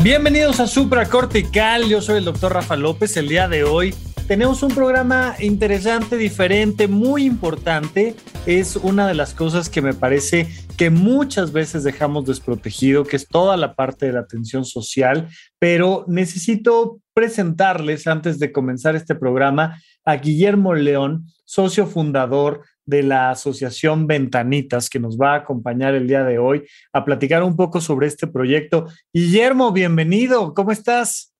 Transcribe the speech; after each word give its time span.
Bienvenidos 0.00 0.60
a 0.60 0.68
Supracortical, 0.68 1.88
yo 1.88 2.00
soy 2.00 2.18
el 2.18 2.24
doctor 2.24 2.52
Rafa 2.52 2.76
López. 2.76 3.16
El 3.16 3.26
día 3.26 3.48
de 3.48 3.64
hoy 3.64 3.92
tenemos 4.28 4.62
un 4.62 4.72
programa 4.72 5.34
interesante, 5.40 6.16
diferente, 6.16 6.86
muy 6.86 7.24
importante. 7.24 8.14
Es 8.46 8.76
una 8.76 9.08
de 9.08 9.14
las 9.14 9.34
cosas 9.34 9.68
que 9.68 9.82
me 9.82 9.94
parece 9.94 10.46
que 10.76 10.90
muchas 10.90 11.50
veces 11.50 11.82
dejamos 11.82 12.26
desprotegido, 12.26 13.02
que 13.02 13.16
es 13.16 13.26
toda 13.26 13.56
la 13.56 13.74
parte 13.74 14.06
de 14.06 14.12
la 14.12 14.20
atención 14.20 14.64
social, 14.64 15.28
pero 15.58 16.04
necesito 16.06 17.00
presentarles 17.12 18.06
antes 18.06 18.38
de 18.38 18.52
comenzar 18.52 18.94
este 18.94 19.16
programa 19.16 19.82
a 20.04 20.14
Guillermo 20.14 20.74
León, 20.74 21.26
socio 21.44 21.88
fundador 21.88 22.62
de 22.88 23.02
la 23.02 23.30
Asociación 23.30 24.06
Ventanitas, 24.06 24.88
que 24.88 24.98
nos 24.98 25.18
va 25.18 25.34
a 25.34 25.38
acompañar 25.40 25.94
el 25.94 26.08
día 26.08 26.24
de 26.24 26.38
hoy 26.38 26.66
a 26.90 27.04
platicar 27.04 27.42
un 27.42 27.54
poco 27.54 27.82
sobre 27.82 28.06
este 28.06 28.26
proyecto. 28.26 28.86
Guillermo, 29.12 29.72
bienvenido, 29.72 30.54
¿cómo 30.54 30.72
estás? 30.72 31.34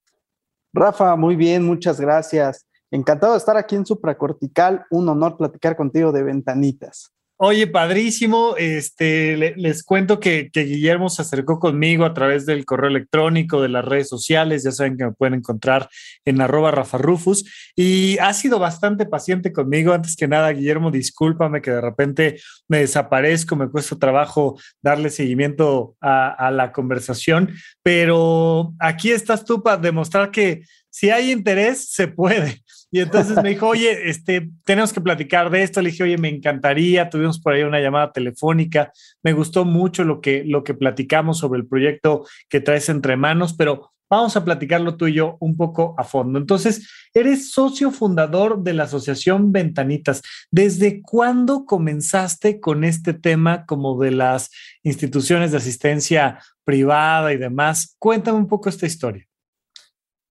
Rafa, 0.71 1.15
muy 1.15 1.35
bien, 1.35 1.65
muchas 1.65 1.99
gracias. 1.99 2.67
Encantado 2.91 3.33
de 3.33 3.39
estar 3.39 3.57
aquí 3.57 3.75
en 3.75 3.85
Supracortical, 3.85 4.85
un 4.91 5.09
honor 5.09 5.37
platicar 5.37 5.75
contigo 5.75 6.11
de 6.11 6.21
Ventanitas. 6.21 7.11
Oye, 7.41 7.67
padrísimo. 7.67 8.55
Este, 8.57 9.55
les 9.55 9.83
cuento 9.83 10.19
que, 10.19 10.49
Guillermo 10.53 11.07
se 11.07 11.21
acercó 11.21 11.57
conmigo 11.57 12.03
a 12.03 12.13
través 12.13 12.45
del 12.45 12.65
correo 12.65 12.89
electrónico, 12.89 13.61
de 13.61 13.69
las 13.69 13.85
redes 13.85 14.09
sociales. 14.09 14.65
Ya 14.65 14.71
saben 14.71 14.97
que 14.97 15.05
me 15.05 15.13
pueden 15.13 15.35
encontrar 15.35 15.87
en 16.25 16.41
arroba 16.41 16.71
Rafa 16.71 16.97
Rufus. 16.97 17.45
Y 17.77 18.17
ha 18.17 18.33
sido 18.33 18.59
bastante 18.59 19.05
paciente 19.05 19.53
conmigo. 19.53 19.93
Antes 19.93 20.17
que 20.17 20.27
nada, 20.27 20.51
Guillermo, 20.51 20.91
discúlpame 20.91 21.61
que 21.61 21.71
de 21.71 21.79
repente 21.79 22.41
me 22.67 22.79
desaparezco, 22.79 23.55
me 23.55 23.69
cuesta 23.69 23.95
trabajo 23.95 24.59
darle 24.81 25.09
seguimiento 25.09 25.95
a, 26.01 26.31
a 26.31 26.51
la 26.51 26.73
conversación. 26.73 27.53
Pero 27.81 28.73
aquí 28.79 29.11
estás 29.11 29.45
tú 29.45 29.63
para 29.63 29.77
demostrar 29.77 30.31
que 30.31 30.63
si 30.89 31.09
hay 31.09 31.31
interés, 31.31 31.89
se 31.89 32.09
puede. 32.09 32.61
Y 32.91 33.01
entonces 33.01 33.41
me 33.41 33.49
dijo, 33.49 33.67
oye, 33.67 34.09
este, 34.09 34.49
tenemos 34.65 34.91
que 34.93 35.01
platicar 35.01 35.49
de 35.49 35.61
esto. 35.61 35.81
Le 35.81 35.91
dije, 35.91 36.03
oye, 36.03 36.17
me 36.17 36.29
encantaría. 36.29 37.09
Tuvimos 37.09 37.39
por 37.39 37.53
ahí 37.53 37.63
una 37.63 37.79
llamada 37.79 38.11
telefónica. 38.11 38.91
Me 39.21 39.33
gustó 39.33 39.63
mucho 39.63 40.03
lo 40.03 40.21
que, 40.21 40.43
lo 40.45 40.63
que 40.63 40.73
platicamos 40.73 41.37
sobre 41.37 41.59
el 41.59 41.67
proyecto 41.67 42.25
que 42.49 42.61
traes 42.61 42.89
entre 42.89 43.15
manos, 43.15 43.53
pero 43.53 43.91
vamos 44.09 44.35
a 44.35 44.43
platicarlo 44.43 44.97
tú 44.97 45.07
y 45.07 45.13
yo 45.13 45.37
un 45.39 45.55
poco 45.55 45.93
a 45.97 46.03
fondo. 46.03 46.39
Entonces, 46.39 46.89
eres 47.13 47.51
socio 47.51 47.91
fundador 47.91 48.63
de 48.63 48.73
la 48.73 48.83
Asociación 48.85 49.51
Ventanitas. 49.51 50.23
¿Desde 50.49 51.01
cuándo 51.01 51.65
comenzaste 51.65 52.59
con 52.59 52.83
este 52.83 53.13
tema 53.13 53.65
como 53.65 53.99
de 53.99 54.11
las 54.11 54.49
instituciones 54.81 55.51
de 55.51 55.57
asistencia 55.57 56.39
privada 56.63 57.31
y 57.33 57.37
demás? 57.37 57.95
Cuéntame 57.99 58.39
un 58.39 58.47
poco 58.47 58.69
esta 58.69 58.87
historia. 58.87 59.28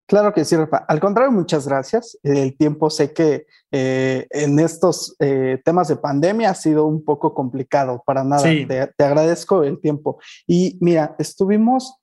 Claro 0.08 0.32
que 0.32 0.46
sí, 0.46 0.56
Rafa. 0.56 0.78
Al 0.88 1.00
contrario, 1.00 1.30
muchas 1.30 1.68
gracias. 1.68 2.18
El 2.22 2.56
tiempo 2.56 2.88
sé 2.88 3.12
que 3.12 3.46
eh, 3.70 4.26
en 4.30 4.58
estos 4.58 5.14
eh, 5.18 5.60
temas 5.62 5.88
de 5.88 5.96
pandemia 5.96 6.48
ha 6.48 6.54
sido 6.54 6.86
un 6.86 7.04
poco 7.04 7.34
complicado, 7.34 8.02
para 8.06 8.24
nada. 8.24 8.42
Te, 8.42 9.04
agradezco 9.04 9.64
el 9.64 9.78
tiempo. 9.82 10.18
Y 10.46 10.78
mira, 10.80 11.14
estuvimos 11.18 11.94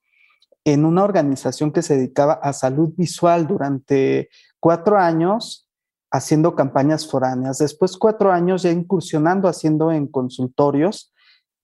en 0.64 0.86
una 0.86 1.04
organización 1.04 1.72
que 1.72 1.82
se 1.82 1.98
dedicaba 1.98 2.34
a 2.34 2.54
salud 2.54 2.94
visual 2.96 3.48
durante 3.48 4.30
cuatro 4.60 5.00
años 5.00 5.68
haciendo 6.12 6.56
campañas 6.56 7.10
foráneas. 7.10 7.58
Después 7.58 7.98
cuatro 7.98 8.32
años 8.32 8.62
ya 8.62 8.70
incursionando 8.70 9.48
haciendo 9.48 9.92
en 9.92 10.06
consultorios 10.06 11.12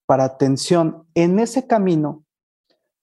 para 0.08 0.24
atención. 0.24 1.04
En 1.14 1.38
ese 1.38 1.68
camino 1.68 2.24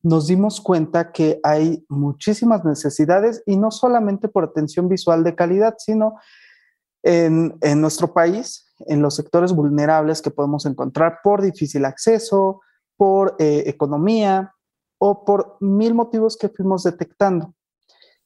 nos 0.03 0.27
dimos 0.27 0.61
cuenta 0.61 1.13
que 1.13 1.41
hay 1.43 1.85
muchísimas 1.89 2.65
necesidades 2.65 3.43
y 3.47 3.57
no 3.57 3.71
solamente 3.71 4.29
por 4.29 4.45
atención 4.45 4.89
visual 4.89 5.25
de 5.25 5.35
calidad, 5.35 5.75
sino 5.79 6.17
en, 7.03 7.59
nuestro 7.81 8.13
país, 8.13 8.67
en 8.87 9.03
los 9.03 9.17
sectores 9.17 9.53
vulnerables 9.53 10.23
que 10.23 10.31
podemos 10.31 10.67
encontrar 10.67 11.21
por 11.23 11.43
difícil 11.43 11.85
acceso, 11.85 12.61
por 12.97 13.37
eh, 13.39 13.65
economía 13.67 14.55
o 14.99 15.25
por 15.25 15.57
mil 15.61 15.95
motivos 15.95 16.37
que 16.37 16.49
fuimos 16.49 16.85
detectando. 16.85 17.55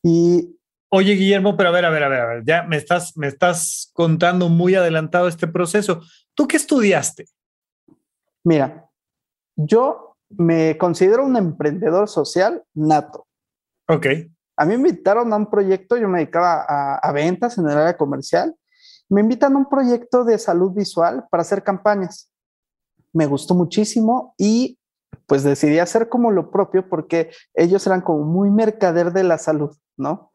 Y 0.02 0.58
Oye, 0.94 1.14
Guillermo, 1.14 1.56
pero 1.56 1.70
a 1.70 1.72
ver, 1.72 1.86
a 1.86 1.90
ver, 1.90 2.02
a 2.02 2.08
ver, 2.08 2.20
a 2.20 2.26
ver, 2.26 2.44
ya 2.44 2.64
me 2.64 2.76
estás, 2.76 3.16
me 3.16 3.26
estás 3.26 3.90
contando 3.94 4.50
muy 4.50 4.74
adelantado 4.74 5.26
este 5.26 5.46
proceso. 5.46 6.02
¿Tú 6.34 6.46
qué 6.46 6.58
estudiaste? 6.58 7.28
Mira, 8.44 8.90
yo 9.56 10.11
me 10.38 10.76
considero 10.78 11.24
un 11.24 11.36
emprendedor 11.36 12.08
social 12.08 12.62
nato. 12.74 13.26
Ok. 13.88 14.06
A 14.56 14.64
mí 14.64 14.76
me 14.76 14.88
invitaron 14.88 15.32
a 15.32 15.36
un 15.36 15.50
proyecto, 15.50 15.96
yo 15.96 16.08
me 16.08 16.18
dedicaba 16.18 16.64
a, 17.02 17.12
ventas 17.12 17.58
en 17.58 17.68
el 17.68 17.76
área 17.76 17.96
comercial. 17.96 18.54
Me 19.08 19.20
invitan 19.20 19.54
a 19.54 19.58
un 19.58 19.68
proyecto 19.68 20.24
de 20.24 20.38
salud 20.38 20.72
visual 20.72 21.24
para 21.30 21.42
hacer 21.42 21.62
campañas. 21.62 22.30
Me 23.12 23.26
gustó 23.26 23.54
muchísimo 23.54 24.34
y 24.38 24.78
pues 25.26 25.42
decidí 25.42 25.78
hacer 25.78 26.08
como 26.08 26.30
lo 26.30 26.50
propio 26.50 26.88
porque 26.88 27.30
ellos 27.54 27.86
eran 27.86 28.00
como 28.00 28.24
muy 28.24 28.50
mercader 28.50 29.12
de 29.12 29.24
la 29.24 29.38
salud, 29.38 29.76
¿no? 29.96 30.30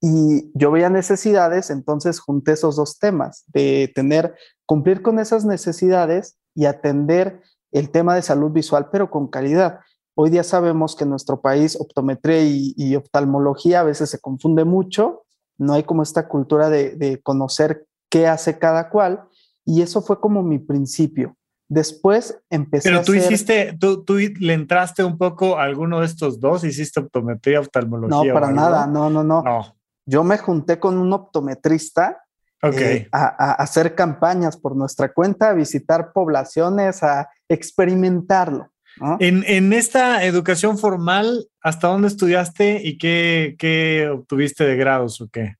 Y 0.00 0.52
yo 0.54 0.70
veía 0.70 0.90
necesidades, 0.90 1.70
entonces 1.70 2.20
junté 2.20 2.52
esos 2.52 2.76
dos 2.76 2.98
temas, 2.98 3.44
de 3.46 3.90
tener, 3.94 4.34
cumplir 4.66 5.02
con 5.02 5.18
esas 5.18 5.44
necesidades 5.44 6.36
y 6.54 6.66
atender 6.66 7.42
el 7.74 7.90
tema 7.90 8.14
de 8.14 8.22
salud 8.22 8.52
visual, 8.52 8.88
pero 8.90 9.10
con 9.10 9.26
calidad. 9.26 9.80
Hoy 10.14 10.30
día 10.30 10.44
sabemos 10.44 10.94
que 10.94 11.02
en 11.02 11.10
nuestro 11.10 11.40
país 11.40 11.76
optometría 11.78 12.40
y, 12.40 12.94
oftalmología 12.94 13.80
a 13.80 13.82
veces 13.84 14.08
se 14.08 14.20
confunde 14.20 14.64
mucho, 14.64 15.24
no 15.58 15.74
hay 15.74 15.82
como 15.82 16.02
esta 16.02 16.28
cultura 16.28 16.70
de, 16.70 17.20
conocer 17.22 17.86
qué 18.08 18.28
hace 18.28 18.58
cada 18.58 18.88
cual, 18.90 19.24
y 19.64 19.82
eso 19.82 20.02
fue 20.02 20.20
como 20.20 20.42
mi 20.42 20.60
principio. 20.60 21.36
Después 21.68 22.38
empecé 22.48 22.90
Pero 22.90 23.02
tú 23.02 23.14
hiciste, 23.14 23.76
tú, 23.80 24.04
tú, 24.04 24.18
le 24.18 24.52
entraste 24.52 25.02
un 25.02 25.18
poco 25.18 25.58
a 25.58 25.64
alguno 25.64 25.98
de 25.98 26.06
estos 26.06 26.38
dos, 26.38 26.62
hiciste 26.62 27.00
optometría, 27.00 27.58
oftalmología. 27.58 28.32
No, 28.32 28.38
para 28.38 28.52
nada, 28.52 28.86
no, 28.86 29.10
no, 29.10 29.24
no, 29.24 29.42
no. 29.42 29.76
Yo 30.06 30.22
me 30.22 30.38
junté 30.38 30.78
con 30.78 30.96
un 30.96 31.12
optometrista 31.12 32.23
eh, 32.72 33.08
a, 33.12 33.52
hacer 33.52 33.94
campañas 33.94 34.56
por 34.56 34.76
nuestra 34.76 35.12
cuenta, 35.12 35.50
a 35.50 35.54
visitar 35.54 36.12
poblaciones, 36.12 37.02
a 37.02 37.28
experimentarlo. 37.48 38.70
En, 39.18 39.72
esta 39.72 40.24
educación 40.24 40.78
formal, 40.78 41.48
¿hasta 41.60 41.88
dónde 41.88 42.08
estudiaste 42.08 42.80
y 42.84 42.96
qué, 42.98 44.08
obtuviste 44.12 44.64
de 44.64 44.76
grados 44.76 45.20
o 45.20 45.28
qué? 45.28 45.56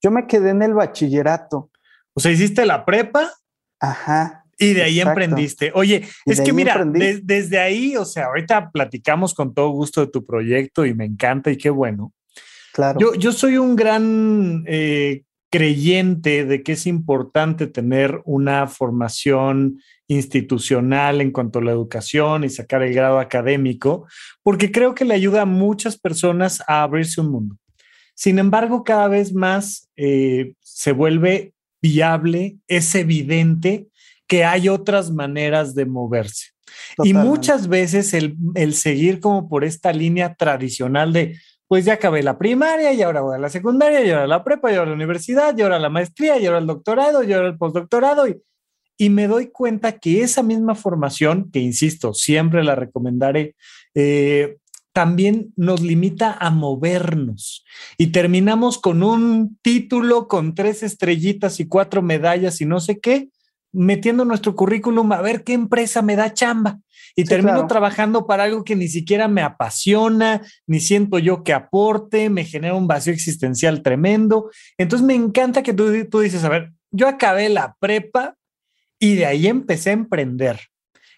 Yo 0.00 0.10
me 0.10 0.26
quedé 0.26 0.50
en 0.50 0.62
el 0.62 0.74
bachillerato. 0.74 1.70
O 2.14 2.20
sea, 2.20 2.32
hiciste 2.32 2.64
la 2.66 2.84
prepa. 2.84 3.30
Ajá. 3.78 4.44
Y 4.58 4.74
de 4.74 4.82
ahí 4.82 5.00
emprendiste. 5.00 5.72
Oye, 5.74 6.08
es 6.24 6.40
que 6.40 6.52
mira, 6.52 6.84
desde 6.84 7.58
ahí, 7.58 7.96
o 7.96 8.04
sea, 8.04 8.26
ahorita 8.26 8.70
platicamos 8.70 9.34
con 9.34 9.54
todo 9.54 9.68
gusto 9.70 10.00
de 10.00 10.06
tu 10.06 10.24
proyecto 10.24 10.86
y 10.86 10.94
me 10.94 11.04
encanta 11.04 11.50
y 11.50 11.56
qué 11.56 11.70
bueno. 11.70 12.12
Claro. 12.72 12.98
Yo, 12.98 13.14
yo 13.14 13.32
soy 13.32 13.58
un 13.58 13.76
gran 13.76 14.64
eh, 14.66 15.24
creyente 15.52 16.46
de 16.46 16.62
que 16.62 16.72
es 16.72 16.86
importante 16.86 17.66
tener 17.66 18.22
una 18.24 18.66
formación 18.66 19.82
institucional 20.08 21.20
en 21.20 21.30
cuanto 21.30 21.58
a 21.58 21.62
la 21.62 21.72
educación 21.72 22.42
y 22.42 22.48
sacar 22.48 22.82
el 22.82 22.94
grado 22.94 23.18
académico, 23.18 24.06
porque 24.42 24.72
creo 24.72 24.94
que 24.94 25.04
le 25.04 25.12
ayuda 25.12 25.42
a 25.42 25.46
muchas 25.46 25.98
personas 25.98 26.62
a 26.66 26.82
abrirse 26.82 27.20
un 27.20 27.30
mundo. 27.30 27.56
Sin 28.14 28.38
embargo, 28.38 28.82
cada 28.82 29.08
vez 29.08 29.34
más 29.34 29.90
eh, 29.96 30.54
se 30.60 30.92
vuelve 30.92 31.52
viable, 31.82 32.56
es 32.66 32.94
evidente 32.94 33.88
que 34.26 34.44
hay 34.44 34.70
otras 34.70 35.10
maneras 35.10 35.74
de 35.74 35.84
moverse. 35.84 36.46
Y 37.04 37.12
muchas 37.12 37.68
veces 37.68 38.14
el, 38.14 38.36
el 38.54 38.72
seguir 38.72 39.20
como 39.20 39.50
por 39.50 39.64
esta 39.64 39.92
línea 39.92 40.34
tradicional 40.34 41.12
de 41.12 41.38
pues 41.72 41.86
ya 41.86 41.94
acabé 41.94 42.22
la 42.22 42.36
primaria 42.36 42.92
y 42.92 43.00
ahora 43.00 43.22
voy 43.22 43.34
a 43.34 43.38
la 43.38 43.48
secundaria 43.48 44.04
y 44.04 44.10
ahora 44.10 44.26
la 44.26 44.44
prepa 44.44 44.70
y 44.70 44.74
ahora 44.74 44.90
la 44.90 44.94
universidad 44.94 45.56
y 45.56 45.62
ahora 45.62 45.78
la 45.78 45.88
maestría 45.88 46.38
y 46.38 46.44
ahora 46.44 46.58
el 46.58 46.66
doctorado 46.66 47.24
y 47.24 47.32
ahora 47.32 47.48
el 47.48 47.56
postdoctorado 47.56 48.28
y, 48.28 48.42
y 48.98 49.08
me 49.08 49.26
doy 49.26 49.46
cuenta 49.46 49.98
que 49.98 50.20
esa 50.20 50.42
misma 50.42 50.74
formación, 50.74 51.50
que 51.50 51.60
insisto, 51.60 52.12
siempre 52.12 52.62
la 52.62 52.74
recomendaré, 52.74 53.56
eh, 53.94 54.58
también 54.92 55.54
nos 55.56 55.80
limita 55.80 56.36
a 56.38 56.50
movernos. 56.50 57.64
Y 57.96 58.08
terminamos 58.08 58.78
con 58.78 59.02
un 59.02 59.58
título 59.62 60.28
con 60.28 60.54
tres 60.54 60.82
estrellitas 60.82 61.58
y 61.58 61.68
cuatro 61.68 62.02
medallas 62.02 62.60
y 62.60 62.66
no 62.66 62.80
sé 62.80 63.00
qué, 63.00 63.30
metiendo 63.72 64.24
nuestro 64.24 64.54
currículum 64.54 65.10
a 65.12 65.22
ver 65.22 65.44
qué 65.44 65.54
empresa 65.54 66.02
me 66.02 66.16
da 66.16 66.32
chamba 66.32 66.78
y 67.14 67.24
termino 67.24 67.66
trabajando 67.66 68.26
para 68.26 68.44
algo 68.44 68.64
que 68.64 68.76
ni 68.76 68.88
siquiera 68.88 69.28
me 69.28 69.42
apasiona, 69.42 70.42
ni 70.66 70.80
siento 70.80 71.18
yo 71.18 71.42
que 71.42 71.52
aporte, 71.52 72.30
me 72.30 72.44
genera 72.44 72.74
un 72.74 72.86
vacío 72.86 73.12
existencial 73.12 73.82
tremendo. 73.82 74.50
Entonces 74.78 75.06
me 75.06 75.14
encanta 75.14 75.62
que 75.62 75.74
tú, 75.74 76.08
tú 76.08 76.20
dices, 76.20 76.44
a 76.44 76.48
ver, 76.48 76.72
yo 76.90 77.08
acabé 77.08 77.48
la 77.48 77.76
prepa 77.78 78.36
y 78.98 79.16
de 79.16 79.26
ahí 79.26 79.46
empecé 79.46 79.90
a 79.90 79.94
emprender, 79.94 80.60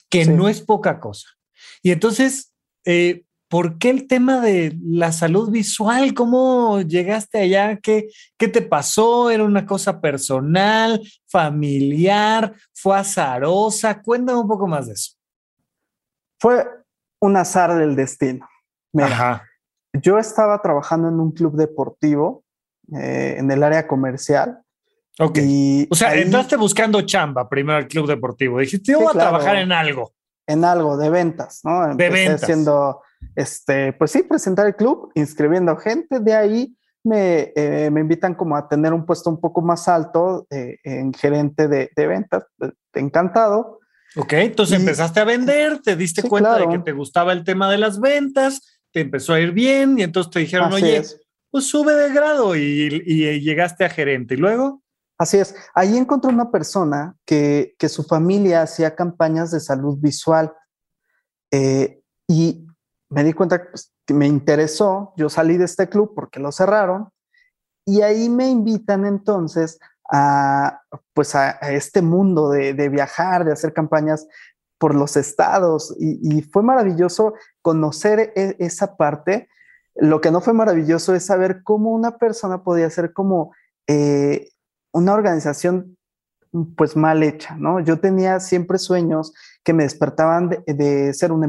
que 0.08 0.24
no 0.24 0.48
es 0.48 0.60
poca 0.60 1.00
cosa. 1.00 1.28
Y 1.82 1.90
entonces, 1.90 2.52
eh, 2.84 3.24
¿por 3.54 3.78
qué 3.78 3.90
el 3.90 4.08
tema 4.08 4.40
de 4.40 4.76
la 4.84 5.12
salud 5.12 5.48
visual? 5.48 6.12
¿Cómo 6.12 6.80
llegaste 6.80 7.38
allá? 7.38 7.76
¿Qué, 7.76 8.08
¿Qué 8.36 8.48
te 8.48 8.62
pasó? 8.62 9.30
¿Era 9.30 9.44
una 9.44 9.64
cosa 9.64 10.00
personal, 10.00 11.00
familiar? 11.28 12.52
¿Fue 12.72 12.98
azarosa? 12.98 14.02
Cuéntame 14.02 14.40
un 14.40 14.48
poco 14.48 14.66
más 14.66 14.88
de 14.88 14.94
eso. 14.94 15.12
Fue 16.40 16.66
un 17.20 17.36
azar 17.36 17.76
del 17.76 17.94
destino. 17.94 18.44
Yo 20.02 20.18
estaba 20.18 20.60
trabajando 20.60 21.06
en 21.06 21.20
un 21.20 21.30
club 21.30 21.54
deportivo 21.54 22.42
eh, 22.92 23.36
en 23.38 23.48
el 23.52 23.62
área 23.62 23.86
comercial. 23.86 24.62
Ok. 25.20 25.38
o 25.90 25.94
sea, 25.94 26.16
entraste 26.16 26.56
buscando 26.56 27.02
chamba 27.02 27.48
primero 27.48 27.78
al 27.78 27.86
club 27.86 28.08
deportivo. 28.08 28.58
Dijiste, 28.58 28.90
yo 28.90 28.98
voy 28.98 29.10
a 29.10 29.12
trabajar 29.12 29.54
en 29.54 29.70
algo. 29.70 30.12
En 30.44 30.64
algo 30.64 30.96
de 30.96 31.08
ventas, 31.08 31.60
¿no? 31.62 31.94
de 31.94 32.10
ventas. 32.10 32.42
Haciendo, 32.42 33.00
este, 33.34 33.92
pues 33.94 34.10
sí, 34.10 34.22
presentar 34.22 34.66
el 34.66 34.76
club, 34.76 35.10
inscribiendo 35.14 35.76
gente. 35.76 36.20
De 36.20 36.34
ahí 36.34 36.76
me, 37.04 37.52
eh, 37.54 37.90
me 37.92 38.00
invitan 38.00 38.34
como 38.34 38.56
a 38.56 38.68
tener 38.68 38.92
un 38.92 39.04
puesto 39.04 39.30
un 39.30 39.40
poco 39.40 39.62
más 39.62 39.88
alto 39.88 40.46
eh, 40.50 40.78
en 40.84 41.12
gerente 41.12 41.68
de, 41.68 41.90
de 41.94 42.06
ventas. 42.06 42.44
Encantado. 42.92 43.80
Ok, 44.16 44.32
entonces 44.34 44.78
empezaste 44.78 45.20
a 45.20 45.24
vender, 45.24 45.80
te 45.80 45.96
diste 45.96 46.22
cuenta 46.22 46.58
de 46.58 46.68
que 46.68 46.78
te 46.78 46.92
gustaba 46.92 47.32
el 47.32 47.42
tema 47.42 47.68
de 47.70 47.78
las 47.78 48.00
ventas, 48.00 48.80
te 48.92 49.00
empezó 49.00 49.34
a 49.34 49.40
ir 49.40 49.50
bien 49.50 49.98
y 49.98 50.02
entonces 50.02 50.30
te 50.30 50.38
dijeron, 50.38 50.72
oye, 50.72 51.02
pues 51.50 51.66
sube 51.66 51.94
de 51.94 52.12
grado 52.12 52.54
y, 52.56 53.40
llegaste 53.40 53.84
a 53.84 53.88
gerente. 53.88 54.34
¿Y 54.34 54.36
luego? 54.38 54.82
Así 55.18 55.38
es. 55.38 55.54
Ahí 55.74 55.96
encontré 55.96 56.30
una 56.30 56.50
persona 56.50 57.16
que, 57.24 57.76
su 57.88 58.04
familia 58.04 58.62
hacía 58.62 58.94
campañas 58.94 59.50
de 59.50 59.60
salud 59.60 59.98
visual 59.98 60.52
eh, 61.50 62.00
y 62.28 62.66
me 63.10 63.24
di 63.24 63.32
cuenta 63.32 63.62
pues, 63.70 63.92
que 64.06 64.14
me 64.14 64.26
interesó. 64.26 65.12
Yo 65.16 65.28
salí 65.28 65.56
de 65.56 65.64
este 65.64 65.88
club 65.88 66.12
porque 66.14 66.40
lo 66.40 66.52
cerraron 66.52 67.10
y 67.84 68.02
ahí 68.02 68.28
me 68.28 68.48
invitan 68.48 69.04
entonces 69.04 69.78
a, 70.10 70.82
pues 71.12 71.34
a, 71.34 71.50
este 71.72 72.02
mundo 72.02 72.50
de, 72.50 72.88
viajar, 72.88 73.44
de 73.44 73.52
hacer 73.52 73.72
campañas 73.72 74.26
por 74.78 74.94
los 74.94 75.16
estados 75.16 75.94
y, 75.98 76.42
fue 76.42 76.62
maravilloso 76.62 77.34
conocer 77.62 78.32
e, 78.34 78.56
esa 78.58 78.96
parte. 78.96 79.48
Lo 79.94 80.20
que 80.20 80.30
no 80.30 80.40
fue 80.40 80.52
maravilloso 80.52 81.14
es 81.14 81.26
saber 81.26 81.62
cómo 81.62 81.92
una 81.92 82.18
persona 82.18 82.62
podía 82.64 82.90
ser 82.90 83.12
como 83.12 83.54
eh, 83.86 84.48
una 84.92 85.14
organización 85.14 85.96
pues 86.76 86.96
mal 86.96 87.22
hecha, 87.22 87.56
¿no? 87.56 87.80
Yo 87.80 87.98
tenía 87.98 88.38
siempre 88.40 88.78
sueños 88.78 89.34
que 89.64 89.72
me 89.72 89.84
despertaban 89.84 90.50
de, 90.66 91.14
ser 91.14 91.32
un 91.32 91.42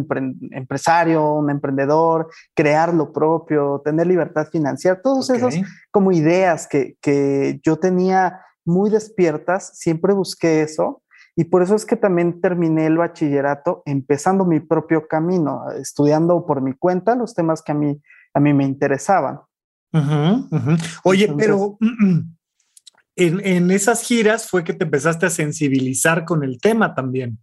empresario, 0.51 1.33
un 1.33 1.49
emprendedor, 1.49 2.29
crear 2.55 2.93
lo 2.93 3.11
propio, 3.11 3.81
tener 3.83 4.07
libertad 4.07 4.47
financiera, 4.49 5.01
todos 5.01 5.29
esos 5.29 5.55
como 5.91 6.11
ideas 6.11 6.67
que, 6.67 6.95
que 7.01 7.59
yo 7.63 7.77
tenía 7.77 8.41
muy 8.63 8.89
despiertas, 8.89 9.77
siempre 9.77 10.13
busqué 10.13 10.61
eso 10.61 11.03
y 11.35 11.45
por 11.45 11.61
eso 11.61 11.75
es 11.75 11.85
que 11.85 11.97
también 11.97 12.39
terminé 12.39 12.85
el 12.85 12.97
bachillerato 12.97 13.83
empezando 13.85 14.45
mi 14.45 14.61
propio 14.61 15.07
camino, 15.07 15.69
estudiando 15.71 16.45
por 16.45 16.61
mi 16.61 16.73
cuenta 16.73 17.15
los 17.15 17.33
temas 17.35 17.61
que 17.61 17.73
a 17.73 17.75
mí, 17.75 18.01
a 18.33 18.39
mí 18.39 18.53
me 18.53 18.63
interesaban. 18.63 19.41
Oye, 21.03 21.33
pero 21.37 21.77
en, 23.15 23.71
esas 23.71 24.01
giras 24.01 24.49
fue 24.49 24.63
que 24.63 24.73
te 24.73 24.85
empezaste 24.85 25.25
a 25.25 25.29
sensibilizar 25.29 26.23
con 26.23 26.43
el 26.43 26.59
tema 26.59 26.95
también. 26.95 27.37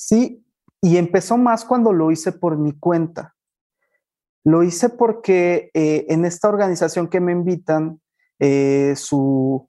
Sí, 0.00 0.42
y 0.80 0.96
empezó 0.96 1.36
más 1.36 1.66
cuando 1.66 1.92
lo 1.92 2.10
hice 2.10 2.32
por 2.32 2.56
mi 2.56 2.72
cuenta. 2.72 3.34
Lo 4.44 4.62
hice 4.62 4.88
porque 4.88 5.70
eh, 5.74 6.06
en 6.08 6.24
esta 6.24 6.48
organización 6.48 7.08
que 7.08 7.20
me 7.20 7.32
invitan, 7.32 8.00
eh, 8.38 8.94
su, 8.96 9.68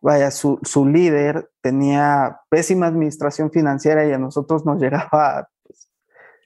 vaya, 0.00 0.32
su, 0.32 0.58
líder 0.84 1.48
tenía 1.60 2.40
pésima 2.48 2.88
administración 2.88 3.52
financiera 3.52 4.04
y 4.04 4.12
a 4.12 4.18
nosotros 4.18 4.66
nos 4.66 4.78
llegaba 4.82 5.48
pues, 5.62 5.88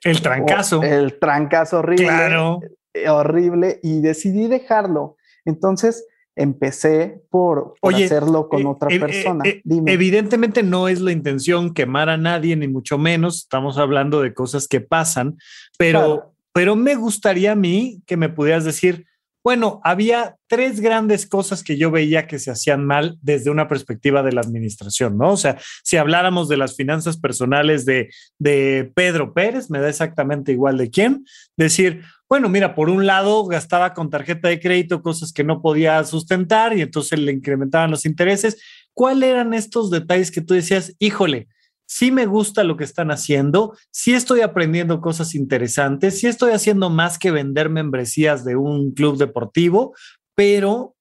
el 0.05 0.21
trancazo. 0.21 0.83
El 0.83 1.19
trancazo 1.19 1.79
horrible. 1.79 2.09
Claro. 2.09 2.61
Eh, 2.93 3.09
horrible 3.09 3.81
y 3.83 4.03
decidí 4.03 4.47
dejarlo. 4.47 5.17
Entonces, 5.47 6.07
empecé 6.37 7.23
por, 7.31 7.75
hacerlo 7.83 8.49
con 8.49 8.63
eh, 8.63 8.67
otra 8.67 8.95
eh, 8.95 9.01
persona. 9.01 9.45
Eh, 9.45 9.63
evidentemente 9.65 10.63
no 10.63 10.87
es 10.87 11.01
la 11.01 11.11
intención 11.11 11.73
quemar 11.73 12.11
a 12.11 12.19
nadie, 12.19 12.55
ni 12.55 12.69
mucho 12.69 12.99
menos. 12.99 13.39
Estamos 13.39 13.79
hablando 13.79 14.21
de 14.21 14.35
cosas 14.35 14.69
que 14.69 14.81
pasan, 14.83 15.39
pero, 15.79 16.35
pero 16.53 16.77
me 16.77 16.95
gustaría 16.95 17.53
a 17.53 17.57
mí 17.57 18.03
que 18.07 18.19
me 18.19 18.29
pudieras 18.29 18.65
decir, 18.65 19.07
bueno, 19.43 19.81
había 19.85 20.37
tres 20.49 20.81
grandes 20.81 21.25
cosas 21.25 21.63
que 21.63 21.77
yo 21.77 21.93
veía 21.93 22.27
que 22.27 22.41
se 22.41 22.51
hacían 22.51 22.85
mal 22.85 23.17
desde 23.23 23.49
una 23.49 23.69
perspectiva 23.69 24.25
de 24.25 24.33
la 24.33 24.41
administración, 24.41 25.17
¿no? 25.17 25.31
O 25.31 25.37
sea, 25.37 25.57
si 25.85 25.97
habláramos 25.97 26.49
de 26.49 26.57
las 26.57 26.75
finanzas 26.75 27.17
personales 27.17 27.85
de, 27.85 28.11
de 28.41 28.91
Pedro 28.97 29.33
Pérez, 29.33 29.71
me 29.71 29.79
da 29.79 29.89
exactamente 29.89 30.51
igual 30.51 30.77
de 30.79 30.91
quién, 30.91 31.25
decir, 31.57 32.03
bueno, 32.29 32.49
mira, 32.49 32.75
por 32.75 32.91
un 32.91 33.07
lado 33.07 33.45
gastaba 33.47 33.95
con 33.95 34.11
tarjeta 34.11 34.49
de 34.49 34.61
crédito 34.61 35.03
cosas 35.03 35.33
que 35.33 35.45
no 35.45 35.63
podía 35.63 36.03
sustentar 36.05 36.77
y 36.77 36.83
entonces 36.83 37.19
le 37.19 37.33
incrementaban 37.33 37.91
los 37.91 38.05
intereses. 38.05 38.61
¿Cuáles 38.95 39.31
eran 39.31 39.55
estos 39.55 39.91
detalles 39.91 40.31
que 40.31 40.41
tú 40.41 40.55
decías, 40.55 40.95
híjole, 40.99 41.49
sí 41.87 42.11
me 42.11 42.27
gusta 42.27 42.65
lo 42.65 42.77
que 42.77 42.85
están 42.85 43.11
haciendo, 43.11 43.77
sí 43.91 44.15
estoy 44.15 44.41
aprendiendo 44.41 45.01
cosas 45.01 45.35
interesantes, 45.35 46.19
sí 46.19 46.27
estoy 46.27 46.53
haciendo 46.53 46.91
más 46.91 47.19
que 47.19 47.31
vender 47.31 47.71
membresías 47.71 48.45
de 48.45 48.57
un 48.57 48.93
club 48.93 49.17
deportivo, 49.17 49.95
pero 50.35 50.97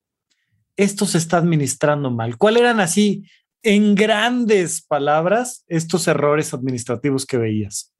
esto 0.77 1.05
se 1.05 1.17
está 1.17 1.37
administrando 1.37 2.11
mal. 2.11 2.37
¿Cuáles 2.37 2.61
eran 2.61 2.79
así, 2.79 3.27
en 3.63 3.95
grandes 3.95 4.85
palabras, 4.85 5.63
estos 5.67 6.07
errores 6.07 6.53
administrativos 6.53 7.25
que 7.25 7.37
veías? 7.37 7.91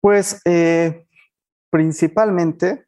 Pues 0.00 0.40
eh, 0.44 1.06
principalmente 1.76 2.86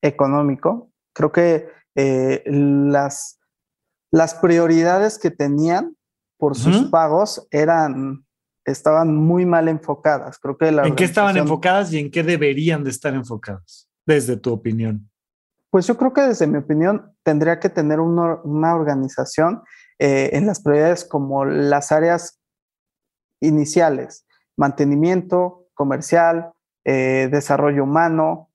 económico. 0.00 0.92
Creo 1.12 1.32
que 1.32 1.66
eh, 1.96 2.44
las, 2.46 3.40
las 4.12 4.36
prioridades 4.36 5.18
que 5.18 5.32
tenían 5.32 5.96
por 6.38 6.54
sus 6.54 6.90
pagos 6.90 7.48
eran 7.50 8.24
estaban 8.64 9.16
muy 9.16 9.44
mal 9.44 9.68
enfocadas. 9.68 10.38
Creo 10.38 10.56
que 10.56 10.68
¿En 10.68 10.94
qué 10.94 11.04
estaban 11.04 11.36
enfocadas 11.36 11.92
y 11.92 11.98
en 11.98 12.08
qué 12.08 12.22
deberían 12.22 12.84
de 12.84 12.90
estar 12.90 13.12
enfocadas, 13.14 13.88
desde 14.06 14.36
tu 14.36 14.52
opinión? 14.52 15.10
Pues 15.70 15.88
yo 15.88 15.96
creo 15.96 16.12
que 16.12 16.20
desde 16.20 16.46
mi 16.46 16.58
opinión 16.58 17.16
tendría 17.24 17.58
que 17.58 17.68
tener 17.68 17.98
una, 17.98 18.74
organización 18.76 19.64
eh, 19.98 20.30
en 20.34 20.46
las 20.46 20.62
prioridades 20.62 21.04
como 21.04 21.44
las 21.44 21.90
áreas 21.90 22.40
iniciales, 23.40 24.24
mantenimiento, 24.56 25.66
comercial, 25.74 26.53
eh, 26.84 27.28
desarrollo 27.30 27.84
humano, 27.84 28.50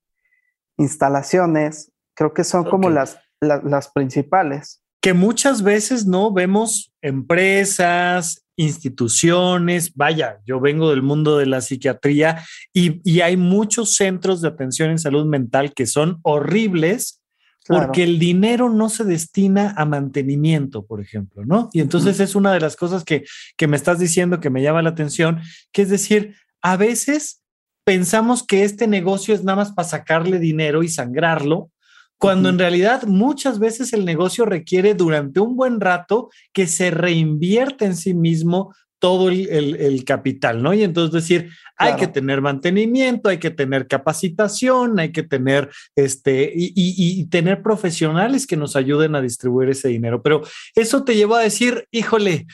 instalaciones, 0.76 1.92
creo 2.14 2.32
que 2.34 2.44
son 2.44 2.64
como 2.64 2.90
las, 2.90 3.18
las, 3.40 3.88
principales. 3.88 4.82
Que 5.00 5.14
muchas 5.14 5.62
veces 5.62 6.06
no 6.06 6.32
vemos 6.32 6.92
empresas, 7.02 8.44
instituciones, 8.56 9.94
vaya, 9.94 10.40
yo 10.44 10.60
vengo 10.60 10.90
del 10.90 11.02
mundo 11.02 11.38
de 11.38 11.46
la 11.46 11.62
psiquiatría 11.62 12.44
y, 12.74 13.00
y, 13.10 13.22
hay 13.22 13.38
muchos 13.38 13.94
centros 13.94 14.42
de 14.42 14.48
atención 14.48 14.90
en 14.90 14.98
salud 14.98 15.24
mental 15.24 15.72
que 15.72 15.86
son 15.86 16.20
horribles 16.22 17.20
porque 17.66 18.02
el 18.02 18.18
dinero 18.18 18.68
no 18.68 18.88
se 18.88 19.04
destina 19.04 19.74
a 19.76 19.84
mantenimiento, 19.84 20.84
por 20.84 21.00
ejemplo, 21.00 21.44
¿no? 21.44 21.70
Y 21.72 21.80
entonces 21.80 22.18
es 22.18 22.34
una 22.34 22.52
de 22.52 22.60
las 22.60 22.74
cosas 22.74 23.04
que, 23.04 23.24
que 23.56 23.68
me 23.68 23.76
estás 23.76 23.98
diciendo 23.98 24.40
que 24.40 24.50
me 24.50 24.62
llama 24.62 24.82
la 24.82 24.90
atención, 24.90 25.40
que 25.70 25.82
es 25.82 25.88
decir, 25.88 26.34
a 26.62 26.76
veces 26.76 27.39
pensamos 27.84 28.44
que 28.46 28.64
este 28.64 28.86
negocio 28.86 29.34
es 29.34 29.44
nada 29.44 29.56
más 29.56 29.72
para 29.72 29.88
sacarle 29.88 30.38
dinero 30.38 30.82
y 30.82 30.88
sangrarlo, 30.88 31.70
cuando 32.18 32.50
en 32.50 32.58
realidad 32.58 33.04
muchas 33.04 33.58
veces 33.58 33.94
el 33.94 34.04
negocio 34.04 34.44
requiere 34.44 34.94
durante 34.94 35.40
un 35.40 35.56
buen 35.56 35.80
rato 35.80 36.28
que 36.52 36.66
se 36.66 36.90
reinvierta 36.90 37.86
en 37.86 37.96
sí 37.96 38.12
mismo 38.12 38.74
todo 39.00 39.30
el, 39.30 40.04
capital, 40.04 40.62
¿no? 40.62 40.72
Y 40.74 40.84
entonces 40.84 41.12
decir, 41.12 41.50
hay 41.76 41.96
que 41.96 42.06
tener 42.06 42.42
mantenimiento, 42.42 43.30
hay 43.30 43.38
que 43.38 43.50
tener 43.50 43.86
capacitación, 43.86 45.00
hay 45.00 45.12
que 45.12 45.22
tener 45.22 45.70
este, 45.96 46.52
y, 46.54 47.24
tener 47.30 47.62
profesionales 47.62 48.46
que 48.46 48.56
nos 48.56 48.76
ayuden 48.76 49.14
a 49.14 49.22
distribuir 49.22 49.70
ese 49.70 49.88
dinero. 49.88 50.22
Pero 50.22 50.42
eso 50.74 51.04
te 51.04 51.16
lleva 51.16 51.40
a 51.40 51.42
decir, 51.42 51.86
híjole, 51.90 52.46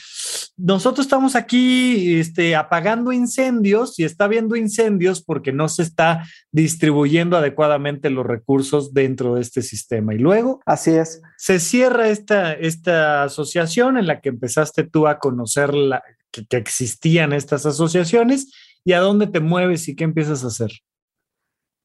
nosotros 0.56 1.06
estamos 1.06 1.34
aquí 1.34 2.20
este, 2.20 2.54
apagando 2.54 3.12
incendios 3.12 3.98
y 3.98 4.04
está 4.04 4.26
habiendo 4.26 4.54
incendios 4.54 5.22
porque 5.22 5.52
no 5.52 5.68
se 5.68 5.82
está 5.82 6.24
distribuyendo 6.52 7.36
adecuadamente 7.36 8.10
los 8.10 8.24
recursos 8.24 8.94
dentro 8.94 9.34
de 9.34 9.42
este 9.42 9.62
sistema. 9.62 10.14
Y 10.14 10.18
luego, 10.18 10.60
así 10.66 10.92
es. 10.92 11.20
Se 11.36 11.58
cierra 11.58 12.08
esta, 12.08 12.52
esta 12.52 13.24
asociación 13.24 13.98
en 13.98 14.06
la 14.06 14.20
que 14.20 14.28
empezaste 14.28 14.84
tú 14.84 15.08
a 15.08 15.18
conocer 15.18 15.74
la, 15.74 16.04
que, 16.48 16.56
existían 16.56 17.32
estas 17.32 17.66
asociaciones 17.66 18.52
y 18.84 18.92
a 18.92 19.00
dónde 19.00 19.26
te 19.26 19.40
mueves 19.40 19.88
y 19.88 19.96
qué 19.96 20.04
empiezas 20.04 20.44
a 20.44 20.48
hacer. 20.48 20.70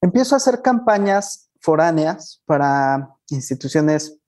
Empiezo 0.00 0.34
a 0.34 0.38
hacer 0.38 0.62
campañas 0.62 1.50
foráneas 1.60 2.42
para 2.44 3.08
instituciones 3.30 4.18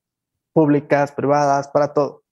públicas, 0.53 1.13
privadas, 1.13 1.69
para 1.69 1.93
todo. 1.93 2.23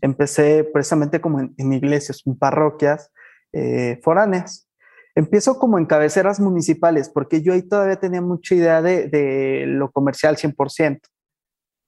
Empecé 0.00 0.64
precisamente 0.64 1.20
como 1.20 1.40
en, 1.40 1.72
iglesias, 1.72 2.22
en 2.24 2.36
parroquias 2.38 3.10
eh, 3.52 4.00
foráneas. 4.02 4.68
Empiezo 5.16 5.58
como 5.58 5.78
en 5.78 5.86
cabeceras 5.86 6.40
municipales, 6.40 7.08
porque 7.08 7.42
yo 7.42 7.52
ahí 7.52 7.62
todavía 7.62 7.96
tenía 7.96 8.20
mucha 8.20 8.54
idea 8.54 8.82
de, 8.82 9.64
lo 9.66 9.90
comercial 9.90 10.36
100%. 10.36 11.00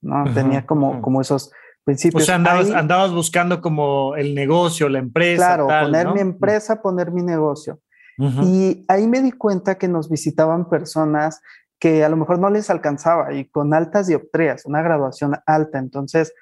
¿no? 0.03 0.33
Tenía 0.35 0.67
como, 0.67 1.01
como 1.01 1.21
esos 1.21 1.51
o 1.87 2.21
sea, 2.21 2.35
andabas, 2.35 3.13
buscando 3.13 3.61
como 3.61 4.17
el 4.17 4.35
negocio, 4.35 4.89
la 4.89 4.99
empresa. 4.99 5.57
Claro, 5.57 5.67
poner 5.67 6.09
mi 6.09 6.21
empresa, 6.21 6.83
poner 6.83 7.13
mi 7.13 7.23
negocio. 7.23 7.81
Y 8.19 8.85
ahí 8.89 9.07
me 9.07 9.21
di 9.21 9.31
cuenta 9.31 9.77
que 9.77 9.89
nos 9.89 10.09
visitaban 10.09 10.71
personas 10.71 11.43
que 11.79 12.03
a 12.03 12.09
lo 12.09 12.17
mejor 12.17 12.39
no 12.39 12.49
les 12.49 12.71
alcanzaba 12.71 13.35
y 13.35 13.49
con 13.51 13.75
altas 13.75 14.07
dioptrías, 14.07 14.65
una 14.65 14.81
graduación 14.81 15.37
alta. 15.45 15.79
Entonces, 15.79 16.33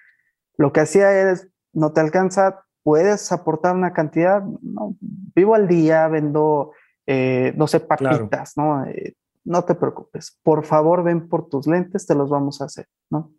lo 0.56 0.72
que 0.72 0.80
hacía 0.80 1.32
es, 1.32 1.48
no 1.72 1.92
te 1.92 2.00
alcanza, 2.00 2.64
puedes 2.84 3.32
aportar 3.32 3.74
una 3.74 3.92
cantidad, 3.92 4.42
no, 4.62 4.94
vivo 5.00 5.56
al 5.56 5.66
día, 5.66 6.06
vendo, 6.06 6.72
eh, 7.06 7.52
no 7.56 7.66
sé, 7.66 7.80
papitas, 7.80 8.56
¿no? 8.56 8.84
Eh, 8.84 9.16
no 9.44 9.64
te 9.64 9.74
preocupes, 9.74 10.38
por 10.42 10.64
favor 10.64 11.02
ven 11.02 11.28
por 11.28 11.48
tus 11.48 11.66
lentes, 11.66 12.06
te 12.06 12.14
los 12.14 12.30
vamos 12.30 12.60
a 12.60 12.66
hacer, 12.66 12.86
¿no? 13.10 13.32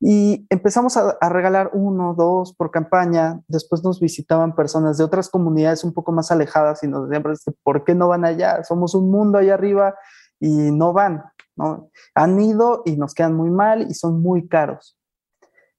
Y 0.00 0.46
empezamos 0.50 0.96
a, 0.96 1.16
regalar 1.28 1.70
uno, 1.72 2.14
dos 2.14 2.54
por 2.54 2.70
campaña. 2.70 3.40
Después 3.48 3.82
nos 3.82 3.98
visitaban 3.98 4.54
personas 4.54 4.98
de 4.98 5.04
otras 5.04 5.28
comunidades 5.28 5.84
un 5.84 5.94
poco 5.94 6.12
más 6.12 6.30
alejadas 6.30 6.82
y 6.82 6.88
nos 6.88 7.08
decían, 7.08 7.24
¿por 7.62 7.84
qué 7.84 7.94
no 7.94 8.08
van 8.08 8.24
allá? 8.24 8.62
Somos 8.64 8.94
un 8.94 9.10
mundo 9.10 9.38
allá 9.38 9.54
arriba 9.54 9.94
y 10.38 10.70
no 10.70 10.92
van. 10.92 11.24
¿no? 11.56 11.90
Han 12.14 12.40
ido 12.40 12.82
y 12.84 12.96
nos 12.96 13.14
quedan 13.14 13.34
muy 13.34 13.50
mal 13.50 13.86
y 13.90 13.94
son 13.94 14.20
muy 14.20 14.46
caros. 14.48 14.98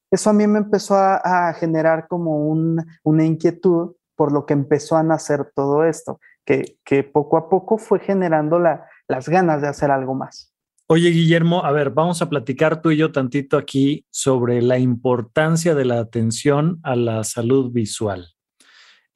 Eso 0.09 0.29
a 0.29 0.33
mí 0.33 0.47
me 0.47 0.59
empezó 0.59 0.95
a, 0.95 1.53
generar 1.53 2.07
como 2.07 2.47
una 2.47 3.23
inquietud 3.25 3.93
por 4.15 4.31
lo 4.31 4.45
que 4.45 4.53
empezó 4.53 4.95
a 4.95 5.03
nacer 5.03 5.51
todo 5.53 5.83
esto, 5.83 6.19
que, 6.45 7.03
poco 7.13 7.37
a 7.37 7.49
poco 7.49 7.77
fue 7.77 7.99
generando 7.99 8.57
las 8.59 9.29
ganas 9.29 9.61
de 9.61 9.67
hacer 9.67 9.91
algo 9.91 10.15
más. 10.15 10.53
Oye, 10.89 11.09
Guillermo, 11.09 11.65
a 11.65 11.71
ver, 11.73 11.89
vamos 11.89 12.21
a 12.21 12.29
platicar 12.29 12.81
tú 12.81 12.91
y 12.91 12.97
yo 12.97 13.11
tantito 13.11 13.57
aquí 13.57 14.05
sobre 14.09 14.61
la 14.61 14.79
importancia 14.79 15.75
de 15.75 15.83
la 15.83 15.99
atención 15.99 16.79
a 16.81 16.95
la 16.95 17.25
salud 17.25 17.73
visual. 17.73 18.29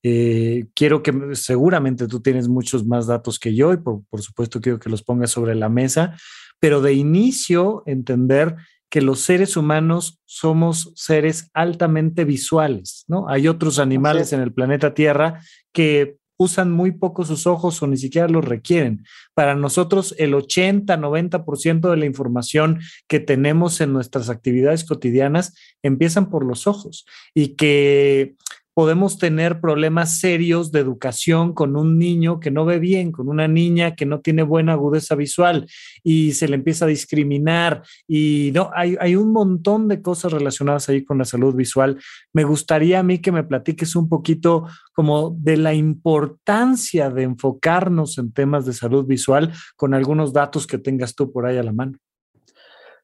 Eh, 0.03 0.65
quiero 0.75 1.01
que 1.01 1.13
seguramente 1.33 2.09
tú 2.09 2.21
tienes 2.21 2.49
muchos 2.49 2.85
más 2.85 3.07
datos 3.07 3.39
que 3.39 3.55
yo 3.55 3.71
y 3.71 3.77
por, 3.77 4.03
por 4.09 4.21
supuesto 4.21 4.59
quiero 4.59 4.79
que 4.79 4.89
los 4.89 5.01
pongas 5.01 5.31
sobre 5.31 5.55
la 5.55 5.69
mesa, 5.69 6.17
pero 6.59 6.81
de 6.81 6.91
inicio 6.91 7.83
entender 7.85 8.57
que 8.89 9.01
los 9.01 9.21
seres 9.21 9.55
humanos 9.55 10.19
somos 10.25 10.91
seres 10.95 11.49
altamente 11.53 12.25
visuales, 12.25 13.05
¿no? 13.07 13.29
Hay 13.29 13.47
otros 13.47 13.79
animales 13.79 14.33
en 14.33 14.41
el 14.41 14.51
planeta 14.53 14.93
Tierra 14.93 15.39
que 15.71 16.17
usan 16.41 16.71
muy 16.71 16.91
poco 16.91 17.24
sus 17.24 17.45
ojos 17.45 17.81
o 17.83 17.88
ni 17.88 17.98
siquiera 17.98 18.27
los 18.27 18.43
requieren. 18.43 19.05
Para 19.36 19.53
nosotros, 19.55 20.15
el 20.17 20.33
80, 20.33 20.98
90% 20.98 21.91
de 21.91 21.98
la 21.98 22.05
información 22.07 22.79
que 23.07 23.19
tenemos 23.19 23.79
en 23.79 23.93
nuestras 23.93 24.27
actividades 24.29 24.83
cotidianas 24.83 25.53
empiezan 25.83 26.31
por 26.31 26.43
los 26.43 26.65
ojos 26.65 27.05
y 27.36 27.50
que 27.55 28.36
podemos 28.73 29.17
tener 29.17 29.59
problemas 29.59 30.19
serios 30.19 30.71
de 30.71 30.79
educación 30.79 31.53
con 31.53 31.75
un 31.75 31.97
niño 31.97 32.39
que 32.39 32.51
no 32.51 32.65
ve 32.65 32.79
bien, 32.79 33.11
con 33.11 33.27
una 33.27 33.47
niña 33.47 33.95
que 33.95 34.05
no 34.05 34.21
tiene 34.21 34.43
buena 34.43 34.73
agudeza 34.73 35.15
visual 35.15 35.67
y 36.03 36.33
se 36.33 36.47
le 36.47 36.55
empieza 36.55 36.85
a 36.85 36.87
discriminar 36.87 37.83
y 38.07 38.51
no, 38.53 38.69
hay, 38.73 38.97
hay 38.99 39.15
un 39.15 39.31
montón 39.31 39.87
de 39.87 40.01
cosas 40.01 40.31
relacionadas 40.31 40.89
ahí 40.89 41.03
con 41.03 41.17
la 41.17 41.25
salud 41.25 41.55
visual. 41.55 41.99
Me 42.33 42.43
gustaría 42.43 42.99
a 42.99 43.03
mí 43.03 43.19
que 43.19 43.31
me 43.31 43.43
platiques 43.43 43.95
un 43.95 44.07
poquito 44.07 44.67
como 44.93 45.35
de 45.37 45.57
la 45.57 45.73
importancia 45.73 47.09
de 47.09 47.23
enfocarnos 47.23 48.17
en 48.17 48.31
temas 48.31 48.65
de 48.65 48.73
salud 48.73 49.05
visual 49.05 49.51
con 49.75 49.93
algunos 49.93 50.33
datos 50.33 50.67
que 50.67 50.77
tengas 50.77 51.15
tú 51.15 51.31
por 51.31 51.45
ahí 51.45 51.57
a 51.57 51.63
la 51.63 51.71
mano. 51.73 51.97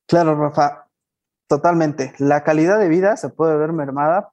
Claro, 0.07 0.35
Rafa, 0.35 0.87
totalmente. 1.49 2.13
La 2.17 2.43
calidad 2.43 2.79
de 2.79 2.87
vida 2.87 3.17
se 3.17 3.29
puede 3.29 3.57
ver 3.57 3.73
mermada 3.73 4.31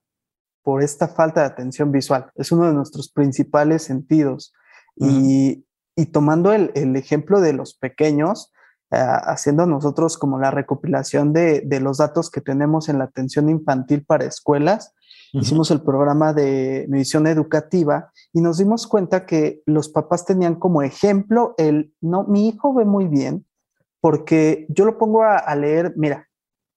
por 0.64 0.82
esta 0.82 1.06
falta 1.08 1.42
de 1.42 1.46
atención 1.46 1.92
visual. 1.92 2.30
Es 2.34 2.50
uno 2.50 2.66
de 2.66 2.72
nuestros 2.72 3.12
principales 3.12 3.82
sentidos. 3.84 4.52
y, 4.96 5.64
tomando 6.12 6.52
el, 6.52 6.96
ejemplo 6.96 7.40
de 7.40 7.52
los 7.52 7.74
pequeños, 7.74 8.52
eh, 8.90 8.96
haciendo 8.98 9.66
nosotros 9.66 10.18
como 10.18 10.40
la 10.40 10.50
recopilación 10.50 11.32
de, 11.32 11.62
los 11.80 11.98
datos 11.98 12.30
que 12.30 12.40
tenemos 12.40 12.88
en 12.88 12.98
la 12.98 13.04
atención 13.04 13.48
infantil 13.48 14.04
para 14.04 14.24
escuelas, 14.24 14.92
hicimos 15.32 15.70
el 15.72 15.82
programa 15.82 16.32
de 16.32 16.86
medición 16.88 17.26
educativa 17.26 18.12
y 18.32 18.40
nos 18.40 18.58
dimos 18.58 18.86
cuenta 18.86 19.26
que 19.26 19.62
los 19.66 19.88
papás 19.88 20.24
tenían 20.24 20.54
como 20.54 20.82
ejemplo 20.82 21.54
el, 21.58 21.92
no, 22.00 22.22
mi 22.24 22.48
hijo 22.48 22.72
ve 22.72 22.84
muy 22.84 23.08
bien 23.08 23.44
porque 24.00 24.66
yo 24.68 24.84
lo 24.84 24.96
pongo 24.96 25.24
a, 25.24 25.38
a 25.38 25.56
leer, 25.56 25.94
mira, 25.96 26.28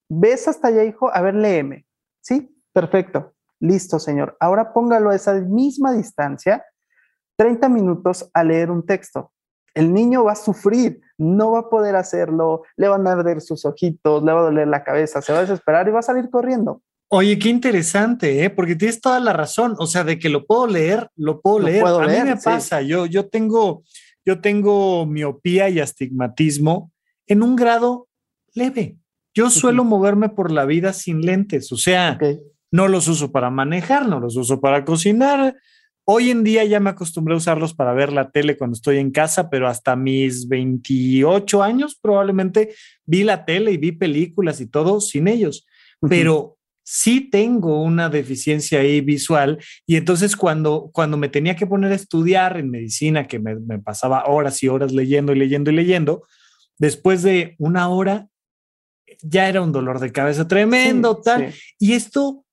ves 0.10 0.48
hasta 0.48 0.70
allá, 0.70 0.84
hijo, 0.84 1.14
a 1.14 1.22
ver, 1.22 1.36
léeme. 1.36 1.86
Sí, 2.22 2.56
perfecto. 2.74 3.37
Listo, 3.60 4.00
señor. 4.00 4.38
Ahora 4.40 4.74
póngalo 4.74 5.10
a 5.10 5.16
esa 5.16 5.34
misma 5.34 5.94
distancia, 5.94 6.64
30 7.38 7.70
minutos 7.70 8.30
a 8.34 8.44
leer 8.44 8.72
un 8.72 8.86
texto. 8.86 9.32
El 9.74 9.94
niño 9.94 10.24
va 10.24 10.32
a 10.32 10.36
sufrir, 10.36 11.02
no 11.18 11.52
va 11.52 11.60
a 11.60 11.70
poder 11.70 11.96
hacerlo, 11.96 12.64
le 12.78 12.88
van 12.88 13.06
a 13.08 13.12
arder 13.12 13.42
sus 13.42 13.64
ojitos, 13.66 14.24
le 14.24 14.34
va 14.34 14.40
a 14.40 14.44
doler 14.44 14.68
la 14.68 14.84
cabeza, 14.84 15.22
se 15.22 15.32
va 15.32 15.40
a 15.40 15.42
desesperar 15.42 15.88
y 15.88 15.92
va 15.92 16.00
a 16.00 16.04
salir 16.04 16.30
corriendo. 16.30 16.82
Oye, 17.10 17.40
qué 17.40 17.50
interesante, 17.50 18.44
¿eh? 18.44 18.50
porque 18.50 18.76
tienes 18.76 19.00
toda 19.00 19.20
la 19.20 19.34
razón. 19.34 19.76
O 19.78 19.88
sea, 19.88 20.04
de 20.04 20.20
que 20.20 20.30
lo 20.30 20.46
puedo 20.46 20.68
leer, 20.68 21.10
lo 21.16 21.42
puedo 21.42 21.60
leer. 21.60 21.86
a 21.86 22.08
mí 22.08 22.30
me 22.30 22.38
pasa, 22.38 22.82
yo, 22.82 23.06
yo, 23.06 23.30
tengo, 23.30 23.84
yo 24.26 24.42
tengo 24.42 25.06
miopía 25.06 25.70
y 25.70 25.80
astigmatismo 25.80 26.92
en 27.28 27.44
un 27.44 27.56
grado 27.56 28.08
leve. 28.54 28.98
Yo 29.34 29.50
suelo 29.52 29.84
moverme 29.84 30.30
por 30.30 30.52
la 30.52 30.66
vida 30.66 30.94
sin 30.94 31.22
lentes, 31.22 31.72
o 31.72 31.78
sea, 31.78 32.18
no 32.72 32.88
los 32.88 33.08
uso 33.08 33.32
para 33.32 33.50
manejar, 33.50 34.08
no 34.08 34.20
los 34.20 34.36
uso 34.36 34.60
para 34.60 34.86
cocinar. 34.86 35.56
Hoy 36.06 36.30
en 36.30 36.44
día 36.44 36.64
ya 36.64 36.80
me 36.80 36.90
acostumbré 36.90 37.34
a 37.34 37.38
usarlos 37.38 37.74
para 37.74 37.94
ver 37.94 38.14
la 38.14 38.32
tele 38.32 38.58
cuando 38.58 38.76
estoy 38.76 38.98
en 38.98 39.12
casa, 39.12 39.50
pero 39.50 39.68
hasta 39.68 39.96
mis 39.96 40.48
28 40.48 41.62
años 41.64 41.98
probablemente 42.02 42.74
vi 43.06 43.24
la 43.24 43.44
tele 43.44 43.74
y 43.74 43.78
vi 43.78 43.92
películas 43.92 44.62
y 44.62 44.68
todo 44.68 45.02
sin 45.02 45.28
ellos. 45.28 45.66
Pero 46.08 46.58
sí 46.90 47.20
tengo 47.30 47.84
una 47.84 48.08
deficiencia 48.08 48.80
ahí 48.80 49.02
visual 49.02 49.60
y 49.86 49.98
entonces 49.98 50.38
cuando, 50.38 50.90
cuando 50.94 51.18
me 51.18 51.28
tenía 51.28 51.58
que 51.58 51.68
poner 51.68 51.92
a 51.92 51.96
estudiar 51.96 52.58
en 52.58 52.70
medicina, 52.70 53.28
que 53.28 53.40
me, 53.40 53.58
pasaba 53.80 54.26
horas 54.28 54.64
y 54.64 54.70
horas 54.70 54.94
leyendo 54.94 55.34
y 55.34 55.40
leyendo 55.40 55.70
y 55.70 55.76
leyendo, 55.76 56.26
después 56.78 57.24
de 57.24 57.56
una 57.58 57.90
hora 57.90 58.30
ya 59.22 59.50
era 59.50 59.62
un 59.62 59.74
dolor 59.74 60.00
de 60.00 60.14
cabeza 60.14 60.48
tremendo, 60.48 61.20
tal. 61.20 61.54
Y 61.78 61.92
esto 61.92 62.46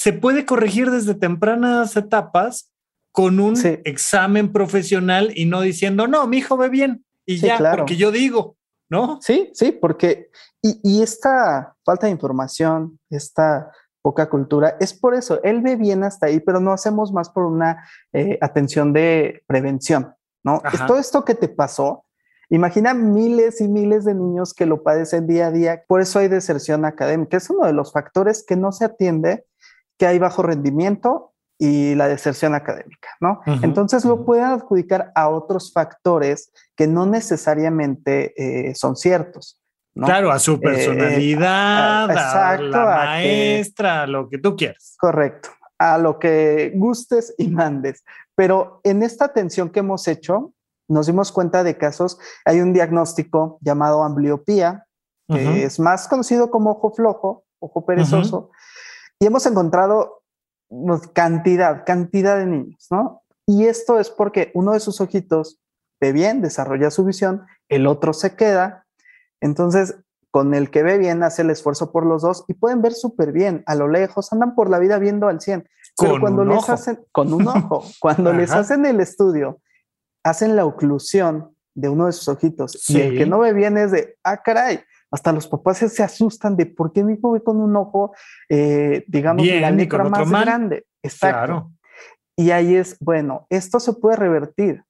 se 0.00 0.14
puede 0.14 0.46
corregir 0.46 0.90
desde 0.90 1.14
tempranas 1.14 1.94
etapas 1.94 2.72
con 3.12 3.38
un 3.38 3.54
examen 3.84 4.50
profesional 4.50 5.30
y 5.34 5.44
no 5.44 5.60
diciendo, 5.60 6.06
no, 6.06 6.26
mi 6.26 6.38
hijo 6.38 6.56
ve 6.56 6.70
bien 6.70 7.04
y 7.26 7.36
ya, 7.36 7.58
porque 7.76 7.96
yo 7.96 8.10
digo, 8.10 8.56
¿no? 8.88 9.18
Sí, 9.20 9.50
sí, 9.52 9.72
porque, 9.72 10.30
y, 10.62 11.02
esta 11.02 11.76
falta 11.84 12.06
de 12.06 12.12
información, 12.12 12.98
esta 13.10 13.72
poca 14.00 14.30
cultura, 14.30 14.78
es 14.80 14.94
por 14.94 15.14
eso, 15.14 15.42
él 15.42 15.60
ve 15.60 15.76
bien 15.76 16.02
hasta 16.02 16.28
ahí, 16.28 16.40
pero 16.40 16.60
no 16.60 16.72
hacemos 16.72 17.12
más 17.12 17.28
por 17.28 17.44
una 17.44 17.86
eh, 18.14 18.38
atención 18.40 18.94
de 18.94 19.42
prevención, 19.46 20.14
¿no? 20.42 20.62
Es 20.72 20.86
todo 20.86 20.98
esto 20.98 21.26
que 21.26 21.34
te 21.34 21.48
pasó, 21.48 22.06
Imagina 22.52 22.94
miles 22.94 23.60
y 23.60 23.68
miles 23.68 24.04
de 24.04 24.12
niños 24.12 24.54
que 24.54 24.66
lo 24.66 24.82
padecen 24.82 25.28
día 25.28 25.46
a 25.46 25.50
día. 25.52 25.84
Por 25.86 26.00
eso 26.00 26.18
hay 26.18 26.26
deserción 26.26 26.84
académica. 26.84 27.36
Es 27.36 27.48
uno 27.48 27.64
de 27.64 27.72
los 27.72 27.92
factores 27.92 28.44
que 28.44 28.56
no 28.56 28.72
se 28.72 28.86
atiende 28.86 29.46
que 30.00 30.06
hay 30.06 30.18
bajo 30.18 30.42
rendimiento 30.42 31.34
y 31.58 31.94
la 31.94 32.08
deserción 32.08 32.54
académica, 32.54 33.10
¿no? 33.20 33.42
Entonces 33.60 34.06
lo 34.06 34.24
pueden 34.24 34.46
adjudicar 34.46 35.12
a 35.14 35.28
otros 35.28 35.74
factores 35.74 36.50
que 36.74 36.86
no 36.86 37.04
necesariamente 37.04 38.32
eh, 38.70 38.74
son 38.74 38.96
ciertos. 38.96 39.60
Claro, 39.94 40.30
a 40.30 40.38
su 40.38 40.54
eh, 40.54 40.58
personalidad, 40.58 42.10
a, 42.10 42.56
la 42.56 42.94
maestra, 42.94 44.06
lo 44.06 44.30
que 44.30 44.38
tú 44.38 44.56
quieras. 44.56 44.96
Correcto, 44.98 45.50
a 45.78 45.98
lo 45.98 46.18
que 46.18 46.72
gustes 46.74 47.34
y 47.36 47.48
mandes. 47.48 48.02
Pero 48.34 48.80
en 48.84 49.02
esta 49.02 49.26
atención 49.26 49.68
que 49.68 49.80
hemos 49.80 50.08
hecho, 50.08 50.54
nos 50.88 51.08
dimos 51.08 51.30
cuenta 51.30 51.62
de 51.62 51.76
casos, 51.76 52.18
hay 52.46 52.62
un 52.62 52.72
diagnóstico 52.72 53.58
llamado 53.60 54.02
ambliopía, 54.02 54.86
que 55.28 55.64
es 55.64 55.78
más 55.78 56.08
conocido 56.08 56.50
como 56.50 56.70
ojo 56.70 56.90
flojo, 56.90 57.44
ojo 57.58 57.84
perezoso, 57.84 58.50
y 59.20 59.26
hemos 59.26 59.46
encontrado 59.46 60.22
pues, 60.68 61.06
cantidad, 61.08 61.84
cantidad 61.84 62.38
de 62.38 62.46
niños, 62.46 62.86
¿no? 62.90 63.22
Y 63.46 63.66
esto 63.66 64.00
es 64.00 64.10
porque 64.10 64.50
uno 64.54 64.72
de 64.72 64.80
sus 64.80 65.00
ojitos 65.00 65.60
ve 66.00 66.12
bien, 66.12 66.40
desarrolla 66.40 66.90
su 66.90 67.04
visión, 67.04 67.46
el 67.68 67.86
otro 67.86 68.12
se 68.12 68.34
queda, 68.34 68.86
entonces 69.40 69.96
con 70.30 70.54
el 70.54 70.70
que 70.70 70.82
ve 70.82 70.96
bien 70.96 71.22
hace 71.22 71.42
el 71.42 71.50
esfuerzo 71.50 71.92
por 71.92 72.06
los 72.06 72.22
dos 72.22 72.44
y 72.48 72.54
pueden 72.54 72.82
ver 72.82 72.92
súper 72.92 73.32
bien 73.32 73.62
a 73.66 73.74
lo 73.74 73.88
lejos, 73.88 74.32
andan 74.32 74.54
por 74.54 74.70
la 74.70 74.78
vida 74.78 74.98
viendo 74.98 75.28
al 75.28 75.40
100. 75.40 75.68
Pero 75.98 76.20
cuando 76.20 76.44
les 76.44 76.68
hacen, 76.68 77.04
con 77.12 77.32
un 77.34 77.46
ojo, 77.48 77.84
cuando 78.00 78.32
les 78.32 78.50
hacen 78.52 78.86
el 78.86 79.00
estudio 79.00 79.60
hacen 80.22 80.54
la 80.54 80.64
oclusión 80.64 81.54
de 81.74 81.88
uno 81.88 82.06
de 82.06 82.12
sus 82.12 82.28
ojitos 82.28 82.88
y 82.88 83.00
el 83.00 83.18
que 83.18 83.26
no 83.26 83.40
ve 83.40 83.52
bien 83.52 83.76
es 83.76 83.90
de, 83.90 84.16
ah, 84.22 84.36
caray, 84.42 84.80
hasta 85.10 85.32
los 85.32 85.48
papás 85.48 85.78
se 85.78 86.02
asustan 86.02 86.56
de 86.56 86.66
por 86.66 86.92
qué 86.92 87.02
mi 87.02 87.14
hijo 87.14 87.32
ve 87.32 87.42
con 87.42 87.60
un 87.60 87.76
ojo, 87.76 88.14
eh, 88.48 89.04
digamos, 89.08 89.46
la 89.46 89.70
letra 89.70 90.04
más 90.04 90.30
grande. 90.30 90.86
Exacto. 91.02 91.72
Y 92.36 92.52
ahí 92.52 92.76
es, 92.76 92.96
bueno, 93.00 93.46
esto 93.50 93.80
se 93.80 93.92
puede 93.94 94.16
revertir. 94.16 94.82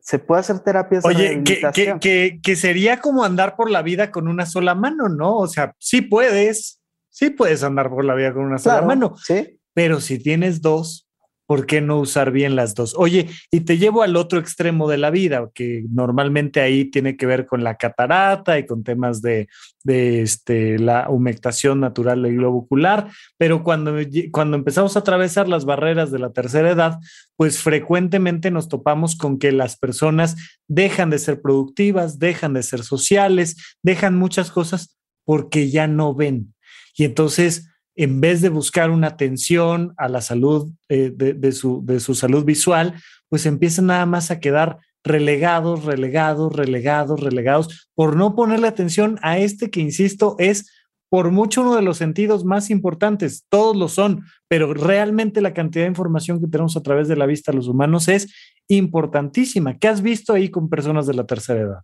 Se 0.00 0.18
puede 0.18 0.40
hacer 0.40 0.60
terapias 0.60 1.04
Oye, 1.04 1.44
que, 1.44 1.98
que, 2.00 2.40
que, 2.42 2.56
sería 2.56 3.00
como 3.00 3.22
andar 3.22 3.54
por 3.54 3.70
la 3.70 3.82
vida 3.82 4.10
con 4.10 4.28
una 4.28 4.46
sola 4.46 4.74
mano, 4.74 5.08
¿no? 5.08 5.36
O 5.36 5.46
sea, 5.46 5.74
sí 5.78 6.00
puedes, 6.00 6.80
sí 7.10 7.30
puedes 7.30 7.62
andar 7.62 7.90
por 7.90 8.04
la 8.04 8.14
vida 8.14 8.32
con 8.32 8.44
una 8.44 8.58
sola 8.58 8.82
mano. 8.82 9.14
Sí. 9.16 9.60
Pero 9.74 10.00
si 10.00 10.18
tienes 10.18 10.62
dos, 10.62 11.09
¿por 11.50 11.66
qué 11.66 11.80
no 11.80 11.98
usar 11.98 12.30
bien 12.30 12.54
las 12.54 12.76
dos? 12.76 12.94
Oye, 12.96 13.28
y 13.50 13.62
te 13.62 13.76
llevo 13.76 14.04
al 14.04 14.14
otro 14.14 14.38
extremo 14.38 14.88
de 14.88 14.98
la 14.98 15.10
vida, 15.10 15.50
que 15.52 15.84
normalmente 15.90 16.60
ahí 16.60 16.84
tiene 16.84 17.16
que 17.16 17.26
ver 17.26 17.44
con 17.44 17.64
la 17.64 17.74
catarata 17.74 18.56
y 18.56 18.66
con 18.66 18.84
temas 18.84 19.20
de, 19.20 19.48
este, 19.84 20.78
la 20.78 21.10
humectación 21.10 21.80
natural 21.80 22.22
del 22.22 22.36
globo 22.36 22.58
ocular, 22.58 23.10
pero 23.36 23.64
cuando, 23.64 23.96
cuando 24.30 24.56
empezamos 24.56 24.94
a 24.94 25.00
atravesar 25.00 25.48
las 25.48 25.64
barreras 25.64 26.12
de 26.12 26.20
la 26.20 26.30
tercera 26.30 26.70
edad, 26.70 27.00
pues 27.34 27.58
frecuentemente 27.58 28.52
nos 28.52 28.68
topamos 28.68 29.16
con 29.16 29.36
que 29.36 29.50
las 29.50 29.76
personas 29.76 30.36
dejan 30.68 31.10
de 31.10 31.18
ser 31.18 31.42
productivas, 31.42 32.20
dejan 32.20 32.52
de 32.54 32.62
ser 32.62 32.84
sociales, 32.84 33.56
dejan 33.82 34.16
muchas 34.16 34.52
cosas 34.52 34.96
porque 35.24 35.68
ya 35.68 35.88
no 35.88 36.14
ven. 36.14 36.54
Y 36.96 37.02
entonces 37.02 37.69
en 38.02 38.18
vez 38.18 38.40
de 38.40 38.48
buscar 38.48 38.90
una 38.90 39.08
atención 39.08 39.92
a 39.98 40.08
la 40.08 40.22
salud 40.22 40.72
eh, 40.88 41.12
de, 41.14 41.52
su, 41.52 41.84
de 41.84 42.00
su 42.00 42.14
salud 42.14 42.46
visual, 42.46 42.94
pues 43.28 43.44
empiezan 43.44 43.86
nada 43.86 44.06
más 44.06 44.30
a 44.30 44.40
quedar 44.40 44.78
relegados, 45.04 45.84
relegados, 45.84 46.56
relegados, 46.56 47.20
relegados, 47.20 47.90
por 47.94 48.16
no 48.16 48.34
ponerle 48.34 48.68
atención 48.68 49.18
a 49.20 49.36
este 49.36 49.70
que, 49.70 49.80
insisto, 49.80 50.34
es 50.38 50.70
por 51.10 51.30
mucho 51.30 51.60
uno 51.60 51.76
de 51.76 51.82
los 51.82 51.98
sentidos 51.98 52.42
más 52.42 52.70
importantes. 52.70 53.44
Todos 53.50 53.76
lo 53.76 53.88
son, 53.88 54.24
pero 54.48 54.72
realmente 54.72 55.42
la 55.42 55.52
cantidad 55.52 55.84
de 55.84 55.90
información 55.90 56.40
que 56.40 56.46
tenemos 56.46 56.78
a 56.78 56.82
través 56.82 57.06
de 57.06 57.16
la 57.16 57.26
vista 57.26 57.52
los 57.52 57.68
humanos 57.68 58.08
es 58.08 58.32
importantísima. 58.68 59.76
¿Qué 59.76 59.88
has 59.88 60.00
visto 60.00 60.32
ahí 60.32 60.50
con 60.50 60.70
personas 60.70 61.06
de 61.06 61.14
la 61.14 61.26
tercera 61.26 61.60
edad? 61.60 61.82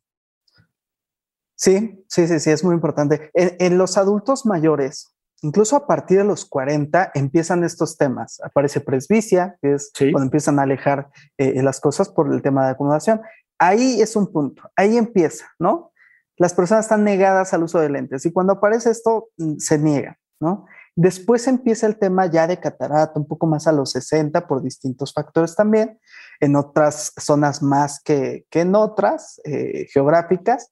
Sí, 1.57 2.05
sí, 2.09 2.27
sí, 2.27 2.41
sí, 2.41 2.51
es 2.51 2.65
muy 2.65 2.75
importante. 2.75 3.31
en 3.35 3.77
los 3.77 3.99
adultos 3.99 4.47
mayores, 4.47 5.16
incluso 5.43 5.77
a 5.77 5.87
partir 5.87 6.19
de 6.19 6.25
los 6.25 6.45
40 6.45 7.13
empiezan 7.15 7.65
estos 7.65 7.97
temas. 7.97 8.41
Aparece 8.43 8.81
presbicia, 8.81 9.57
que 9.61 9.75
es 9.75 9.93
cuando 9.99 10.23
empiezan 10.23 10.59
a 10.59 10.63
alejar 10.63 11.11
eh, 11.39 11.63
las 11.63 11.81
cosas 11.81 12.09
por 12.09 12.33
el 12.33 12.43
tema 12.43 12.65
de 12.65 12.73
acomodación. 12.73 13.21
Ahí 13.59 14.01
es 14.01 14.17
un 14.17 14.33
punto, 14.33 14.71
ahí 14.77 14.97
empieza, 14.97 15.47
¿no? 15.59 15.93
Las 16.37 16.53
personas 16.53 16.85
están 16.85 17.05
negadas 17.05 17.55
al 17.55 17.63
uso 17.63 17.81
de 17.81 17.89
lentes 17.89 18.27
y 18.27 18.33
cuando 18.33 18.55
aparece 18.55 18.91
esto 18.91 19.29
mm, 19.39 19.57
se 19.59 19.79
niega, 19.79 20.19
¿no? 20.41 20.67
Después 20.95 21.47
empieza 21.47 21.87
el 21.87 21.99
tema 21.99 22.25
ya 22.27 22.47
de 22.47 22.59
catarata, 22.59 23.13
un 23.21 23.29
poco 23.29 23.47
más 23.47 23.67
a 23.67 23.73
los 23.73 23.93
60 23.93 24.47
por 24.47 24.63
distintos 24.63 25.13
factores 25.13 25.55
también, 25.55 26.01
en 26.41 26.57
otras 26.57 27.13
zonas 27.19 27.63
más 27.63 28.01
que, 28.03 28.47
en 28.51 28.75
otras 28.75 29.41
eh, 29.45 29.87
geográficas. 29.93 30.71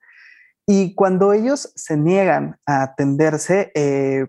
Y 0.67 0.95
cuando 0.95 1.35
ellos 1.35 1.73
se 1.77 1.99
niegan 1.99 2.57
a 2.65 2.83
atenderse, 2.83 3.71
eh, 3.75 4.29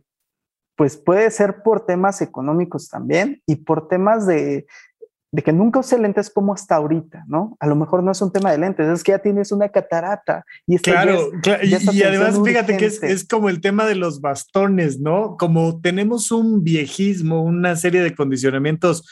pues 0.76 0.98
puede 0.98 1.32
ser 1.32 1.64
por 1.64 1.86
temas 1.86 2.22
económicos 2.22 2.90
también 2.90 3.42
y 3.46 3.58
por 3.58 3.88
temas 3.88 4.28
de, 4.28 4.68
que 5.44 5.54
nunca 5.54 5.80
use 5.80 5.98
lentes 5.98 6.30
como 6.30 6.54
hasta 6.54 6.76
ahorita, 6.76 7.26
¿no? 7.28 7.58
A 7.60 7.68
lo 7.68 7.76
mejor 7.76 8.04
no 8.04 8.12
es 8.12 8.22
un 8.22 8.32
tema 8.32 8.52
de 8.52 8.58
lentes, 8.58 8.88
es 8.88 9.04
que 9.04 9.14
ya 9.14 9.20
tienes 9.20 9.52
una 9.52 9.70
catarata. 9.70 10.46
Y 10.68 10.78
claro, 10.80 11.32
y, 11.64 12.04
además 12.04 12.40
fíjate 12.44 12.78
que 12.78 12.86
es, 12.86 13.28
como 13.28 13.50
el 13.50 13.62
tema 13.62 13.86
de 13.86 13.96
los 13.96 14.22
bastones, 14.22 15.00
¿no? 15.00 15.36
Como 15.38 15.82
tenemos 15.82 16.32
un 16.32 16.64
viejismo, 16.64 17.44
una 17.44 17.76
serie 17.76 18.02
de 18.02 18.16
condicionamientos 18.16 19.04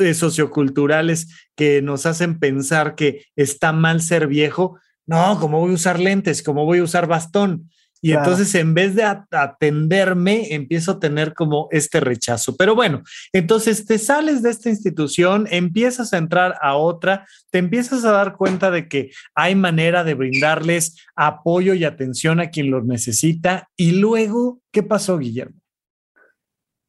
eh, 0.00 0.14
socioculturales 0.14 1.48
que 1.56 1.82
nos 1.82 2.06
hacen 2.06 2.38
pensar 2.38 2.94
que 2.94 3.24
está 3.36 3.72
mal 3.72 4.00
ser 4.02 4.26
viejo. 4.26 4.78
No, 5.06 5.38
¿cómo 5.40 5.58
voy 5.60 5.72
a 5.72 5.74
usar 5.74 5.98
lentes? 5.98 6.42
¿Cómo 6.42 6.64
voy 6.64 6.78
a 6.78 6.84
usar 6.84 7.06
bastón? 7.06 7.70
Y 8.02 8.12
entonces 8.12 8.54
en 8.54 8.72
vez 8.72 8.94
de 8.94 9.04
atenderme, 9.04 10.54
empiezo 10.54 10.92
a 10.92 11.00
tener 11.00 11.34
como 11.34 11.68
este 11.70 12.00
rechazo. 12.00 12.56
Pero 12.56 12.74
bueno, 12.74 13.02
entonces 13.32 13.84
te 13.84 13.98
sales 13.98 14.42
de 14.42 14.50
esta 14.50 14.70
institución, 14.70 15.46
empiezas 15.50 16.12
a 16.12 16.18
entrar 16.18 16.56
a 16.62 16.76
otra, 16.76 17.26
te 17.50 17.58
empiezas 17.58 18.04
a 18.04 18.12
dar 18.12 18.36
cuenta 18.36 18.70
de 18.70 18.88
que 18.88 19.10
hay 19.34 19.54
manera 19.54 20.02
de 20.02 20.14
brindarles 20.14 20.96
apoyo 21.14 21.74
y 21.74 21.84
atención 21.84 22.40
a 22.40 22.48
quien 22.48 22.70
los 22.70 22.84
necesita. 22.86 23.68
Y 23.76 23.92
luego, 23.92 24.60
¿qué 24.72 24.82
pasó, 24.82 25.18
Guillermo? 25.18 25.60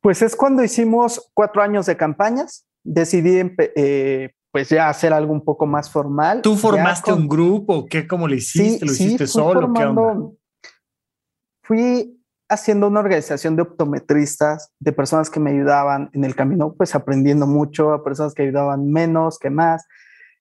Pues 0.01 0.21
es 0.21 0.35
cuando 0.35 0.63
hicimos 0.63 1.29
cuatro 1.33 1.61
años 1.61 1.85
de 1.85 1.97
campañas, 1.97 2.65
decidí 2.83 3.41
eh, 3.75 4.31
pues 4.51 4.69
ya 4.69 4.89
hacer 4.89 5.13
algo 5.13 5.33
un 5.33 5.43
poco 5.43 5.65
más 5.65 5.91
formal. 5.91 6.41
¿Tú 6.41 6.55
formaste 6.55 7.13
un 7.13 7.27
grupo? 7.27 7.85
¿Qué? 7.85 8.07
¿Cómo 8.07 8.27
lo 8.27 8.33
hiciste? 8.33 8.85
¿Lo 8.85 8.91
hiciste 8.91 9.27
solo? 9.27 9.71
¿Qué 9.73 9.85
onda? 9.85 10.31
Fui 11.71 12.21
haciendo 12.49 12.87
una 12.87 12.99
organización 12.99 13.55
de 13.55 13.61
optometristas, 13.61 14.73
de 14.81 14.91
personas 14.91 15.29
que 15.29 15.39
me 15.39 15.51
ayudaban 15.51 16.09
en 16.11 16.25
el 16.25 16.35
camino, 16.35 16.73
pues 16.73 16.95
aprendiendo 16.95 17.47
mucho, 17.47 17.93
a 17.93 18.03
personas 18.03 18.33
que 18.33 18.43
ayudaban 18.43 18.91
menos, 18.91 19.39
que 19.39 19.49
más, 19.49 19.87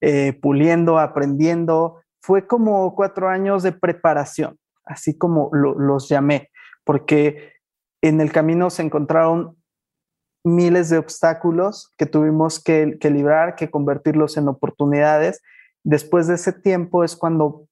eh, 0.01 0.37
puliendo, 0.43 0.99
aprendiendo. 0.99 2.01
Fue 2.21 2.49
como 2.49 2.97
cuatro 2.97 3.29
años 3.29 3.63
de 3.63 3.71
preparación, 3.71 4.59
así 4.85 5.17
como 5.17 5.51
los 5.53 6.09
llamé, 6.09 6.51
porque 6.83 7.53
en 8.03 8.21
el 8.21 8.33
camino 8.33 8.69
se 8.69 8.83
encontraron 8.83 9.57
miles 10.45 10.91
de 10.91 10.99
obstáculos 10.99 11.95
que 11.97 12.07
tuvimos 12.07 12.61
que, 12.61 12.99
que 13.01 13.09
librar, 13.09 13.55
que 13.55 13.71
convertirlos 13.71 14.37
en 14.37 14.49
oportunidades. 14.49 15.43
Después 15.85 16.27
de 16.27 16.35
ese 16.35 16.53
tiempo 16.53 17.05
es 17.05 17.15
cuando 17.15 17.69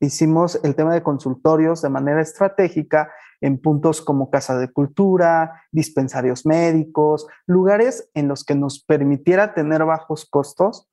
hicimos 0.00 0.58
el 0.64 0.74
tema 0.74 0.94
de 0.94 1.02
consultorios 1.02 1.82
de 1.82 1.90
manera 1.90 2.20
estratégica 2.20 3.10
en 3.40 3.58
puntos 3.58 4.02
como 4.02 4.30
Casa 4.30 4.58
de 4.58 4.70
Cultura, 4.70 5.62
dispensarios 5.72 6.44
médicos, 6.44 7.26
lugares 7.46 8.08
en 8.14 8.28
los 8.28 8.44
que 8.44 8.54
nos 8.54 8.82
permitiera 8.82 9.54
tener 9.54 9.84
bajos 9.84 10.26
costos. 10.28 10.86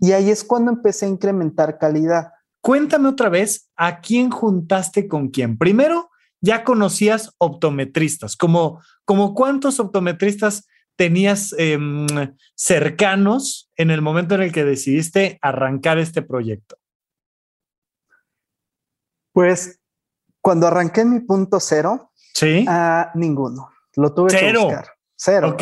Y 0.00 0.12
ahí 0.12 0.30
es 0.30 0.44
cuando 0.44 0.70
empecé 0.70 1.06
a 1.06 1.10
incrementar 1.10 1.78
calidad. 1.78 2.32
Cuéntame 2.60 3.08
otra 3.08 3.30
vez, 3.30 3.70
¿a 3.74 4.00
quién 4.00 4.30
juntaste 4.30 5.08
con 5.08 5.28
quién? 5.28 5.56
Primero, 5.56 6.10
ya 6.42 6.62
conocías 6.62 7.34
optometristas, 7.38 8.36
como, 8.36 8.80
como 9.04 9.34
cuántos 9.34 9.80
optometristas 9.80 10.66
tenías 10.96 11.54
em, 11.56 12.06
cercanos 12.54 13.70
en 13.76 13.90
el 13.90 14.02
momento 14.02 14.34
en 14.34 14.42
el 14.42 14.52
que 14.52 14.64
decidiste 14.64 15.38
arrancar 15.40 15.98
este 15.98 16.20
proyecto. 16.20 16.76
Pues 19.32 19.80
cuando 20.40 20.66
arranqué 20.66 21.04
mi 21.04 21.20
punto 21.20 21.60
cero, 21.60 22.12
¿Sí? 22.34 22.64
a 22.68 23.10
ninguno. 23.14 23.70
Lo 23.96 24.14
tuve 24.14 24.30
que 24.30 24.56
buscar. 24.56 24.86
Cero. 25.16 25.54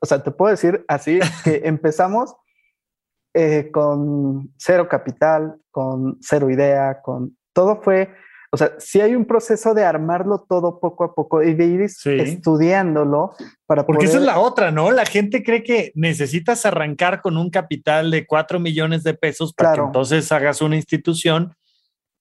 o 0.00 0.06
sea, 0.06 0.22
te 0.22 0.30
puedo 0.30 0.50
decir 0.50 0.84
así 0.88 1.18
que 1.44 1.60
empezamos 1.64 2.34
eh, 3.34 3.70
con 3.72 4.54
cero 4.56 4.88
capital, 4.88 5.56
con 5.70 6.18
cero 6.20 6.50
idea, 6.50 7.02
con 7.02 7.36
todo 7.52 7.82
fue, 7.82 8.14
O 8.52 8.56
sea, 8.56 8.74
sí 8.78 9.00
hay 9.00 9.16
un 9.16 9.24
proceso 9.24 9.74
de 9.74 9.84
armarlo 9.84 10.46
todo 10.48 10.78
poco 10.78 11.02
a 11.02 11.14
poco 11.14 11.42
y 11.42 11.54
de 11.54 11.64
ir 11.64 11.80
estudiándolo 11.80 13.34
para 13.66 13.84
Porque 13.84 14.04
esa 14.04 14.18
es 14.18 14.22
la 14.22 14.38
otra, 14.38 14.70
¿no? 14.70 14.92
La 14.92 15.04
gente 15.04 15.42
cree 15.42 15.64
que 15.64 15.90
necesitas 15.96 16.64
arrancar 16.64 17.20
con 17.20 17.36
un 17.36 17.50
capital 17.50 18.12
de 18.12 18.24
4 18.24 18.60
millones 18.60 19.02
de 19.02 19.14
pesos 19.14 19.52
para 19.52 19.74
que 19.74 19.80
entonces 19.80 20.30
hagas 20.30 20.62
una 20.62 20.76
institución. 20.76 21.54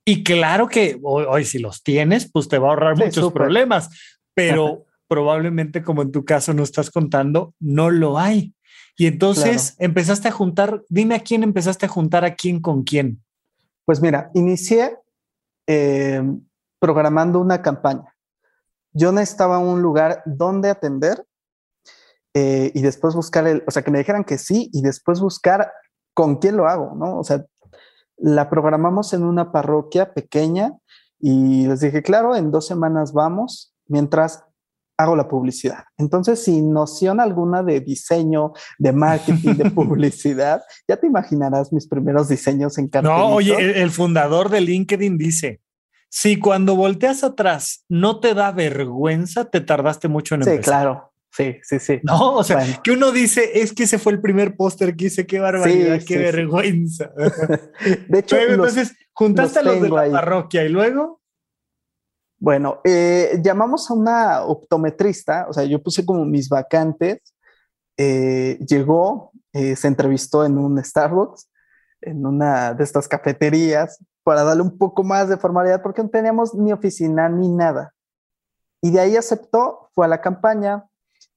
Y 0.06 0.24
claro 0.24 0.68
que 0.68 1.00
hoy, 1.02 1.46
si 1.46 1.60
los 1.60 1.82
tienes, 1.82 2.30
pues 2.32 2.48
te 2.50 2.58
va 2.58 2.68
a 2.68 2.72
ahorrar 2.72 2.98
muchos 2.98 3.32
problemas, 3.32 3.90
pero 4.34 4.86
probablemente 5.08 5.82
como 5.82 6.02
en 6.02 6.12
tu 6.12 6.26
caso 6.26 6.54
no 6.54 6.64
estás 6.64 6.90
contando, 6.90 7.54
no 7.60 7.90
lo 7.90 8.20
hay. 8.20 8.54
Y 8.98 9.08
entonces 9.08 9.76
empezaste 9.80 10.28
a 10.28 10.32
juntar, 10.32 10.84
dime 10.90 11.16
a 11.16 11.20
quién 11.20 11.44
empezaste 11.44 11.86
a 11.86 11.90
juntar, 11.90 12.26
a 12.26 12.36
quién 12.36 12.60
con 12.60 12.84
quién. 12.84 13.24
Pues 13.86 14.02
mira, 14.02 14.30
inicié 14.34 14.98
eh, 15.68 16.22
programando 16.80 17.40
una 17.40 17.62
campaña. 17.62 18.14
Yo 18.92 19.12
necesitaba 19.12 19.58
un 19.58 19.82
lugar 19.82 20.22
donde 20.26 20.70
atender 20.70 21.26
eh, 22.34 22.72
y 22.74 22.82
después 22.82 23.16
buscar 23.16 23.48
el, 23.48 23.64
o 23.66 23.72
sea, 23.72 23.84
que 23.84 23.92
me 23.92 24.00
dijeran 24.00 24.24
que 24.24 24.38
sí 24.38 24.70
y 24.74 24.82
después 24.82 25.20
buscar 25.20 25.72
con 26.14 26.38
quién 26.38 26.58
lo 26.58 26.68
hago, 26.68 26.94
¿no? 26.96 27.20
O 27.20 27.24
sea, 27.24 27.46
la 28.18 28.50
programamos 28.50 29.14
en 29.14 29.24
una 29.24 29.52
parroquia 29.52 30.14
pequeña 30.14 30.78
y 31.20 31.68
les 31.68 31.80
dije, 31.80 32.04
claro, 32.04 32.36
en 32.36 32.52
dos 32.52 32.68
semanas 32.68 33.14
vamos, 33.14 33.74
mientras 33.88 34.44
hago 34.98 35.16
la 35.16 35.28
publicidad. 35.28 35.86
Entonces, 35.98 36.44
sin 36.44 36.72
noción 36.72 37.20
alguna 37.20 37.64
de 37.64 37.80
diseño, 37.80 38.54
de 38.78 38.92
marketing, 38.92 39.56
de 39.56 39.72
publicidad, 39.72 40.62
ya 40.88 40.98
te 40.98 41.08
imaginarás 41.08 41.74
mis 41.74 41.88
primeros 41.88 42.30
diseños 42.30 42.78
en 42.78 42.88
cartelito. 42.88 43.18
No, 43.18 43.36
oye, 43.36 43.82
el, 43.82 43.92
fundador 43.92 44.50
de 44.50 44.62
LinkedIn 44.62 45.18
dice, 45.18 45.62
si 46.10 46.40
cuando 46.40 46.76
volteas 46.76 47.24
atrás 47.24 47.86
no 47.90 48.20
te 48.20 48.34
da 48.34 48.52
vergüenza, 48.52 49.46
te 49.46 49.62
tardaste 49.62 50.08
mucho 50.08 50.36
en 50.36 50.42
empezar. 50.42 50.64
Sí, 50.64 50.70
claro. 50.70 51.13
Sí, 51.36 51.58
sí, 51.64 51.80
sí. 51.80 52.00
No, 52.04 52.36
o 52.36 52.44
sea, 52.44 52.60
que 52.84 52.92
uno 52.92 53.12
dice, 53.12 53.60
es 53.62 53.74
que 53.74 53.84
ese 53.84 53.98
fue 53.98 54.12
el 54.12 54.22
primer 54.22 54.56
póster 54.56 54.96
que 54.96 55.06
hice, 55.06 55.26
qué 55.26 55.40
barbaridad, 55.40 56.00
qué 56.06 56.20
vergüenza. 56.20 57.12
de 58.08 58.20
hecho, 58.20 58.38
entonces 58.38 58.96
juntaste 59.14 59.60
a 59.60 59.64
los 59.64 59.82
de 59.82 59.90
la 59.90 60.12
parroquia 60.12 60.64
y 60.64 60.70
luego. 60.70 61.22
Bueno, 62.38 62.82
eh, 62.84 63.40
llamamos 63.42 63.90
a 63.90 63.96
una 63.96 64.44
optometrista, 64.44 65.48
o 65.50 65.54
sea, 65.54 65.64
yo 65.64 65.82
puse 65.82 66.06
como 66.06 66.24
mis 66.24 66.50
vacantes, 66.50 67.34
eh, 67.98 68.60
llegó, 68.68 69.32
eh, 69.54 69.76
se 69.76 69.88
entrevistó 69.88 70.46
en 70.46 70.60
un 70.60 70.84
Starbucks, 70.84 71.50
en 72.02 72.26
una 72.28 72.76
de 72.76 72.84
estas 72.84 73.08
cafeterías, 73.08 73.98
para 74.24 74.44
darle 74.44 74.62
un 74.62 74.78
poco 74.78 75.04
más 75.04 75.30
de 75.30 75.38
formalidad, 75.38 75.82
porque 75.82 76.04
no 76.04 76.10
teníamos 76.10 76.54
ni 76.54 76.72
oficina 76.72 77.28
ni 77.28 77.50
nada. 77.50 77.94
Y 78.82 78.92
de 78.92 79.00
ahí 79.00 79.16
aceptó, 79.16 79.90
fue 79.96 80.06
a 80.06 80.10
la 80.10 80.22
campaña, 80.22 80.86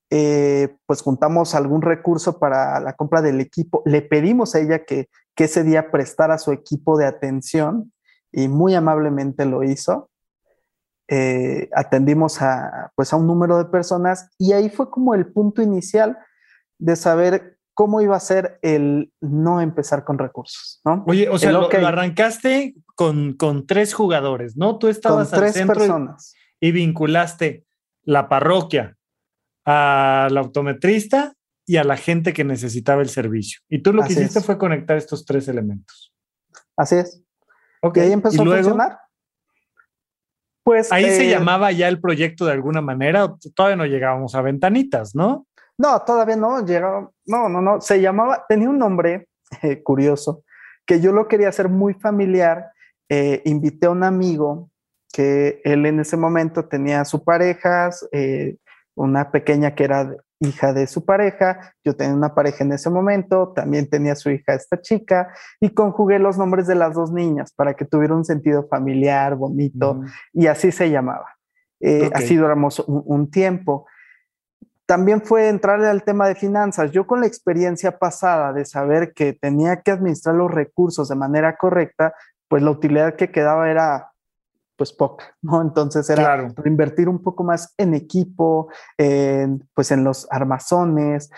pues 0.08 1.02
juntamos 1.02 1.54
algún 1.54 1.82
recurso 1.82 2.38
para 2.38 2.78
la 2.80 2.94
compra 2.94 3.22
del 3.22 3.40
equipo, 3.40 3.82
le 3.84 4.02
pedimos 4.02 4.54
a 4.54 4.60
ella 4.60 4.84
que, 4.84 5.08
que 5.34 5.44
ese 5.44 5.64
día 5.64 5.90
prestara 5.90 6.38
su 6.38 6.52
equipo 6.52 6.96
de 6.96 7.06
atención 7.06 7.92
y 8.32 8.48
muy 8.48 8.74
amablemente 8.74 9.44
lo 9.44 9.62
hizo. 9.62 10.10
Eh, 11.08 11.68
atendimos 11.72 12.42
a, 12.42 12.90
pues 12.96 13.12
a 13.12 13.16
un 13.16 13.26
número 13.26 13.58
de 13.58 13.66
personas 13.66 14.28
y 14.38 14.52
ahí 14.52 14.68
fue 14.68 14.90
como 14.90 15.14
el 15.14 15.26
punto 15.26 15.62
inicial 15.62 16.18
de 16.78 16.96
saber 16.96 17.58
cómo 17.74 18.00
iba 18.00 18.16
a 18.16 18.20
ser 18.20 18.58
el 18.62 19.12
no 19.20 19.60
empezar 19.60 20.04
con 20.04 20.18
recursos, 20.18 20.80
¿no? 20.84 21.04
Oye, 21.06 21.28
o 21.28 21.38
sea, 21.38 21.52
lo, 21.52 21.68
arrancaste 21.70 22.74
con, 22.94 23.34
con, 23.34 23.66
tres 23.66 23.94
jugadores, 23.94 24.56
¿no? 24.56 24.78
Tú 24.78 24.88
estabas 24.88 25.28
con 25.28 25.38
tres 25.38 25.54
personas. 25.66 26.34
Y, 26.58 26.72
vinculaste 26.72 27.66
la 28.02 28.28
parroquia 28.28 28.96
a 29.66 30.28
la 30.30 30.40
optometrista 30.40 31.34
y 31.66 31.76
a 31.76 31.84
la 31.84 31.96
gente 31.96 32.32
que 32.32 32.44
necesitaba 32.44 33.02
el 33.02 33.08
servicio. 33.08 33.60
Y 33.68 33.82
tú 33.82 33.92
lo 33.92 34.02
que 34.04 34.12
hiciste 34.12 34.40
fue 34.40 34.56
conectar 34.56 34.96
estos 34.96 35.24
tres 35.26 35.48
elementos. 35.48 36.14
Así 36.76 36.94
es. 36.94 37.22
Ok. 37.82 37.96
Y 37.96 38.00
ahí 38.00 38.12
empezó 38.12 38.42
a 38.42 38.44
funcionar. 38.44 38.98
Pues, 40.62 40.90
Ahí 40.90 41.04
se 41.04 41.26
eh, 41.26 41.30
llamaba 41.30 41.70
ya 41.70 41.86
el 41.86 42.00
proyecto 42.00 42.44
de 42.44 42.52
alguna 42.52 42.80
manera, 42.80 43.32
todavía 43.54 43.76
no 43.76 43.86
llegábamos 43.86 44.34
a 44.34 44.42
ventanitas, 44.42 45.14
¿no? 45.14 45.46
No, 45.78 46.02
todavía 46.02 46.34
no, 46.34 46.64
llegaba, 46.66 47.08
no, 47.24 47.48
no, 47.48 47.60
no, 47.60 47.80
se 47.80 48.00
llamaba, 48.00 48.44
tenía 48.48 48.68
un 48.68 48.78
nombre 48.78 49.28
eh, 49.62 49.82
curioso, 49.84 50.42
que 50.84 51.00
yo 51.00 51.12
lo 51.12 51.28
quería 51.28 51.50
hacer 51.50 51.68
muy 51.68 51.94
familiar, 51.94 52.72
eh, 53.08 53.42
invité 53.44 53.86
a 53.86 53.90
un 53.90 54.02
amigo 54.02 54.68
que 55.12 55.60
él 55.62 55.86
en 55.86 56.00
ese 56.00 56.16
momento 56.16 56.64
tenía 56.64 57.04
su 57.04 57.22
pareja, 57.22 57.90
una 58.96 59.30
pequeña 59.30 59.74
que 59.74 59.84
era 59.84 60.16
hija 60.40 60.72
de 60.72 60.86
su 60.86 61.04
pareja, 61.04 61.74
yo 61.84 61.94
tenía 61.94 62.14
una 62.14 62.34
pareja 62.34 62.64
en 62.64 62.72
ese 62.72 62.90
momento, 62.90 63.52
también 63.54 63.88
tenía 63.88 64.14
su 64.16 64.30
hija 64.30 64.54
esta 64.54 64.80
chica, 64.80 65.32
y 65.60 65.70
conjugué 65.70 66.18
los 66.18 66.36
nombres 66.36 66.66
de 66.66 66.74
las 66.74 66.94
dos 66.94 67.12
niñas 67.12 67.52
para 67.52 67.74
que 67.74 67.84
tuviera 67.84 68.14
un 68.14 68.24
sentido 68.24 68.66
familiar, 68.68 69.36
bonito, 69.36 70.00
y 70.32 70.46
así 70.46 70.72
se 70.72 70.90
llamaba. 70.90 71.36
Eh, 71.80 72.10
así 72.14 72.36
duramos 72.36 72.80
un, 72.86 73.30
tiempo. 73.30 73.86
También 74.86 75.20
fue 75.22 75.48
entrarle 75.48 75.88
al 75.88 76.04
tema 76.04 76.26
de 76.26 76.34
finanzas. 76.34 76.90
Yo 76.90 77.06
con 77.06 77.20
la 77.20 77.26
experiencia 77.26 77.98
pasada 77.98 78.52
de 78.52 78.64
saber 78.64 79.12
que 79.14 79.34
tenía 79.34 79.82
que 79.82 79.90
administrar 79.90 80.34
los 80.34 80.50
recursos 80.50 81.08
de 81.08 81.16
manera 81.16 81.56
correcta, 81.56 82.14
pues 82.48 82.62
la 82.62 82.70
utilidad 82.70 83.16
que 83.16 83.30
quedaba 83.30 83.70
era 83.70 84.12
pues 84.76 84.92
poca, 84.92 85.36
¿no? 85.42 85.60
Entonces 85.62 86.08
era 86.10 86.52
invertir 86.64 87.08
un 87.08 87.22
poco 87.22 87.44
más 87.44 87.74
en 87.78 87.94
equipo, 87.94 88.68
en, 88.98 89.66
pues 89.74 89.90
en 89.90 90.04
los 90.04 90.26
armazones. 90.30 91.30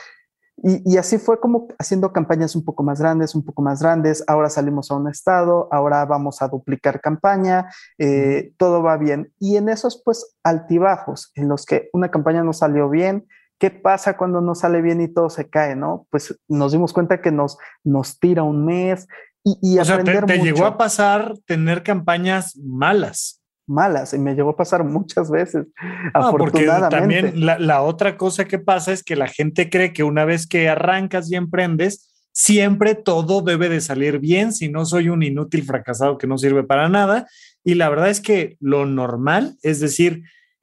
Y, 0.60 0.96
así 0.96 1.18
fue 1.18 1.38
como 1.38 1.68
haciendo 1.78 2.12
campañas 2.12 2.56
un 2.56 2.64
poco 2.64 2.82
más 2.82 3.00
grandes, 3.00 3.36
un 3.36 3.44
poco 3.44 3.62
más 3.62 3.80
grandes. 3.80 4.24
Ahora 4.26 4.50
salimos 4.50 4.90
a 4.90 4.96
un 4.96 5.08
estado, 5.08 5.68
ahora 5.70 6.04
vamos 6.04 6.42
a 6.42 6.48
duplicar 6.48 7.00
campaña, 7.00 7.70
eh, 7.96 8.52
todo 8.56 8.82
va 8.82 8.96
bien. 8.96 9.32
Y 9.38 9.56
en 9.56 9.68
esos 9.68 10.02
pues 10.04 10.36
altibajos 10.42 11.30
en 11.36 11.48
los 11.48 11.64
que 11.64 11.88
una 11.92 12.10
campaña 12.10 12.42
no 12.42 12.52
salió 12.52 12.90
bien, 12.90 13.28
¿qué 13.58 13.70
pasa 13.70 14.16
cuando 14.16 14.40
no 14.40 14.56
sale 14.56 14.82
bien 14.82 15.00
y 15.00 15.08
todo 15.08 15.30
se 15.30 15.48
cae, 15.48 15.76
no? 15.76 16.06
Pues 16.10 16.40
nos 16.48 16.72
dimos 16.72 16.92
cuenta 16.92 17.20
que 17.20 17.30
nos, 17.30 17.56
nos 17.84 18.18
tira 18.18 18.42
un 18.42 18.64
mes, 18.64 19.06
y, 19.44 19.78
o 19.78 19.84
sea, 19.84 20.02
te, 20.02 20.38
llegó 20.38 20.66
a 20.66 20.76
pasar 20.76 21.34
tener 21.46 21.82
campañas 21.82 22.56
malas. 22.56 23.42
Malas, 23.66 24.14
y 24.14 24.18
me 24.18 24.34
llegó 24.34 24.50
a 24.50 24.56
pasar 24.56 24.84
muchas 24.84 25.30
veces. 25.30 25.66
Ah, 26.14 26.28
afortunadamente. 26.28 26.80
Porque 26.80 26.96
también 26.96 27.46
la, 27.46 27.58
la, 27.58 27.82
otra 27.82 28.16
cosa 28.16 28.46
que 28.46 28.58
pasa 28.58 28.92
es 28.92 29.02
que 29.02 29.16
la 29.16 29.28
gente 29.28 29.68
cree 29.68 29.92
que 29.92 30.02
una 30.02 30.24
vez 30.24 30.46
que 30.46 30.68
arrancas 30.68 31.30
y 31.30 31.36
emprendes, 31.36 32.08
siempre 32.32 32.94
todo 32.94 33.42
debe 33.42 33.68
de 33.68 33.80
salir 33.80 34.20
bien, 34.20 34.52
si 34.52 34.68
no 34.68 34.84
soy 34.84 35.08
un 35.08 35.22
inútil 35.22 35.64
fracasado 35.64 36.18
que 36.18 36.26
no 36.26 36.38
sirve 36.38 36.62
para 36.62 36.88
nada. 36.88 37.26
Y 37.64 37.74
la 37.74 37.88
verdad 37.88 38.10
es 38.10 38.20
que 38.20 38.56
lo 38.60 38.86
normal 38.86 39.56
es 39.62 39.80
decir, 39.80 40.22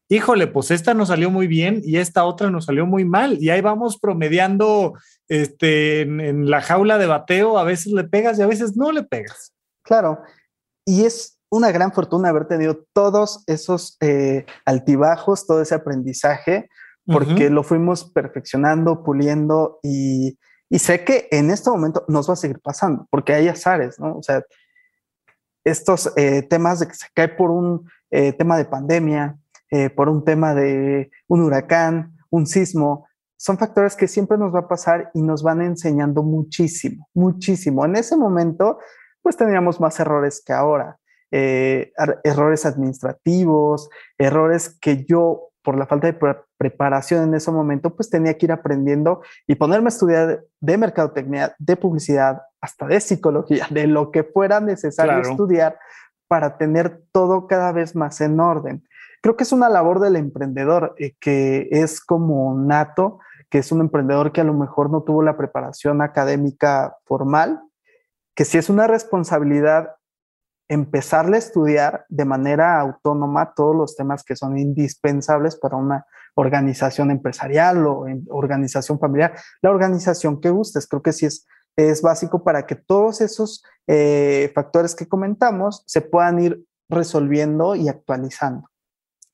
híjole, 0.10 0.48
pues 0.48 0.72
esta 0.72 0.94
nos 0.94 1.08
salió 1.10 1.30
muy 1.30 1.48
bien 1.48 1.82
y 1.84 1.98
esta 1.98 2.26
otra 2.26 2.50
nos 2.50 2.66
salió 2.66 2.86
muy 2.86 3.06
mal. 3.06 3.38
Y 3.42 3.50
ahí 3.50 3.62
vamos 3.62 3.98
promediando 3.98 4.94
este, 5.28 6.02
en, 6.02 6.50
la 6.50 6.62
jaula 6.62 6.98
de 6.98 7.08
bateo, 7.08 7.58
a 7.58 7.64
veces 7.64 7.94
le 7.94 8.04
pegas 8.04 8.38
y 8.38 8.42
a 8.42 8.48
veces 8.48 8.76
no 8.76 8.92
le 8.92 9.04
pegas. 9.04 9.54
Claro, 9.84 10.20
y 10.86 11.06
es 11.06 11.40
una 11.50 11.72
gran 11.72 11.92
fortuna 11.92 12.30
haber 12.30 12.48
tenido 12.48 12.86
todos 12.94 13.44
esos 13.48 13.98
eh, 14.02 14.46
altibajos, 14.66 15.48
todo 15.48 15.62
ese 15.62 15.76
aprendizaje, 15.76 16.70
porque 17.06 17.52
lo 17.52 17.62
fuimos 17.62 18.04
perfeccionando, 18.04 19.04
puliendo 19.04 19.80
y, 19.84 20.38
sé 20.72 21.06
que 21.06 21.28
en 21.32 21.52
este 21.52 21.70
momento 21.70 22.04
nos 22.08 22.28
va 22.28 22.34
a 22.34 22.38
seguir 22.38 22.60
pasando, 22.60 23.08
porque 23.12 23.34
hay 23.34 23.48
azares, 23.48 24.00
¿no? 24.00 24.18
O 24.18 24.24
sea, 24.24 24.44
estos 25.64 26.12
eh, 26.18 26.42
temas 26.42 26.80
de 26.80 26.88
que 26.88 26.96
se 26.96 27.08
cae 27.14 27.30
por 27.30 27.52
un 27.52 27.90
eh, 28.10 28.34
tema 28.34 28.58
de 28.58 28.66
pandemia, 28.66 29.38
eh, 29.72 29.90
por 29.90 30.10
un 30.10 30.24
tema 30.24 30.54
de 30.54 31.12
un 31.28 31.42
huracán, 31.42 32.16
un 32.30 32.46
sismo, 32.46 33.08
son 33.38 33.58
factores 33.58 33.96
que 33.96 34.08
siempre 34.08 34.38
nos 34.38 34.54
va 34.54 34.60
a 34.60 34.68
pasar 34.68 35.12
y 35.14 35.22
nos 35.22 35.44
van 35.44 35.62
enseñando 35.62 36.24
muchísimo, 36.24 37.10
muchísimo. 37.14 37.86
En 37.86 37.96
ese 37.96 38.16
momento, 38.16 38.80
pues 39.22 39.38
teníamos 39.38 39.80
más 39.80 40.00
errores 40.00 40.42
que 40.46 40.54
ahora, 40.54 40.98
eh, 41.32 41.92
errores 42.24 42.66
administrativos, 42.66 43.90
errores 44.18 44.78
que 44.80 45.04
yo, 45.06 45.50
por 45.64 45.78
la 45.78 45.88
falta 45.88 46.12
de 46.12 46.18
preparación 46.58 47.24
en 47.24 47.34
ese 47.34 47.52
momento, 47.52 47.96
pues 47.96 48.10
tenía 48.10 48.38
que 48.38 48.46
ir 48.46 48.52
aprendiendo 48.52 49.22
y 49.48 49.56
ponerme 49.56 49.88
a 49.88 49.90
estudiar 49.90 50.44
de 50.60 50.78
mercadotecnia, 50.78 51.56
de 51.60 51.76
publicidad, 51.76 52.42
hasta 52.62 52.88
de 52.88 53.00
psicología, 53.00 53.68
de 53.72 53.88
lo 53.88 54.12
que 54.12 54.24
fuera 54.24 54.60
necesario 54.60 55.20
estudiar 55.20 55.78
para 56.28 56.58
tener 56.58 57.04
todo 57.12 57.48
cada 57.48 57.72
vez 57.72 57.96
más 57.96 58.22
en 58.22 58.40
orden 58.40 58.84
creo 59.26 59.36
que 59.36 59.44
es 59.44 59.52
una 59.52 59.70
labor 59.70 60.02
del 60.02 60.18
emprendedor 60.18 60.94
eh, 61.00 61.16
que 61.20 61.68
es 61.72 62.00
como 62.00 62.54
nato, 62.54 63.18
que 63.50 63.58
es 63.58 63.72
un 63.72 63.82
emprendedor 63.82 64.32
que 64.32 64.42
a 64.42 64.44
lo 64.44 64.54
mejor 64.54 64.92
no 64.92 65.02
tuvo 65.02 65.24
la 65.24 65.36
preparación 65.36 66.04
académica 66.04 66.98
formal, 67.06 67.60
que 68.36 68.46
sí 68.46 68.60
es 68.60 68.70
una 68.70 68.86
responsabilidad 68.86 69.96
empezarle 70.70 71.38
a 71.38 71.40
estudiar 71.40 72.06
de 72.08 72.24
manera 72.24 72.80
autónoma 72.80 73.56
todos 73.56 73.76
los 73.76 73.96
temas 73.96 74.24
que 74.24 74.36
son 74.36 74.60
indispensables 74.60 75.56
para 75.56 75.76
una 75.76 76.06
organización 76.36 77.10
empresarial 77.10 77.84
o 77.88 78.06
organización 78.30 79.00
familiar, 79.00 79.34
la 79.64 79.72
organización 79.72 80.40
que 80.40 80.52
gustes. 80.52 80.86
Creo 80.86 81.02
que 81.02 81.14
sí 81.14 81.26
es, 81.26 81.48
es 81.76 82.04
básico 82.04 82.44
para 82.44 82.68
que 82.68 82.76
todos 82.76 83.22
esos 83.22 83.64
eh, 83.88 84.52
factores 84.54 84.94
que 84.94 85.08
comentamos 85.08 85.82
se 85.88 86.02
puedan 86.02 86.38
ir 86.38 86.64
resolviendo 86.90 87.76
y 87.76 87.90
actualizando. 87.90 88.70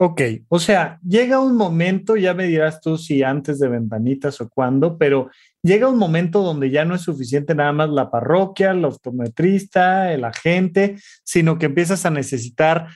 Ok, 0.04 0.20
o 0.48 0.58
sea, 0.58 1.00
llega 1.08 1.40
un 1.40 1.56
momento, 1.56 2.18
ya 2.18 2.34
me 2.34 2.48
dirás 2.48 2.82
tú 2.82 2.98
si 2.98 3.22
antes 3.22 3.60
de 3.60 3.68
ventanitas 3.68 4.42
o 4.42 4.50
cuándo, 4.50 4.98
pero 4.98 5.30
llega 5.62 5.88
un 5.88 6.00
momento 6.00 6.42
donde 6.42 6.72
ya 6.72 6.86
no 6.86 6.96
es 6.96 7.02
suficiente 7.02 7.54
nada 7.54 7.72
más 7.72 7.92
la 7.92 8.10
parroquia, 8.10 8.72
el 8.72 8.84
optometrista, 8.84 10.12
el 10.12 10.26
agente, 10.26 10.98
sino 11.24 11.60
que 11.60 11.68
empiezas 11.68 12.04
a 12.08 12.10
necesitar 12.10 12.88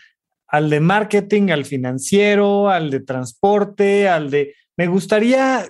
al 0.48 0.72
de 0.72 0.80
marketing, 0.80 1.52
al 1.52 1.66
financiero, 1.66 2.72
al 2.72 2.90
de 2.90 3.02
transporte, 3.02 4.10
al 4.10 4.32
de... 4.32 4.56
Me 4.76 4.88
gustaría 4.88 5.70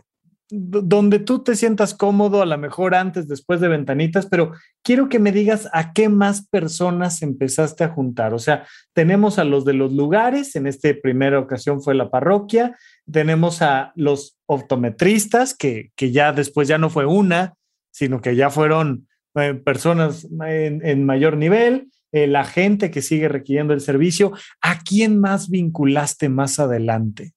donde 0.49 1.19
tú 1.19 1.43
te 1.43 1.55
sientas 1.55 1.95
cómodo, 1.95 2.41
a 2.41 2.45
lo 2.45 2.57
mejor 2.57 2.93
antes, 2.93 3.27
después 3.27 3.59
de 3.59 3.67
ventanitas, 3.67 4.27
pero 4.27 4.51
quiero 4.83 5.09
que 5.09 5.17
me 5.17 5.31
digas 5.31 5.67
a 5.73 5.91
qué 5.93 6.07
más 6.07 6.47
personas 6.47 7.21
empezaste 7.23 7.83
a 7.83 7.89
juntar. 7.89 8.33
O 8.33 8.39
sea, 8.39 8.67
tenemos 8.93 9.39
a 9.39 9.43
los 9.43 9.65
de 9.65 9.73
los 9.73 9.91
lugares, 9.93 10.55
en 10.55 10.67
esta 10.67 10.89
primera 11.01 11.39
ocasión 11.39 11.81
fue 11.81 11.95
la 11.95 12.11
parroquia, 12.11 12.77
tenemos 13.11 13.61
a 13.61 13.91
los 13.95 14.37
optometristas, 14.45 15.55
que, 15.55 15.91
ya 15.97 16.31
después 16.31 16.67
ya 16.67 16.77
no 16.77 16.89
fue 16.89 17.05
una, 17.05 17.55
sino 17.91 18.21
que 18.21 18.35
ya 18.35 18.51
fueron 18.51 19.07
eh, 19.35 19.55
personas 19.55 20.27
en, 20.45 21.05
mayor 21.05 21.37
nivel, 21.37 21.89
eh, 22.11 22.27
la 22.27 22.45
gente 22.45 22.91
que 22.91 23.01
sigue 23.01 23.27
requiriendo 23.27 23.73
el 23.73 23.81
servicio. 23.81 24.33
¿A 24.61 24.79
quién 24.79 25.19
más 25.19 25.49
vinculaste 25.49 26.29
más 26.29 26.59
adelante? 26.59 27.33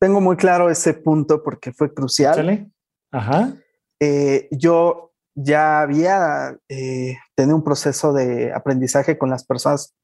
Tengo 0.00 0.20
muy 0.20 0.36
claro 0.36 0.70
ese 0.70 0.94
punto 0.94 1.42
porque 1.42 1.72
fue 1.72 1.92
crucial. 1.92 2.72
Ajá. 3.12 3.52
Eh, 4.00 4.48
yo 4.50 5.12
ya 5.34 5.82
había 5.82 6.56
eh, 6.68 7.18
tenido 7.34 7.56
un 7.56 7.62
proceso 7.62 8.12
de 8.12 8.52
aprendizaje 8.52 9.18
con 9.18 9.30
las 9.30 9.44
personas 9.44 9.94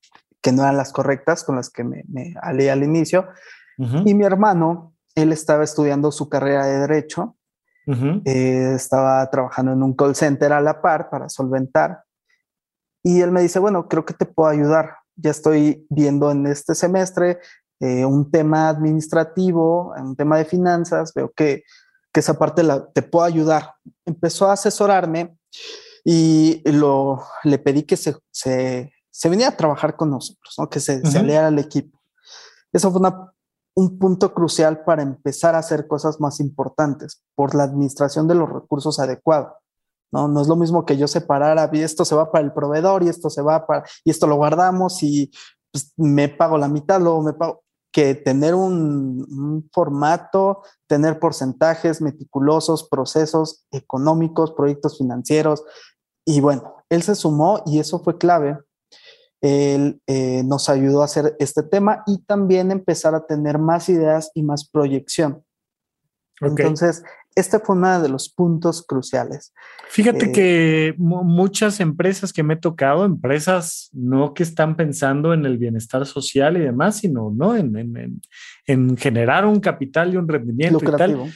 que 0.42 0.52
no 0.52 0.62
eran 0.62 0.76
las 0.76 0.92
correctas, 0.92 1.42
con 1.42 1.56
las 1.56 1.70
que 1.70 1.82
me, 1.82 2.04
me 2.08 2.34
al 2.42 2.84
inicio. 2.84 3.26
Y 3.78 4.14
mi 4.14 4.24
hermano, 4.24 4.94
él 5.14 5.32
estaba 5.32 5.64
estudiando 5.64 6.10
su 6.10 6.30
carrera 6.30 6.64
de 6.66 6.78
derecho, 6.78 7.36
eh, 7.86 8.72
estaba 8.74 9.28
trabajando 9.30 9.72
en 9.72 9.82
un 9.82 9.94
call 9.94 10.14
center 10.14 10.52
a 10.52 10.60
la 10.62 10.80
par 10.80 11.10
para 11.10 11.28
solventar. 11.28 12.04
Y 13.02 13.20
él 13.20 13.32
me 13.32 13.42
dice, 13.42 13.58
bueno, 13.58 13.86
creo 13.88 14.04
que 14.04 14.14
te 14.14 14.24
puedo 14.24 14.48
ayudar. 14.48 14.96
Ya 15.14 15.30
estoy 15.30 15.86
viendo 15.90 16.30
en 16.30 16.46
este 16.46 16.74
semestre 16.74 17.38
eh, 17.80 18.04
un 18.04 18.30
tema 18.30 18.68
administrativo, 18.68 19.94
un 19.96 20.16
tema 20.16 20.38
de 20.38 20.44
finanzas, 20.44 21.12
veo 21.14 21.32
que, 21.34 21.64
que 22.12 22.20
esa 22.20 22.38
parte 22.38 22.62
la, 22.62 22.86
te 22.86 23.02
puedo 23.02 23.24
ayudar. 23.24 23.74
Empezó 24.04 24.48
a 24.48 24.54
asesorarme 24.54 25.36
y 26.04 26.62
lo, 26.70 27.22
le 27.44 27.58
pedí 27.58 27.82
que 27.82 27.96
se, 27.96 28.16
se, 28.30 28.92
se 29.10 29.28
viniera 29.28 29.52
a 29.52 29.56
trabajar 29.56 29.96
con 29.96 30.10
nosotros, 30.10 30.54
¿no? 30.58 30.70
que 30.70 30.80
se, 30.80 31.04
se 31.04 31.18
aliara 31.18 31.48
al 31.48 31.58
equipo. 31.58 32.00
Eso 32.72 32.90
fue 32.90 33.00
una, 33.00 33.32
un 33.74 33.98
punto 33.98 34.32
crucial 34.32 34.84
para 34.84 35.02
empezar 35.02 35.54
a 35.54 35.58
hacer 35.58 35.86
cosas 35.86 36.18
más 36.18 36.40
importantes 36.40 37.22
por 37.34 37.54
la 37.54 37.64
administración 37.64 38.26
de 38.26 38.34
los 38.34 38.50
recursos 38.50 38.98
adecuados. 38.98 39.52
¿no? 40.12 40.28
No 40.28 40.40
es 40.40 40.48
lo 40.48 40.56
mismo 40.56 40.86
que 40.86 40.96
yo 40.96 41.08
separara, 41.08 41.70
esto 41.74 42.06
se 42.06 42.14
va 42.14 42.32
para 42.32 42.44
el 42.44 42.52
proveedor 42.52 43.02
y 43.02 43.08
esto 43.08 43.28
se 43.28 43.42
va 43.42 43.66
para, 43.66 43.84
y 44.02 44.10
esto 44.10 44.26
lo 44.26 44.36
guardamos 44.36 45.02
y 45.02 45.30
pues, 45.70 45.92
me 45.96 46.28
pago 46.30 46.56
la 46.56 46.68
mitad, 46.68 47.00
luego 47.00 47.22
me 47.22 47.34
pago 47.34 47.64
que 47.96 48.14
tener 48.14 48.54
un, 48.54 49.70
formato, 49.72 50.62
tener 50.86 51.18
porcentajes 51.18 52.02
meticulosos, 52.02 52.86
procesos 52.90 53.64
económicos, 53.70 54.52
proyectos 54.52 54.98
financieros. 54.98 55.64
Y 56.26 56.42
bueno, 56.42 56.74
él 56.90 57.02
se 57.02 57.14
sumó 57.14 57.62
y 57.64 57.78
eso 57.78 57.98
fue 58.00 58.18
clave. 58.18 58.58
Él 59.40 60.02
eh, 60.06 60.42
nos 60.44 60.68
ayudó 60.68 61.00
a 61.00 61.06
hacer 61.06 61.36
este 61.38 61.62
tema 61.62 62.02
y 62.06 62.18
también 62.18 62.70
empezar 62.70 63.14
a 63.14 63.24
tener 63.24 63.58
más 63.58 63.88
ideas 63.88 64.30
y 64.34 64.42
más 64.42 64.68
proyección. 64.68 65.42
Entonces, 66.42 67.02
este 67.36 67.58
fue 67.60 67.76
uno 67.76 68.00
de 68.00 68.08
los 68.08 68.30
puntos 68.30 68.82
cruciales. 68.82 69.52
Fíjate 69.88 70.26
eh, 70.26 70.32
que 70.32 70.94
muchas 70.96 71.80
empresas 71.80 72.32
que 72.32 72.42
me 72.42 72.54
he 72.54 72.56
tocado, 72.56 73.04
empresas 73.04 73.90
no 73.92 74.32
que 74.32 74.42
están 74.42 74.74
pensando 74.74 75.34
en 75.34 75.44
el 75.44 75.58
bienestar 75.58 76.06
social 76.06 76.56
y 76.56 76.60
demás, 76.60 76.98
sino 76.98 77.30
¿no? 77.30 77.54
en, 77.54 78.20
generar 78.96 79.44
un 79.44 79.60
capital 79.60 80.14
y 80.14 80.16
un 80.16 80.26
rendimiento 80.26 80.80
y 80.82 80.96
tal, 80.96 81.32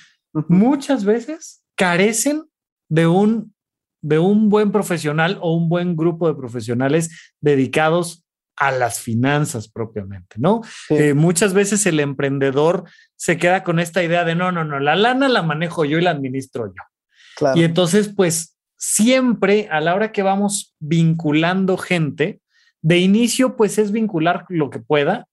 muchas 0.49 1.05
veces 1.05 1.63
carecen 1.77 2.45
de 2.89 3.07
un, 3.07 3.55
de 4.03 4.19
un 4.19 4.49
buen 4.49 4.73
profesional 4.73 5.39
o 5.43 5.55
un 5.55 5.69
buen 5.69 5.97
grupo 5.97 6.29
de 6.29 6.35
profesionales 6.35 7.35
dedicados 7.41 8.25
a 8.61 8.71
las 8.71 9.01
finanzas 9.01 9.69
propiamente, 9.69 10.37
¿no? 10.39 10.61
Eh, 10.91 11.15
muchas 11.15 11.55
veces 11.55 11.87
el 11.87 11.99
emprendedor 11.99 12.85
se 13.17 13.39
queda 13.39 13.65
con 13.65 13.81
esta 13.81 14.05
idea 14.05 14.23
de 14.25 14.35
no, 14.35 14.53
no, 14.53 14.65
no, 14.65 14.79
la 14.79 14.97
lana 14.97 15.31
la 15.31 15.43
manejo 15.43 15.87
yo 15.87 15.99
y 15.99 16.03
la 16.03 16.11
administro 16.11 16.67
yo. 16.67 17.55
Y 17.55 17.65
entonces, 17.65 18.13
pues 18.15 18.59
siempre 18.77 19.67
a 19.71 19.81
la 19.81 19.95
hora 19.95 20.13
que 20.13 20.23
vamos 20.23 20.77
vinculando 20.79 21.79
gente, 21.79 22.43
de 22.83 22.99
inicio, 22.99 23.57
pues 23.57 23.79
es 23.79 23.93
vincular 23.93 24.45
lo 24.51 24.69
que 24.69 24.79
pueda 24.79 25.27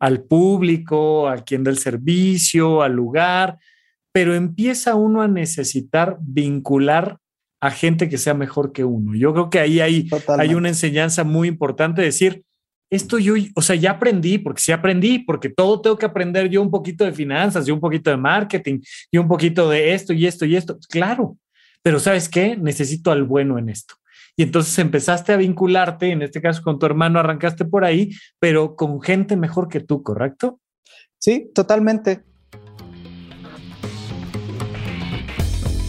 al 0.00 0.24
público, 0.24 1.28
a 1.28 1.36
quien 1.44 1.62
del 1.62 1.78
servicio, 1.78 2.82
al 2.82 2.94
lugar, 2.94 3.58
pero 4.10 4.34
empieza 4.34 4.96
uno 4.96 5.22
a 5.22 5.28
necesitar 5.28 6.16
vincular 6.20 7.18
a 7.60 7.70
gente 7.70 8.08
que 8.08 8.18
sea 8.18 8.34
mejor 8.34 8.72
que 8.72 8.82
uno. 8.84 9.14
Yo 9.14 9.32
creo 9.32 9.50
que 9.50 9.60
ahí 9.60 9.78
hay, 9.78 10.08
hay 10.36 10.54
una 10.54 10.68
enseñanza 10.68 11.22
muy 11.22 11.46
importante, 11.46 12.02
decir, 12.02 12.42
esto 12.92 13.18
yo, 13.18 13.34
o 13.54 13.62
sea, 13.62 13.74
ya 13.74 13.92
aprendí, 13.92 14.36
porque 14.36 14.60
sí 14.60 14.70
aprendí, 14.70 15.18
porque 15.18 15.48
todo 15.48 15.80
tengo 15.80 15.96
que 15.96 16.04
aprender 16.04 16.50
yo 16.50 16.60
un 16.60 16.70
poquito 16.70 17.04
de 17.04 17.12
finanzas, 17.12 17.66
y 17.66 17.70
un 17.70 17.80
poquito 17.80 18.10
de 18.10 18.18
marketing, 18.18 18.80
y 19.10 19.16
un 19.16 19.26
poquito 19.26 19.70
de 19.70 19.94
esto 19.94 20.12
y 20.12 20.26
esto 20.26 20.44
y 20.44 20.56
esto. 20.56 20.78
Claro, 20.90 21.38
pero 21.82 21.98
¿sabes 21.98 22.28
qué? 22.28 22.54
Necesito 22.56 23.10
al 23.10 23.24
bueno 23.24 23.58
en 23.58 23.70
esto. 23.70 23.94
Y 24.36 24.42
entonces 24.42 24.78
empezaste 24.78 25.32
a 25.32 25.38
vincularte, 25.38 26.10
en 26.10 26.20
este 26.20 26.42
caso 26.42 26.62
con 26.62 26.78
tu 26.78 26.84
hermano, 26.84 27.18
arrancaste 27.18 27.64
por 27.64 27.84
ahí, 27.84 28.10
pero 28.38 28.76
con 28.76 29.00
gente 29.00 29.36
mejor 29.36 29.68
que 29.68 29.80
tú, 29.80 30.02
¿correcto? 30.02 30.60
Sí, 31.18 31.50
totalmente. 31.54 32.24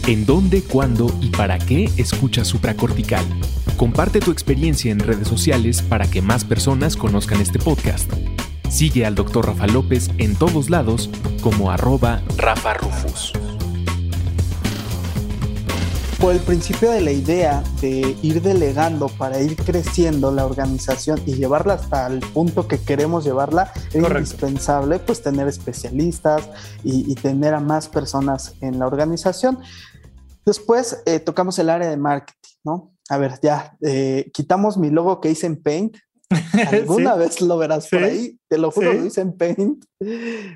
¿En 0.06 0.26
dónde, 0.26 0.62
cuándo 0.62 1.06
y 1.22 1.30
para 1.30 1.58
qué 1.58 1.88
escuchas 1.96 2.46
supracortical? 2.46 3.24
Comparte 3.78 4.20
tu 4.20 4.32
experiencia 4.32 4.92
en 4.92 4.98
redes 4.98 5.26
sociales 5.26 5.80
para 5.80 6.10
que 6.10 6.20
más 6.20 6.44
personas 6.44 6.94
conozcan 6.94 7.40
este 7.40 7.58
podcast. 7.58 8.12
Sigue 8.68 9.06
al 9.06 9.14
Dr. 9.14 9.46
Rafa 9.46 9.66
López 9.66 10.10
en 10.18 10.36
todos 10.36 10.68
lados 10.68 11.08
como 11.40 11.70
arroba 11.70 12.20
Rafa 12.36 12.74
Rufus. 12.74 13.32
Por 16.20 16.34
el 16.34 16.40
principio 16.40 16.90
de 16.90 17.00
la 17.00 17.12
idea 17.12 17.62
de 17.80 18.16
ir 18.22 18.40
delegando 18.40 19.08
para 19.08 19.40
ir 19.40 19.56
creciendo 19.56 20.32
la 20.32 20.46
organización 20.46 21.20
y 21.26 21.34
llevarla 21.34 21.74
hasta 21.74 22.06
el 22.06 22.20
punto 22.20 22.68
que 22.68 22.78
queremos 22.78 23.24
llevarla, 23.24 23.72
es 23.92 23.96
indispensable 23.96 24.98
pues 25.00 25.22
tener 25.22 25.48
especialistas 25.48 26.48
y, 26.82 27.14
tener 27.16 27.54
a 27.54 27.60
más 27.60 27.88
personas 27.88 28.54
en 28.60 28.78
la 28.78 28.86
organización. 28.86 29.58
Después 30.44 31.02
eh, 31.06 31.20
tocamos 31.20 31.58
el 31.58 31.70
área 31.70 31.88
de 31.88 31.96
marketing, 31.96 32.56
¿no? 32.64 32.94
a 33.10 33.18
ver, 33.18 33.38
ya, 33.42 33.76
eh, 33.82 34.30
quitamos 34.32 34.78
mi 34.78 34.90
logo 34.90 35.20
que 35.20 35.30
hice 35.30 35.46
en 35.46 35.62
Paint. 35.62 35.96
Alguna 36.72 37.14
vez 37.16 37.42
lo 37.42 37.58
verás 37.58 37.88
por 37.88 38.02
ahí, 38.02 38.40
te 38.48 38.56
lo 38.56 38.70
juro, 38.70 38.94
lo 38.94 39.04
hice 39.04 39.20
en 39.20 39.36
Paint. 39.36 39.84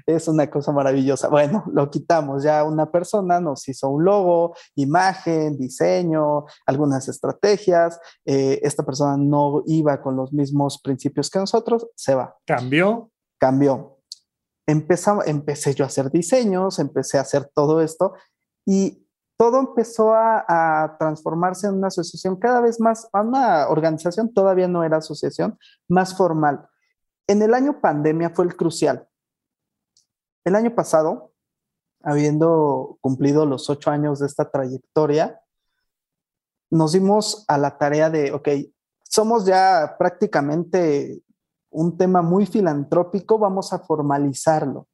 Es 0.06 0.26
una 0.26 0.48
cosa 0.50 0.72
maravillosa. 0.72 1.28
Bueno, 1.28 1.64
lo 1.72 1.90
quitamos. 1.90 2.42
Ya 2.42 2.64
una 2.64 2.90
persona 2.90 3.38
nos 3.38 3.68
hizo 3.68 3.90
un 3.90 4.04
logo, 4.04 4.56
imagen, 4.76 5.58
diseño, 5.58 6.46
algunas 6.66 7.06
estrategias. 7.08 8.00
Eh, 8.24 8.60
esta 8.62 8.82
persona 8.84 9.16
no 9.18 9.62
iba 9.66 10.00
con 10.00 10.16
los 10.16 10.32
mismos 10.32 10.80
principios 10.82 11.30
que 11.30 11.38
nosotros, 11.38 11.86
se 11.94 12.14
va. 12.14 12.34
Cambió. 12.46 13.10
Cambió. 13.38 13.98
Empezamos, 14.66 15.26
empecé 15.26 15.74
yo 15.74 15.84
a 15.84 15.88
hacer 15.88 16.10
diseños, 16.10 16.78
empecé 16.78 17.18
a 17.18 17.22
hacer 17.22 17.50
todo 17.54 17.82
esto 17.82 18.14
y 18.66 19.06
todo 19.38 19.60
empezó 19.60 20.14
a, 20.14 20.96
transformarse 20.98 21.68
en 21.68 21.74
una 21.74 21.86
asociación 21.86 22.36
cada 22.36 22.60
vez 22.60 22.80
más, 22.80 23.08
una 23.12 23.68
organización, 23.68 24.34
todavía 24.34 24.66
no 24.66 24.82
era 24.82 24.96
asociación, 24.96 25.56
más 25.86 26.16
formal. 26.16 26.68
En 27.28 27.40
el 27.42 27.54
año 27.54 27.80
pandemia 27.80 28.30
fue 28.30 28.46
el 28.46 28.56
crucial. 28.56 29.08
El 30.44 30.56
año 30.56 30.74
pasado, 30.74 31.32
habiendo 32.02 32.98
cumplido 33.00 33.46
los 33.46 33.70
ocho 33.70 33.92
años 33.92 34.18
de 34.18 34.26
esta 34.26 34.50
trayectoria, 34.50 35.40
nos 36.70 36.92
dimos 36.92 37.44
a 37.46 37.58
la 37.58 37.78
tarea 37.78 38.10
de, 38.10 38.32
ok, 38.32 38.48
somos 39.04 39.46
ya 39.46 39.94
prácticamente 39.98 41.22
un 41.70 41.96
tema 41.96 42.22
muy 42.22 42.44
filantrópico, 42.44 43.38
vamos 43.38 43.72
a 43.72 43.78
formalizarlo. 43.78 44.88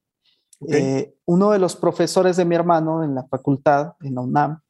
Eh, 0.68 1.14
uno 1.26 1.50
de 1.50 1.58
los 1.58 1.76
profesores 1.76 2.36
de 2.36 2.44
mi 2.44 2.54
hermano 2.54 3.04
en 3.04 3.14
la 3.14 3.24
facultad, 3.24 3.94
en 4.02 4.14
la 4.14 4.20
UNAM, 4.20 4.60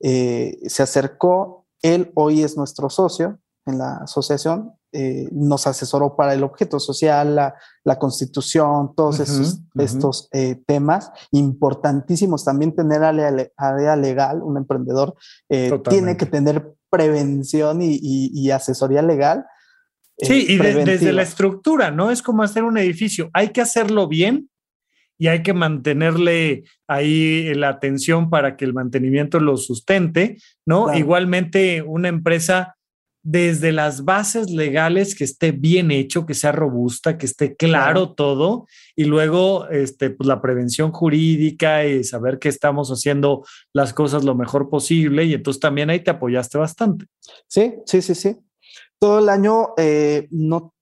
eh, 0.00 0.58
se 0.66 0.82
acercó, 0.82 1.66
él 1.82 2.10
hoy 2.14 2.42
es 2.42 2.56
nuestro 2.56 2.90
socio 2.90 3.38
en 3.66 3.78
la 3.78 3.98
asociación, 3.98 4.72
eh, 4.92 5.28
nos 5.32 5.66
asesoró 5.66 6.16
para 6.16 6.32
el 6.32 6.42
objeto 6.42 6.80
social, 6.80 7.34
la, 7.34 7.98
constitución, 7.98 8.94
todos 8.96 9.20
estos 9.20 10.30
temas 10.66 11.10
importantísimos. 11.30 12.44
También 12.44 12.74
tener 12.74 13.02
área, 13.02 13.96
legal, 13.96 14.42
un 14.42 14.56
emprendedor 14.56 15.14
tiene 15.48 16.16
que 16.16 16.26
tener 16.26 16.74
prevención 16.90 17.80
y 17.82 18.50
asesoría 18.50 19.02
legal 19.02 19.44
Sí, 20.20 20.46
y 20.48 20.56
desde 20.56 21.12
la 21.12 21.22
estructura, 21.22 21.90
¿no? 21.90 22.10
Es 22.10 22.22
como 22.22 22.42
hacer 22.42 22.64
un 22.64 22.76
edificio. 22.76 23.30
Hay 23.32 23.50
que 23.50 23.60
hacerlo 23.60 24.08
bien 24.08 24.50
y 25.18 25.26
hay 25.26 25.42
que 25.42 25.52
mantenerle 25.52 26.64
ahí 26.86 27.52
la 27.54 27.68
atención 27.68 28.30
para 28.30 28.56
que 28.56 28.64
el 28.64 28.72
mantenimiento 28.72 29.40
lo 29.40 29.56
sustente, 29.56 30.38
¿no? 30.64 30.94
Igualmente, 30.94 31.82
una 31.82 32.08
empresa 32.08 32.76
desde 33.22 33.72
las 33.72 34.04
bases 34.04 34.48
legales 34.48 35.14
que 35.14 35.24
esté 35.24 35.52
bien 35.52 35.90
hecho, 35.90 36.24
que 36.24 36.34
sea 36.34 36.52
robusta, 36.52 37.18
que 37.18 37.26
esté 37.26 37.56
claro, 37.56 38.14
todo, 38.14 38.66
y 38.96 39.04
luego 39.04 39.68
este, 39.68 40.10
pues, 40.10 40.26
la 40.26 40.40
prevención 40.40 40.92
jurídica 40.92 41.84
y 41.84 42.04
saber 42.04 42.38
que 42.38 42.48
estamos 42.48 42.88
haciendo 42.90 43.44
las 43.74 43.92
cosas 43.92 44.24
lo 44.24 44.34
mejor 44.34 44.70
posible, 44.70 45.24
y 45.24 45.34
entonces 45.34 45.60
también 45.60 45.90
ahí 45.90 46.00
te 46.00 46.12
apoyaste 46.12 46.56
bastante. 46.56 47.06
Sí, 47.48 47.74
sí, 47.84 48.00
sí, 48.00 48.14
sí 48.14 48.36
todo 48.98 49.20
el 49.20 49.28
año, 49.28 49.68
eh, 49.76 50.28
no, 50.30 50.74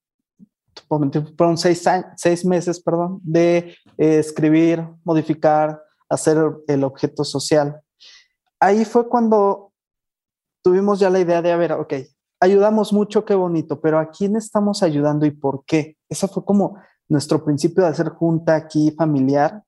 fueron 0.89 1.59
seis, 1.59 1.85
seis 2.17 2.45
meses, 2.45 2.81
perdón, 2.81 3.21
de 3.23 3.75
eh, 3.99 4.19
escribir, 4.19 4.87
modificar, 5.05 5.83
hacer 6.09 6.39
el 6.69 6.85
objeto 6.85 7.25
social. 7.25 7.81
Ahí 8.61 8.85
fue 8.85 9.09
cuando 9.09 9.73
tuvimos 10.62 10.99
ya 10.99 11.11
la 11.11 11.21
idea 11.21 11.43
de, 11.43 11.53
a 11.53 11.57
ver, 11.57 11.73
ok, 11.73 11.95
ayudamos 12.41 12.93
mucho, 12.93 13.25
qué 13.25 13.35
bonito, 13.35 13.81
pero 13.81 13.99
¿a 13.99 14.11
quién 14.11 14.37
estamos 14.37 14.83
ayudando 14.83 15.27
y 15.27 15.31
por 15.31 15.65
qué? 15.65 15.97
Eso 16.09 16.29
fue 16.29 16.45
como 16.45 16.79
nuestro 17.09 17.45
principio 17.45 17.85
de 17.85 17.91
hacer 17.91 18.09
junta 18.11 18.55
aquí 18.55 18.91
familiar. 18.91 19.62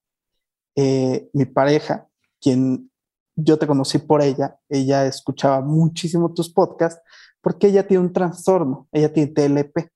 Eh, 0.77 1.29
mi 1.33 1.45
pareja, 1.45 2.09
quien 2.41 2.91
yo 3.37 3.59
te 3.59 3.67
conocí 3.67 3.99
por 3.99 4.23
ella, 4.23 4.59
ella 4.69 5.07
escuchaba 5.07 5.61
muchísimo 5.61 6.33
tus 6.33 6.53
podcasts, 6.53 7.01
porque 7.41 7.69
ella 7.69 7.87
tiene 7.87 8.05
un 8.05 8.13
trastorno, 8.13 8.89
ella 8.93 9.13
tiene 9.13 9.33
TLP. 9.33 9.91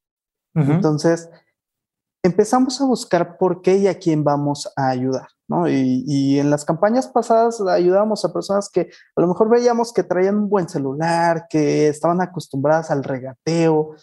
Entonces, 0.54 1.30
empezamos 2.22 2.80
a 2.80 2.84
buscar 2.84 3.36
por 3.36 3.62
qué 3.62 3.76
y 3.78 3.88
a 3.88 3.98
quién 3.98 4.22
vamos 4.22 4.72
a 4.76 4.88
ayudar, 4.88 5.28
¿no? 5.48 5.68
Y, 5.68 6.38
en 6.38 6.50
las 6.50 6.64
campañas 6.64 7.08
pasadas 7.08 7.60
ayudamos 7.60 8.24
a 8.24 8.32
personas 8.32 8.70
que 8.70 8.90
a 9.16 9.20
lo 9.20 9.26
mejor 9.26 9.48
veíamos 9.48 9.92
que 9.92 10.02
traían 10.02 10.36
un 10.36 10.48
buen 10.48 10.68
celular, 10.68 11.46
que 11.48 11.88
estaban 11.88 12.20
acostumbradas 12.20 12.90
al 12.90 13.02
regateo 13.02 13.96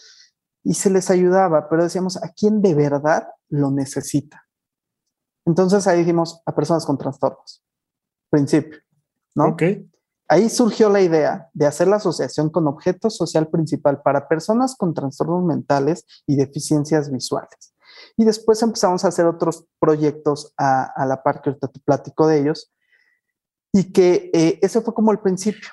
y 0.64 0.74
se 0.74 0.90
les 0.90 1.10
ayudaba, 1.10 1.70
pero 1.70 1.84
decíamos, 1.84 2.18
¿a 2.18 2.30
quién 2.30 2.62
de 2.62 2.74
verdad 2.74 3.30
lo 3.50 3.72
necesita? 3.72 4.46
Entonces 5.46 5.88
ahí 5.88 6.00
dijimos 6.00 6.42
a 6.46 6.54
personas 6.54 6.86
con 6.86 6.98
trastornos, 6.98 7.64
principio, 8.30 8.80
¿no? 9.36 9.50
Ok. 9.50 9.64
Ahí 10.32 10.48
surgió 10.48 10.90
la 10.90 11.02
idea 11.02 11.50
de 11.54 11.66
hacer 11.66 11.88
la 11.88 11.96
asociación 11.96 12.52
con 12.52 12.68
objeto 12.68 13.10
social 13.10 13.48
principal 13.48 14.04
para 14.04 14.28
personas 14.28 14.76
con 14.76 14.94
trastornos 14.94 15.44
mentales 15.44 16.06
y 16.28 16.36
deficiencias 16.36 17.12
visuales. 17.12 17.74
Y 18.16 18.26
después 18.26 18.62
empezamos 18.62 19.04
a 19.04 19.08
hacer 19.08 19.26
otros 19.26 19.66
proyectos 19.80 20.54
a, 20.56 21.04
la 21.08 21.24
par 21.24 21.42
que 21.42 21.54
te 21.54 21.80
platico 21.84 22.28
de 22.28 22.42
ellos. 22.42 22.72
Y 23.74 23.92
que 23.92 24.30
eh, 24.34 24.60
ese 24.62 24.82
fue 24.82 24.94
como 24.94 25.12
el 25.12 25.20
principio. 25.20 25.70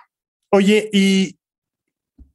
Oye, 0.50 0.88
y 0.90 1.38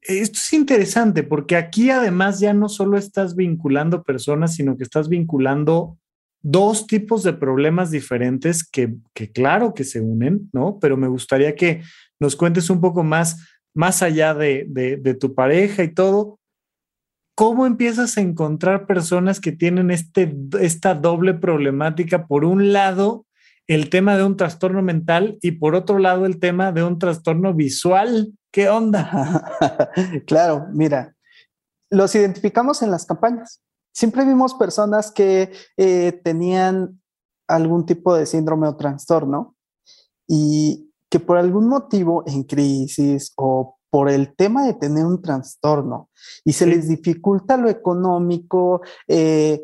esto 0.02 0.38
es 0.38 0.54
interesante 0.54 1.24
porque 1.24 1.56
aquí 1.56 1.90
además 1.90 2.40
ya 2.40 2.54
no 2.54 2.70
solo 2.70 2.98
estás 2.98 3.36
vinculando 3.36 4.04
personas, 4.04 4.54
sino 4.54 4.78
que 4.78 4.84
estás 4.84 5.10
vinculando 5.10 5.98
dos 6.42 6.88
tipos 6.88 7.24
de 7.24 7.34
problemas 7.34 7.92
diferentes 7.92 8.68
que, 8.68 8.96
claro 9.34 9.74
que 9.74 9.84
se 9.84 10.02
unen, 10.02 10.50
¿no? 10.54 10.80
Pero 10.80 10.98
me 10.98 11.08
gustaría 11.08 11.56
que 11.56 11.82
nos 12.20 12.36
cuentes 12.36 12.70
un 12.70 12.82
poco 12.82 13.04
más, 13.04 13.48
más 13.76 14.02
allá 14.02 14.34
de, 14.34 15.18
tu 15.20 15.36
pareja 15.36 15.84
y 15.84 15.94
todo, 15.94 16.40
¿cómo 17.36 17.66
empiezas 17.66 18.18
a 18.18 18.22
encontrar 18.22 18.88
personas 18.88 19.40
que 19.40 19.52
tienen 19.52 19.92
este, 19.92 20.36
esta 20.60 20.96
doble 20.96 21.34
problemática? 21.34 22.28
Por 22.28 22.46
un 22.46 22.74
lado, 22.74 23.26
el 23.68 23.90
tema 23.90 24.18
de 24.18 24.24
un 24.24 24.36
trastorno 24.36 24.82
mental 24.82 25.38
y 25.42 25.52
por 25.52 25.76
otro 25.76 26.00
lado, 26.00 26.26
el 26.26 26.40
tema 26.40 26.72
de 26.72 26.84
un 26.84 27.00
trastorno 27.00 27.54
visual. 27.54 28.34
¿Qué 28.52 28.68
onda? 28.68 29.92
claro, 30.28 30.68
mira, 30.74 31.16
los 31.90 32.14
identificamos 32.16 32.82
en 32.82 32.92
las 32.92 33.06
campañas. 33.06 33.62
Siempre 33.94 34.26
vimos 34.26 34.54
personas 34.54 35.12
que 35.12 35.52
eh, 35.78 36.22
tenían 36.24 37.02
algún 37.48 37.86
tipo 37.86 38.16
de 38.16 38.26
síndrome 38.26 38.68
o 38.68 38.76
trastorno 38.76 39.56
y, 40.28 40.92
que 41.12 41.20
por 41.20 41.38
algún 41.38 41.68
motivo 41.68 42.24
en 42.26 42.44
crisis 42.44 43.34
o 43.36 43.76
por 43.90 44.10
el 44.10 44.34
tema 44.34 44.66
de 44.66 44.74
tener 44.74 45.06
un 45.06 45.22
trastorno 45.22 46.10
y 46.46 46.54
se 46.54 46.66
les 46.66 46.88
dificulta 46.88 47.58
lo 47.58 47.70
económico, 47.70 48.82
eh, 49.10 49.62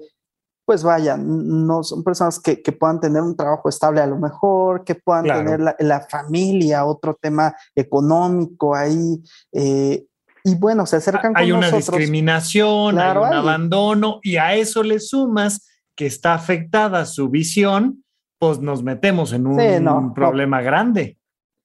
pues 0.65 0.83
vaya, 0.83 1.15
no 1.15 1.81
son 1.83 2.03
personas 2.03 2.41
que, 2.41 2.57
puedan 2.77 2.99
tener 2.99 3.21
un 3.21 3.37
trabajo 3.37 3.69
estable 3.69 4.01
a 4.01 4.07
lo 4.07 4.17
mejor, 4.17 4.83
que 4.83 4.95
puedan 4.95 5.23
tener 5.23 5.61
la, 5.61 6.01
familia, 6.09 6.85
otro 6.85 7.17
tema 7.21 7.55
económico 7.73 8.75
ahí. 8.75 9.23
Eh, 9.53 10.05
y 10.49 10.55
bueno, 10.55 10.85
se 10.85 10.97
acercan 10.97 11.33
hay 11.35 11.51
con 11.51 11.59
nosotros. 11.59 11.89
Hay 11.89 11.95
una 11.95 11.99
discriminación, 11.99 12.99
hay 12.99 13.17
un 13.17 13.33
abandono, 13.33 14.19
y 14.23 14.37
a 14.37 14.55
eso 14.55 14.83
le 14.83 14.99
sumas 14.99 15.67
que 15.95 16.05
está 16.05 16.33
afectada 16.33 17.05
su 17.05 17.29
visión, 17.29 18.03
pues 18.39 18.59
nos 18.59 18.83
metemos 18.83 19.33
en 19.33 19.47
un 19.47 20.13
problema 20.13 20.61
grande 20.61 21.17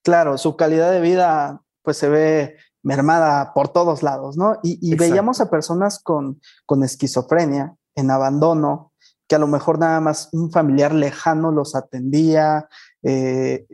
claro, 0.03 0.37
su 0.37 0.57
calidad 0.57 0.91
de 0.91 1.01
vida 1.01 1.63
pues 1.83 1.97
se 1.97 2.09
ve 2.09 2.57
mermada 2.83 3.55
por 3.55 3.69
todos 3.69 4.03
lados, 4.03 4.37
¿no? 4.37 4.59
Y, 4.63 4.95
veíamos 4.97 5.41
a 5.41 5.51
personas 5.51 6.01
con, 6.03 6.41
con 6.67 6.83
esquizofrenia, 6.83 7.77
en 7.95 8.11
abandono, 8.11 8.93
que 9.29 9.37
a 9.37 9.39
lo 9.39 9.47
mejor 9.47 9.79
nada 9.79 10.01
más 10.01 10.29
un 10.33 10.51
familiar 10.51 10.93
lejano 10.93 11.53
los 11.53 11.77
atendía. 11.77 12.69
Eh, 13.03 13.67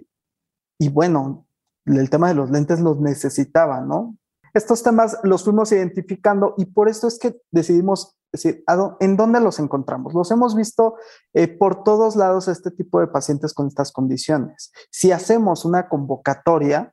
y 0.78 0.88
bueno, 0.90 1.46
el 1.86 2.10
tema 2.10 2.28
de 2.28 2.34
los 2.34 2.50
lentes 2.50 2.80
los 2.80 3.00
necesitaba, 3.00 3.80
¿no? 3.80 4.17
Estos 4.54 4.82
temas 4.82 5.18
los 5.22 5.44
fuimos 5.44 5.72
identificando 5.72 6.54
y 6.56 6.66
por 6.66 6.88
esto 6.88 7.06
es 7.06 7.18
que 7.18 7.36
decidimos 7.50 8.16
decir, 8.32 8.64
¿en 9.00 9.16
dónde 9.16 9.40
los 9.40 9.58
encontramos? 9.58 10.14
Los 10.14 10.30
hemos 10.30 10.54
visto 10.54 10.96
eh, 11.34 11.48
por 11.48 11.82
todos 11.82 12.16
lados 12.16 12.48
este 12.48 12.70
tipo 12.70 13.00
de 13.00 13.06
pacientes 13.06 13.54
con 13.54 13.68
estas 13.68 13.92
condiciones. 13.92 14.72
Si 14.90 15.12
hacemos 15.12 15.64
una 15.64 15.88
convocatoria, 15.88 16.92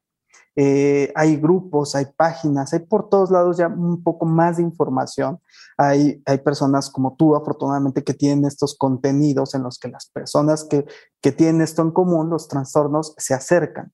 eh, 0.58 1.12
hay 1.16 1.36
grupos, 1.36 1.96
hay 1.96 2.06
páginas, 2.16 2.72
hay 2.72 2.80
por 2.80 3.10
todos 3.10 3.30
lados 3.30 3.58
ya 3.58 3.68
un 3.68 4.02
poco 4.02 4.26
más 4.26 4.58
de 4.58 4.64
información. 4.64 5.40
Hay, 5.78 6.22
hay 6.26 6.38
personas 6.38 6.90
como 6.90 7.16
tú, 7.18 7.36
afortunadamente, 7.36 8.04
que 8.04 8.14
tienen 8.14 8.46
estos 8.46 8.78
contenidos 8.78 9.54
en 9.54 9.64
los 9.64 9.78
que 9.78 9.90
las 9.90 10.08
personas 10.08 10.64
que, 10.64 10.86
que 11.22 11.34
tienen 11.34 11.62
esto 11.62 11.82
en 11.82 11.92
común, 11.92 12.30
los 12.30 12.48
trastornos, 12.48 13.14
se 13.18 13.34
acercan 13.34 13.92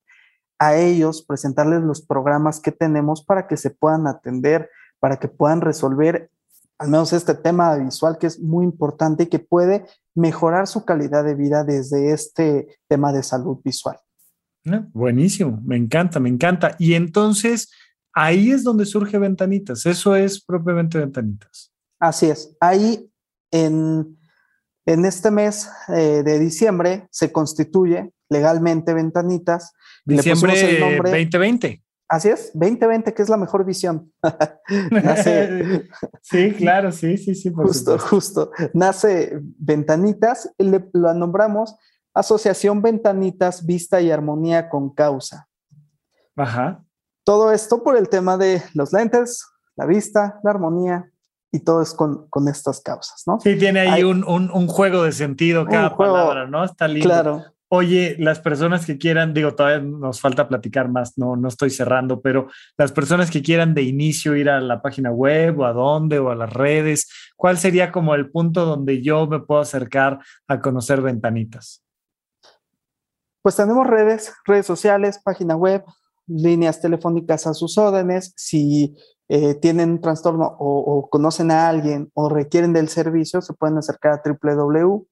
a 0.61 0.75
ellos, 0.75 1.23
presentarles 1.23 1.81
los 1.81 2.03
programas 2.03 2.59
que 2.59 2.71
tenemos 2.71 3.25
para 3.25 3.47
que 3.47 3.57
se 3.57 3.71
puedan 3.71 4.05
atender, 4.05 4.69
para 4.99 5.17
que 5.17 5.27
puedan 5.27 5.59
resolver 5.59 6.29
al 6.77 6.89
menos 6.89 7.13
este 7.13 7.33
tema 7.33 7.75
visual 7.77 8.19
que 8.19 8.27
es 8.27 8.39
muy 8.39 8.63
importante 8.63 9.23
y 9.23 9.25
que 9.25 9.39
puede 9.39 9.87
mejorar 10.13 10.67
su 10.67 10.85
calidad 10.85 11.23
de 11.23 11.33
vida 11.33 11.63
desde 11.63 12.11
este 12.11 12.79
tema 12.87 13.11
de 13.11 13.23
salud 13.23 13.57
visual. 13.63 13.97
Buenísimo, 14.93 15.59
me 15.65 15.77
encanta, 15.77 16.19
me 16.19 16.29
encanta. 16.29 16.75
Y 16.77 16.93
entonces 16.93 17.71
ahí 18.13 18.51
es 18.51 18.63
donde 18.63 18.85
surge 18.85 19.17
Ventanitas, 19.17 19.87
eso 19.87 20.15
es 20.15 20.45
propiamente 20.45 20.99
Ventanitas. 20.99 21.73
Así 21.99 22.27
es, 22.27 22.55
ahí 22.59 23.11
en, 23.49 24.15
en 24.85 25.05
este 25.05 25.31
mes 25.31 25.67
eh, 25.87 26.21
de 26.23 26.37
diciembre 26.37 27.07
se 27.09 27.31
constituye 27.31 28.11
legalmente 28.31 28.93
Ventanitas. 28.93 29.73
Diciembre 30.05 30.79
2020. 30.79 31.83
Así 32.07 32.29
es, 32.29 32.51
2020, 32.53 33.13
que 33.13 33.21
es 33.21 33.29
la 33.29 33.37
mejor 33.37 33.65
visión. 33.65 34.11
Nace, 34.91 35.87
sí, 36.21 36.51
claro, 36.53 36.91
sí, 36.91 37.17
sí, 37.17 37.35
sí. 37.35 37.51
justo, 37.53 37.97
justo. 37.99 38.51
Nace 38.73 39.39
Ventanitas, 39.57 40.53
le, 40.57 40.83
lo 40.93 41.13
nombramos 41.13 41.75
Asociación 42.13 42.81
Ventanitas 42.81 43.65
Vista 43.65 44.01
y 44.01 44.11
Armonía 44.11 44.67
con 44.67 44.93
Causa. 44.93 45.47
Ajá. 46.35 46.83
Todo 47.23 47.51
esto 47.51 47.83
por 47.83 47.95
el 47.95 48.09
tema 48.09 48.37
de 48.37 48.61
los 48.73 48.91
lentes, 48.91 49.45
la 49.75 49.85
vista, 49.85 50.39
la 50.43 50.51
armonía, 50.51 51.11
y 51.53 51.59
todo 51.59 51.81
es 51.81 51.93
con, 51.93 52.27
con 52.29 52.47
estas 52.47 52.81
causas, 52.81 53.23
¿no? 53.27 53.39
Sí, 53.39 53.57
tiene 53.57 53.81
ahí 53.81 54.03
un, 54.03 54.23
un, 54.23 54.49
un, 54.51 54.67
juego 54.67 55.03
de 55.03 55.11
sentido 55.11 55.65
cada 55.65 55.95
palabra, 55.95 56.47
¿no? 56.47 56.63
Está 56.63 56.87
lindo. 56.87 57.07
Claro. 57.07 57.43
Oye, 57.73 58.17
las 58.19 58.41
personas 58.41 58.85
que 58.85 58.97
quieran, 58.97 59.33
digo, 59.33 59.55
todavía 59.55 59.79
nos 59.79 60.19
falta 60.19 60.49
platicar 60.49 60.89
más, 60.89 61.17
no, 61.17 61.37
no 61.37 61.47
estoy 61.47 61.69
cerrando, 61.69 62.19
pero 62.19 62.49
las 62.77 62.91
personas 62.91 63.31
que 63.31 63.41
quieran 63.41 63.73
de 63.73 63.83
inicio 63.83 64.35
ir 64.35 64.49
a 64.49 64.59
la 64.59 64.81
página 64.81 65.09
web 65.09 65.57
o 65.57 65.65
a 65.65 65.71
dónde 65.71 66.19
o 66.19 66.31
a 66.31 66.35
las 66.35 66.51
redes, 66.51 67.07
¿cuál 67.37 67.57
sería 67.57 67.93
como 67.93 68.13
el 68.13 68.29
punto 68.29 68.65
donde 68.65 69.01
yo 69.01 69.25
me 69.25 69.39
puedo 69.39 69.61
acercar 69.61 70.19
a 70.49 70.59
conocer 70.59 71.01
ventanitas? 71.01 71.81
Pues 73.41 73.55
tenemos 73.55 73.87
redes, 73.87 74.33
redes 74.45 74.65
sociales, 74.65 75.21
página 75.23 75.55
web, 75.55 75.85
líneas 76.27 76.81
telefónicas 76.81 77.47
a 77.47 77.53
sus 77.53 77.77
órdenes. 77.77 78.33
Si 78.35 78.97
eh, 79.29 79.55
tienen 79.55 80.01
trastorno 80.01 80.57
o, 80.59 81.07
conocen 81.09 81.51
a 81.51 81.69
alguien 81.69 82.11
o 82.15 82.27
requieren 82.27 82.73
del 82.73 82.89
servicio, 82.89 83.41
se 83.41 83.53
pueden 83.53 83.77
acercar 83.77 84.11
a 84.11 84.21
www.abac- 84.21 85.07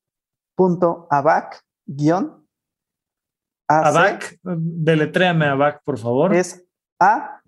ABAC, 3.70 4.40
deletréame 4.44 5.46
ABAC, 5.46 5.84
por 5.84 5.98
favor. 5.98 6.36
Es 6.36 6.66
A 7.00 7.42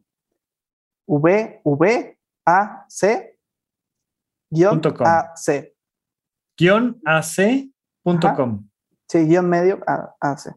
V 1.07 1.61
V 1.63 2.17
A 2.45 2.86
C 2.88 3.38
guion 4.51 4.82
A 4.99 5.36
C. 5.36 5.76
Guión 6.57 7.01
AC.com. 7.05 8.67
Sí, 9.09 9.19
guion 9.26 9.49
medio 9.49 9.80
A, 9.88 10.38
C. 10.38 10.51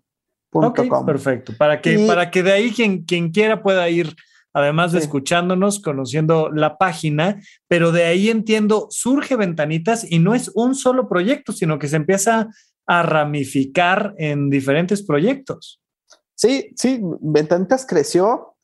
perfecto. 1.07 1.53
Para 1.57 1.81
que, 1.81 2.07
para 2.07 2.31
que 2.31 2.43
de 2.43 2.53
ahí 2.53 2.71
quien, 2.73 3.05
quien 3.05 3.31
quiera 3.31 3.63
pueda 3.63 3.89
ir, 3.89 4.15
además 4.53 4.93
de 4.93 4.99
escuchándonos, 4.99 5.81
conociendo 5.81 6.51
la 6.51 6.77
página, 6.77 7.41
pero 7.69 7.91
de 7.91 8.05
ahí 8.05 8.29
entiendo, 8.29 8.87
surge 8.91 9.37
Ventanitas 9.37 10.05
y 10.09 10.19
no 10.19 10.35
es 10.35 10.51
un 10.55 10.75
solo 10.75 11.09
proyecto, 11.09 11.53
sino 11.53 11.79
que 11.79 11.89
se 11.89 11.97
empieza 11.97 12.49
a 12.87 13.03
ramificar 13.03 14.15
en 14.19 14.51
diferentes 14.51 15.03
proyectos. 15.03 15.81
Sí, 16.35 16.73
sí, 16.77 17.01
Ventanitas 17.21 17.87
creció 17.87 18.57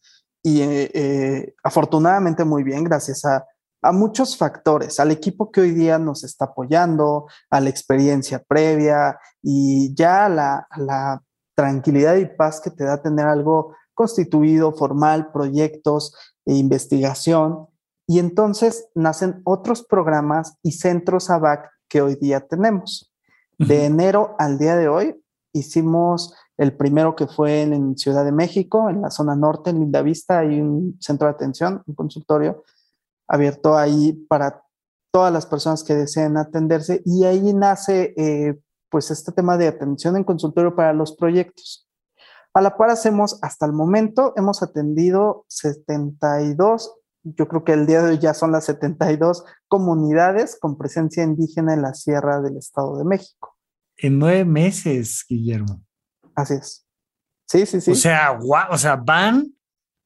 y 0.42 0.62
eh, 0.62 0.90
eh, 0.94 1.54
afortunadamente 1.62 2.44
muy 2.44 2.62
bien 2.62 2.84
gracias 2.84 3.24
a, 3.24 3.46
muchos 3.92 4.36
factores, 4.36 5.00
al 5.00 5.10
equipo 5.10 5.50
que 5.50 5.62
hoy 5.62 5.70
día 5.70 5.98
nos 5.98 6.22
está 6.22 6.46
apoyando, 6.46 7.28
a 7.48 7.60
la 7.60 7.70
experiencia 7.70 8.42
previa 8.46 9.18
y 9.42 9.94
ya 9.94 10.28
la, 10.28 10.66
la 10.76 11.22
tranquilidad 11.54 12.16
y 12.16 12.26
paz 12.26 12.60
que 12.60 12.70
te 12.70 12.84
da 12.84 13.00
tener 13.00 13.24
algo 13.24 13.74
constituido, 13.94 14.72
formal, 14.72 15.32
proyectos 15.32 16.14
e 16.44 16.56
investigación. 16.56 17.68
Y 18.06 18.18
entonces 18.18 18.88
nacen 18.94 19.40
otros 19.44 19.82
programas 19.86 20.58
y 20.62 20.72
centros 20.72 21.30
ABAC 21.30 21.70
que 21.88 22.02
hoy 22.02 22.16
día 22.16 22.46
tenemos. 22.46 23.09
De 23.60 23.84
enero 23.84 24.36
al 24.38 24.56
día 24.56 24.74
de 24.74 24.88
hoy 24.88 25.22
hicimos 25.52 26.34
el 26.56 26.74
primero 26.74 27.14
que 27.14 27.26
fue 27.26 27.60
en, 27.60 27.94
Ciudad 27.98 28.24
de 28.24 28.32
México, 28.32 28.88
en 28.88 29.02
la 29.02 29.10
zona 29.10 29.36
norte, 29.36 29.68
en 29.68 29.80
Lindavista, 29.80 30.38
hay 30.38 30.62
un 30.62 30.96
centro 30.98 31.28
de 31.28 31.34
atención, 31.34 31.82
un 31.86 31.94
consultorio 31.94 32.64
abierto 33.28 33.76
ahí 33.76 34.14
para 34.30 34.62
todas 35.12 35.30
las 35.30 35.44
personas 35.44 35.84
que 35.84 35.94
deseen 35.94 36.38
atenderse 36.38 37.02
y 37.04 37.24
ahí 37.24 37.52
nace 37.52 38.14
eh, 38.16 38.58
pues 38.88 39.10
este 39.10 39.30
tema 39.30 39.58
de 39.58 39.68
atención 39.68 40.16
en 40.16 40.24
consultorio 40.24 40.74
para 40.74 40.94
los 40.94 41.14
proyectos. 41.14 41.86
A 42.54 42.62
la 42.62 42.78
par 42.78 42.88
hacemos, 42.88 43.38
hasta 43.42 43.66
el 43.66 43.74
momento, 43.74 44.32
hemos 44.36 44.62
atendido 44.62 45.44
72 45.48 46.94
yo 47.22 47.48
creo 47.48 47.64
que 47.64 47.72
el 47.72 47.86
día 47.86 48.02
de 48.02 48.10
hoy 48.10 48.18
ya 48.18 48.34
son 48.34 48.52
las 48.52 48.64
72 48.64 49.44
comunidades 49.68 50.58
con 50.58 50.78
presencia 50.78 51.22
indígena 51.22 51.74
en 51.74 51.82
la 51.82 51.94
Sierra 51.94 52.40
del 52.40 52.56
Estado 52.56 52.98
de 52.98 53.04
México. 53.04 53.56
En 53.96 54.18
nueve 54.18 54.44
meses, 54.44 55.24
Guillermo. 55.28 55.82
Así 56.34 56.54
es. 56.54 56.86
Sí, 57.46 57.66
sí, 57.66 57.80
sí. 57.80 57.90
O 57.90 57.94
sea, 57.94 58.38
o 58.70 58.78
sea, 58.78 58.96
van 58.96 59.52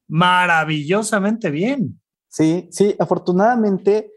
maravillosamente 0.07 1.49
bien. 1.49 2.01
Sí, 2.27 2.67
sí, 2.71 2.95
afortunadamente 2.99 4.11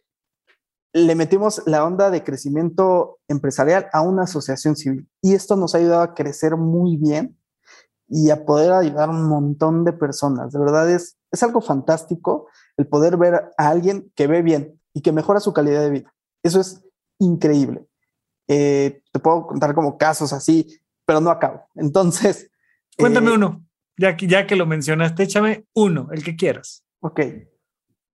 le 0.92 1.14
metimos 1.14 1.62
la 1.66 1.84
onda 1.84 2.10
de 2.10 2.24
crecimiento 2.24 3.18
empresarial 3.28 3.88
a 3.92 4.00
una 4.00 4.22
asociación 4.22 4.74
civil 4.74 5.08
y 5.22 5.34
esto 5.34 5.54
nos 5.54 5.74
ha 5.74 5.78
ayudado 5.78 6.02
a 6.02 6.14
crecer 6.14 6.56
muy 6.56 6.96
bien 6.96 7.38
y 8.08 8.30
a 8.30 8.44
poder 8.44 8.72
ayudar 8.72 9.10
a 9.10 9.12
un 9.12 9.28
montón 9.28 9.84
de 9.84 9.92
personas. 9.92 10.52
De 10.52 10.58
verdad 10.58 10.90
es, 10.90 11.18
es 11.30 11.42
algo 11.42 11.60
fantástico 11.60 12.48
el 12.78 12.86
poder 12.86 13.16
ver 13.16 13.34
a 13.58 13.68
alguien 13.68 14.10
que 14.14 14.26
ve 14.26 14.40
bien 14.40 14.80
y 14.94 15.02
que 15.02 15.12
mejora 15.12 15.40
su 15.40 15.52
calidad 15.52 15.82
de 15.82 15.90
vida. 15.90 16.14
Eso 16.42 16.60
es 16.60 16.82
increíble. 17.18 17.86
Eh, 18.46 19.02
te 19.12 19.18
puedo 19.18 19.46
contar 19.46 19.74
como 19.74 19.98
casos 19.98 20.32
así, 20.32 20.80
pero 21.04 21.20
no 21.20 21.30
acabo. 21.30 21.66
Entonces... 21.74 22.50
Cuéntame 22.96 23.30
eh, 23.30 23.34
uno, 23.34 23.64
ya 23.96 24.16
que, 24.16 24.26
ya 24.26 24.46
que 24.46 24.56
lo 24.56 24.64
mencionaste, 24.64 25.24
échame 25.24 25.66
uno, 25.74 26.08
el 26.12 26.24
que 26.24 26.36
quieras. 26.36 26.84
Ok. 27.00 27.20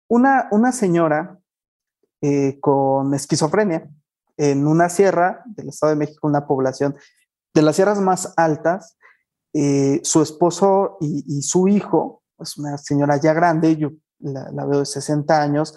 Una, 0.10 0.48
una 0.52 0.72
señora 0.72 1.40
eh, 2.22 2.60
con 2.60 3.14
esquizofrenia 3.14 3.90
en 4.38 4.68
una 4.68 4.90
sierra 4.90 5.44
del 5.46 5.70
Estado 5.70 5.92
de 5.92 5.98
México, 5.98 6.28
una 6.28 6.48
población 6.48 6.96
de 7.54 7.62
las 7.62 7.76
sierras 7.76 8.00
más 8.00 8.34
altas, 8.38 8.98
su 10.04 10.22
esposo 10.22 10.98
y, 11.02 11.26
y, 11.28 11.42
su 11.42 11.68
hijo, 11.68 12.24
es 12.38 12.58
una 12.58 12.78
señora 12.78 13.18
ya 13.18 13.34
grande, 13.34 13.76
yo 13.76 13.90
la, 14.20 14.66
veo 14.66 14.80
de 14.80 14.86
60 14.86 15.42
años, 15.42 15.76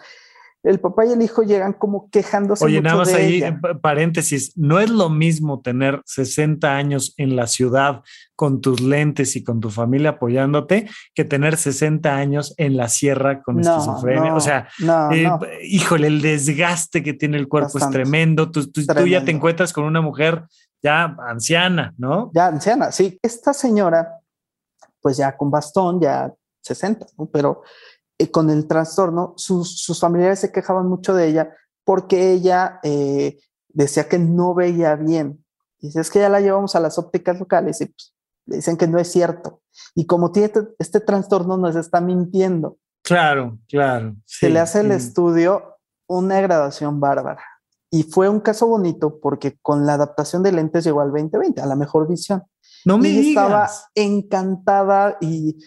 el 0.63 0.79
papá 0.79 1.05
y 1.05 1.13
el 1.13 1.23
hijo 1.23 1.43
llegan 1.43 1.73
como 1.73 2.09
quejándose. 2.11 2.65
Oye, 2.65 2.81
nada 2.81 2.99
más 2.99 3.13
ahí, 3.13 3.43
paréntesis, 3.81 4.57
no 4.57 4.79
es 4.79 4.91
lo 4.91 5.11
mismo 5.11 5.61
tener 5.61 6.01
60 6.05 6.77
años 6.77 7.15
en 7.17 7.35
la 7.35 7.49
ciudad 7.49 8.03
con 8.37 8.61
tus 8.61 8.81
lentes 8.81 9.35
y 9.35 9.43
con 9.43 9.59
tu 9.59 9.71
familia 9.71 10.11
apoyándote 10.11 10.89
que 11.15 11.25
tener 11.25 11.57
60 11.57 12.15
años 12.15 12.55
en 12.59 12.77
la 12.77 12.89
sierra 12.89 13.43
con 13.43 13.59
esquizofrenia. 13.59 14.35
o 14.37 14.41
sea, 14.41 14.69
eh, 15.13 15.29
híjole, 15.65 16.07
el 16.07 16.23
desgaste 16.23 17.03
que 17.03 17.15
tiene 17.15 17.39
el 17.39 17.49
cuerpo 17.49 17.79
es 17.79 17.91
tremendo. 17.91 18.51
Tú, 18.51 18.71
tú, 18.71 18.83
ya 19.07 19.25
te 19.25 19.33
encuentras 19.33 19.73
con 19.73 19.85
una 19.85 20.01
mujer 20.01 20.45
ya 20.81 21.17
anciana, 21.27 21.93
¿no? 21.99 22.31
Ya 22.35 22.47
anciana, 22.47 22.93
sí. 22.93 23.19
Esta 23.21 23.53
señora, 23.53 24.21
pues 25.01 25.17
ya 25.17 25.37
con 25.37 25.51
bastón, 25.51 26.01
ya 26.01 26.33
60, 26.61 27.07
¿no? 27.19 27.27
pero 27.27 27.63
eh, 28.19 28.31
con 28.31 28.51
el 28.51 28.67
trastorno, 28.67 29.35
sus, 29.37 29.99
familiares 30.01 30.41
se 30.41 30.53
quejaban 30.53 30.89
mucho 30.89 31.15
de 31.15 31.29
ella 31.29 31.55
porque 31.85 32.33
ella 32.33 32.81
eh, 32.83 33.39
decía 33.69 34.09
que 34.09 34.19
no 34.19 34.55
veía 34.55 34.95
bien. 34.97 35.45
Dice, 35.81 36.01
es 36.01 36.11
que 36.11 36.21
ya 36.21 36.29
la 36.29 36.41
llevamos 36.41 36.77
a 36.77 36.81
las 36.81 36.99
ópticas 36.99 37.41
locales 37.41 37.81
y 37.81 37.87
pues, 37.87 38.15
dicen 38.47 38.77
que 38.77 38.87
no 38.87 38.99
es 38.99 39.11
cierto. 39.11 39.63
Y 39.95 40.07
como 40.07 40.31
tiene 40.31 40.47
este, 40.47 40.61
este 40.79 41.01
trastorno, 41.01 41.57
nos 41.57 41.75
está 41.77 42.01
mintiendo. 42.01 42.79
Claro, 43.03 43.59
claro. 43.69 44.15
se 44.25 44.49
le 44.49 44.61
hace 44.61 44.81
el 44.81 44.93
estudio 44.93 45.79
una 46.07 46.41
graduación 46.41 47.01
bárbara. 47.01 47.43
Y 47.91 48.05
fue 48.05 48.29
un 48.29 48.41
caso 48.41 48.67
bonito 48.67 49.21
porque 49.21 49.59
con 49.61 49.85
la 49.85 49.95
adaptación 49.95 50.43
de 50.43 50.53
lentes 50.53 50.85
llegó 50.85 51.01
al 51.01 51.11
2020, 51.11 51.61
a 51.61 51.67
la 51.67 51.77
mejor 51.77 52.09
visión. 52.09 52.43
No 52.85 52.97
me 52.97 53.11
y 53.11 53.29
Estaba 53.31 53.69
encantada 53.95 55.19
y 55.21 55.59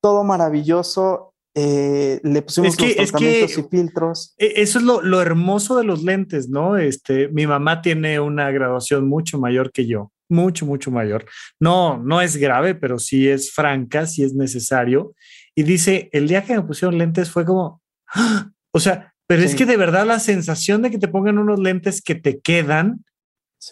todo 0.00 0.24
maravilloso. 0.24 1.34
Eh, 1.58 2.20
le 2.22 2.42
pusimos 2.42 2.78
los 2.78 2.96
tratamientos 2.96 3.56
y 3.56 3.62
filtros. 3.62 4.34
E, 4.36 4.60
eso 4.60 4.78
es 4.78 4.84
lo, 4.84 5.22
hermoso 5.22 5.78
de 5.78 5.84
los 5.84 6.04
lentes, 6.04 6.50
¿no? 6.50 6.76
Este, 6.76 7.28
mi 7.28 7.46
mamá 7.46 7.80
tiene 7.80 8.20
una 8.20 8.50
graduación 8.50 9.08
mucho 9.08 9.38
mayor 9.38 9.72
que 9.72 9.86
yo, 9.86 10.12
mucho, 10.28 10.66
mucho 10.66 10.90
mayor. 10.90 11.24
No, 11.58 11.96
no 11.96 12.20
es 12.20 12.36
grave, 12.36 12.74
pero 12.74 12.98
sí 12.98 13.26
es 13.26 13.52
franca, 13.52 14.04
sí 14.04 14.22
es 14.22 14.34
necesario. 14.34 15.14
Y 15.54 15.62
dice, 15.62 16.10
el 16.12 16.28
día 16.28 16.44
que 16.44 16.54
me 16.54 16.62
pusieron 16.62 16.98
lentes 16.98 17.30
fue 17.30 17.46
como, 17.46 17.80
¡ah! 18.08 18.50
o 18.70 18.78
sea, 18.78 19.14
pero 19.26 19.42
es 19.42 19.54
que 19.54 19.64
de 19.64 19.78
verdad 19.78 20.06
la 20.06 20.20
sensación 20.20 20.82
de 20.82 20.90
que 20.90 20.98
te 20.98 21.08
pongan 21.08 21.38
unos 21.38 21.58
lentes 21.58 22.02
que 22.02 22.16
te 22.16 22.38
quedan, 22.38 23.02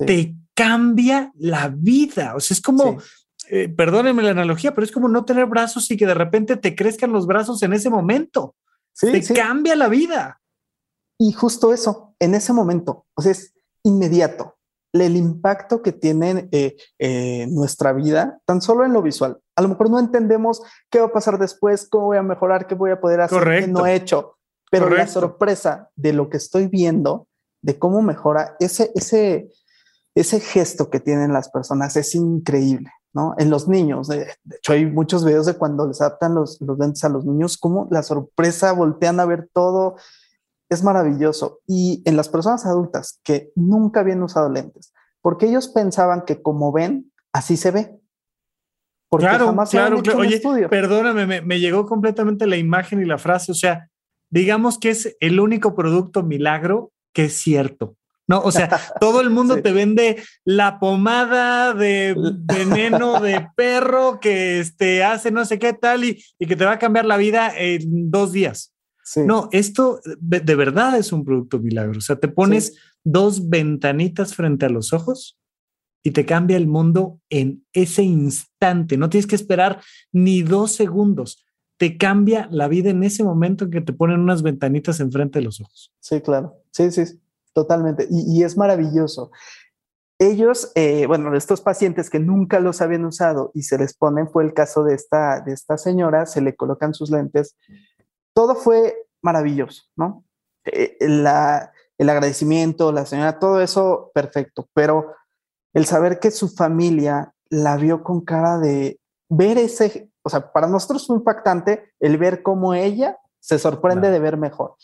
te 0.06 0.34
cambia 0.54 1.32
la 1.34 1.68
vida. 1.68 2.34
O 2.34 2.40
sea, 2.40 2.54
es 2.54 2.62
como, 2.62 2.98
eh, 3.50 3.68
perdónenme 3.68 4.22
la 4.22 4.30
analogía, 4.30 4.74
pero 4.74 4.84
es 4.84 4.92
como 4.92 5.08
no 5.08 5.24
tener 5.24 5.46
brazos 5.46 5.90
y 5.90 5.96
que 5.96 6.06
de 6.06 6.14
repente 6.14 6.56
te 6.56 6.74
crezcan 6.74 7.12
los 7.12 7.26
brazos 7.26 7.62
en 7.62 7.72
ese 7.72 7.90
momento. 7.90 8.54
te 9.00 9.22
cambia 9.34 9.76
la 9.76 9.88
vida. 9.88 10.40
Y 11.18 11.32
justo 11.32 11.72
eso, 11.72 12.14
en 12.18 12.34
ese 12.34 12.52
momento, 12.52 13.06
o 13.14 13.22
sea, 13.22 13.32
es 13.32 13.54
inmediato. 13.82 14.56
El 14.92 15.16
impacto 15.16 15.82
que 15.82 15.92
tiene 15.92 16.48
eh, 16.52 16.76
eh, 16.98 17.46
nuestra 17.50 17.92
vida, 17.92 18.38
tan 18.44 18.60
solo 18.60 18.84
en 18.84 18.92
lo 18.92 19.02
visual. 19.02 19.38
A 19.56 19.62
lo 19.62 19.68
mejor 19.68 19.90
no 19.90 19.98
entendemos 19.98 20.62
qué 20.90 21.00
va 21.00 21.06
a 21.06 21.12
pasar 21.12 21.38
después, 21.38 21.88
cómo 21.88 22.06
voy 22.06 22.16
a 22.16 22.22
mejorar, 22.22 22.66
qué 22.66 22.74
voy 22.74 22.90
a 22.90 23.00
poder 23.00 23.20
hacer, 23.20 23.42
qué 23.60 23.66
no 23.66 23.86
he 23.86 23.94
hecho. 23.94 24.38
Pero 24.70 24.90
la 24.90 25.06
sorpresa 25.06 25.90
de 25.94 26.12
lo 26.12 26.28
que 26.30 26.36
estoy 26.36 26.66
viendo, 26.66 27.28
de 27.62 27.78
cómo 27.78 28.02
mejora, 28.02 28.56
ese, 28.58 28.90
ese, 28.94 29.48
ese 30.14 30.40
gesto 30.40 30.90
que 30.90 31.00
tienen 31.00 31.32
las 31.32 31.48
personas 31.48 31.96
es 31.96 32.14
increíble. 32.14 32.90
¿No? 33.14 33.34
En 33.38 33.48
los 33.48 33.68
niños. 33.68 34.08
De, 34.08 34.26
hecho, 34.56 34.72
hay 34.72 34.86
muchos 34.86 35.24
videos 35.24 35.46
de 35.46 35.54
cuando 35.54 35.86
les 35.86 36.00
adaptan 36.00 36.34
los, 36.34 36.60
los 36.60 36.78
lentes 36.78 37.04
a 37.04 37.08
los 37.08 37.24
niños, 37.24 37.56
como 37.56 37.88
la 37.90 38.02
sorpresa, 38.02 38.72
voltean 38.72 39.20
a 39.20 39.24
ver 39.24 39.48
todo. 39.52 39.96
Es 40.68 40.82
maravilloso. 40.82 41.60
Y 41.66 42.02
en 42.04 42.16
las 42.16 42.28
personas 42.28 42.66
adultas 42.66 43.20
que 43.22 43.52
nunca 43.54 44.00
habían 44.00 44.22
usado 44.22 44.50
lentes, 44.50 44.92
porque 45.22 45.46
ellos 45.46 45.68
pensaban 45.68 46.24
que 46.26 46.42
como 46.42 46.72
ven, 46.72 47.12
así 47.32 47.56
se 47.56 47.70
ve. 47.70 47.98
Porque 49.08 49.26
claro, 49.26 49.46
jamás 49.46 49.70
claro, 49.70 50.02
claro. 50.02 50.18
Oye, 50.18 50.40
perdóname, 50.68 51.24
me, 51.26 51.40
me 51.40 51.60
llegó 51.60 51.86
completamente 51.86 52.46
la 52.46 52.56
imagen 52.56 53.00
y 53.00 53.04
la 53.04 53.18
frase. 53.18 53.52
O 53.52 53.54
sea, 53.54 53.88
digamos 54.28 54.78
que 54.78 54.90
es 54.90 55.16
el 55.20 55.38
único 55.38 55.76
producto 55.76 56.24
milagro 56.24 56.90
que 57.12 57.26
es 57.26 57.34
cierto. 57.34 57.96
No, 58.26 58.40
o 58.40 58.50
sea, 58.50 58.68
todo 59.00 59.20
el 59.20 59.30
mundo 59.30 59.60
te 59.60 59.72
vende 59.72 60.22
la 60.44 60.78
pomada 60.78 61.74
de 61.74 62.14
veneno 62.44 63.20
de 63.20 63.46
perro 63.56 64.18
que 64.20 64.60
este, 64.60 65.04
hace 65.04 65.30
no 65.30 65.44
sé 65.44 65.58
qué 65.58 65.72
tal 65.72 66.04
y, 66.04 66.22
que 66.38 66.56
te 66.56 66.64
va 66.64 66.72
a 66.72 66.78
cambiar 66.78 67.04
la 67.04 67.16
vida 67.16 67.52
en 67.56 68.10
dos 68.10 68.32
días. 68.32 68.72
No, 69.16 69.50
esto 69.52 70.00
de, 70.18 70.54
verdad 70.54 70.96
es 70.96 71.12
un 71.12 71.24
producto 71.24 71.58
milagro. 71.58 71.98
O 71.98 72.00
sea, 72.00 72.16
te 72.16 72.28
pones 72.28 72.74
dos 73.04 73.50
ventanitas 73.50 74.34
frente 74.34 74.64
a 74.64 74.70
los 74.70 74.94
ojos 74.94 75.38
y 76.02 76.12
te 76.12 76.24
cambia 76.24 76.56
el 76.56 76.66
mundo 76.66 77.20
en 77.28 77.66
ese 77.74 78.02
instante. 78.02 78.96
No 78.96 79.10
tienes 79.10 79.26
que 79.26 79.36
esperar 79.36 79.82
ni 80.10 80.42
dos 80.42 80.72
segundos. 80.72 81.44
Te 81.76 81.98
cambia 81.98 82.48
la 82.50 82.66
vida 82.66 82.90
en 82.90 83.02
ese 83.02 83.24
momento 83.24 83.64
en 83.66 83.72
que 83.72 83.80
te 83.82 83.92
ponen 83.92 84.20
unas 84.20 84.42
ventanitas 84.42 85.00
enfrente 85.00 85.38
de 85.38 85.44
los 85.44 85.60
ojos. 85.60 85.92
Sí, 86.00 86.22
claro. 86.22 86.62
Sí, 86.70 86.90
sí. 86.90 87.04
Totalmente. 87.54 88.06
Y, 88.10 88.42
es 88.42 88.56
maravilloso. 88.56 89.30
Ellos, 90.18 90.72
eh, 90.74 91.06
bueno, 91.06 91.34
estos 91.36 91.60
pacientes 91.60 92.10
que 92.10 92.18
nunca 92.18 92.60
los 92.60 92.80
habían 92.80 93.04
usado 93.04 93.50
y 93.54 93.62
se 93.62 93.78
les 93.78 93.94
ponen, 93.94 94.28
fue 94.28 94.44
el 94.44 94.52
caso 94.54 94.84
de 94.84 94.94
esta, 94.94 95.40
de 95.40 95.52
esta 95.52 95.78
señora, 95.78 96.26
se 96.26 96.40
le 96.40 96.56
colocan 96.56 96.94
sus 96.94 97.10
lentes. 97.10 97.56
Todo 98.34 98.56
fue 98.56 99.06
maravilloso, 99.22 99.84
¿no? 99.96 100.24
Eh, 100.64 100.96
la, 101.00 101.72
el 101.96 102.10
agradecimiento, 102.10 102.92
la 102.92 103.06
señora, 103.06 103.38
todo 103.38 103.60
eso 103.60 104.10
perfecto, 104.12 104.68
pero 104.74 105.12
el 105.72 105.84
saber 105.86 106.18
que 106.18 106.30
su 106.30 106.48
familia 106.48 107.32
la 107.50 107.76
vio 107.76 108.02
con 108.02 108.20
cara 108.22 108.58
de 108.58 109.00
ver 109.28 109.58
ese, 109.58 110.10
o 110.22 110.28
sea, 110.28 110.52
para 110.52 110.66
nosotros 110.66 111.06
fue 111.06 111.16
impactante 111.16 111.92
el 112.00 112.18
ver 112.18 112.42
cómo 112.42 112.74
ella 112.74 113.18
se 113.38 113.58
sorprende 113.58 114.10
de 114.10 114.18
ver 114.18 114.36
mejor. 114.36 114.76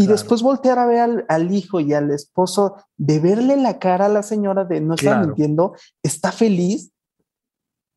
Y 0.00 0.06
después 0.06 0.42
voltear 0.42 0.78
a 0.78 0.86
ver 0.86 1.26
al, 1.28 1.52
hijo 1.52 1.80
y 1.80 1.92
al 1.92 2.12
esposo, 2.12 2.76
de 2.96 3.18
verle 3.18 3.56
la 3.56 3.80
cara 3.80 4.06
a 4.06 4.08
la 4.08 4.22
señora 4.22 4.64
de 4.64 4.80
no 4.80 4.94
está 4.94 5.20
mintiendo, 5.20 5.74
está 6.04 6.30
feliz. 6.30 6.92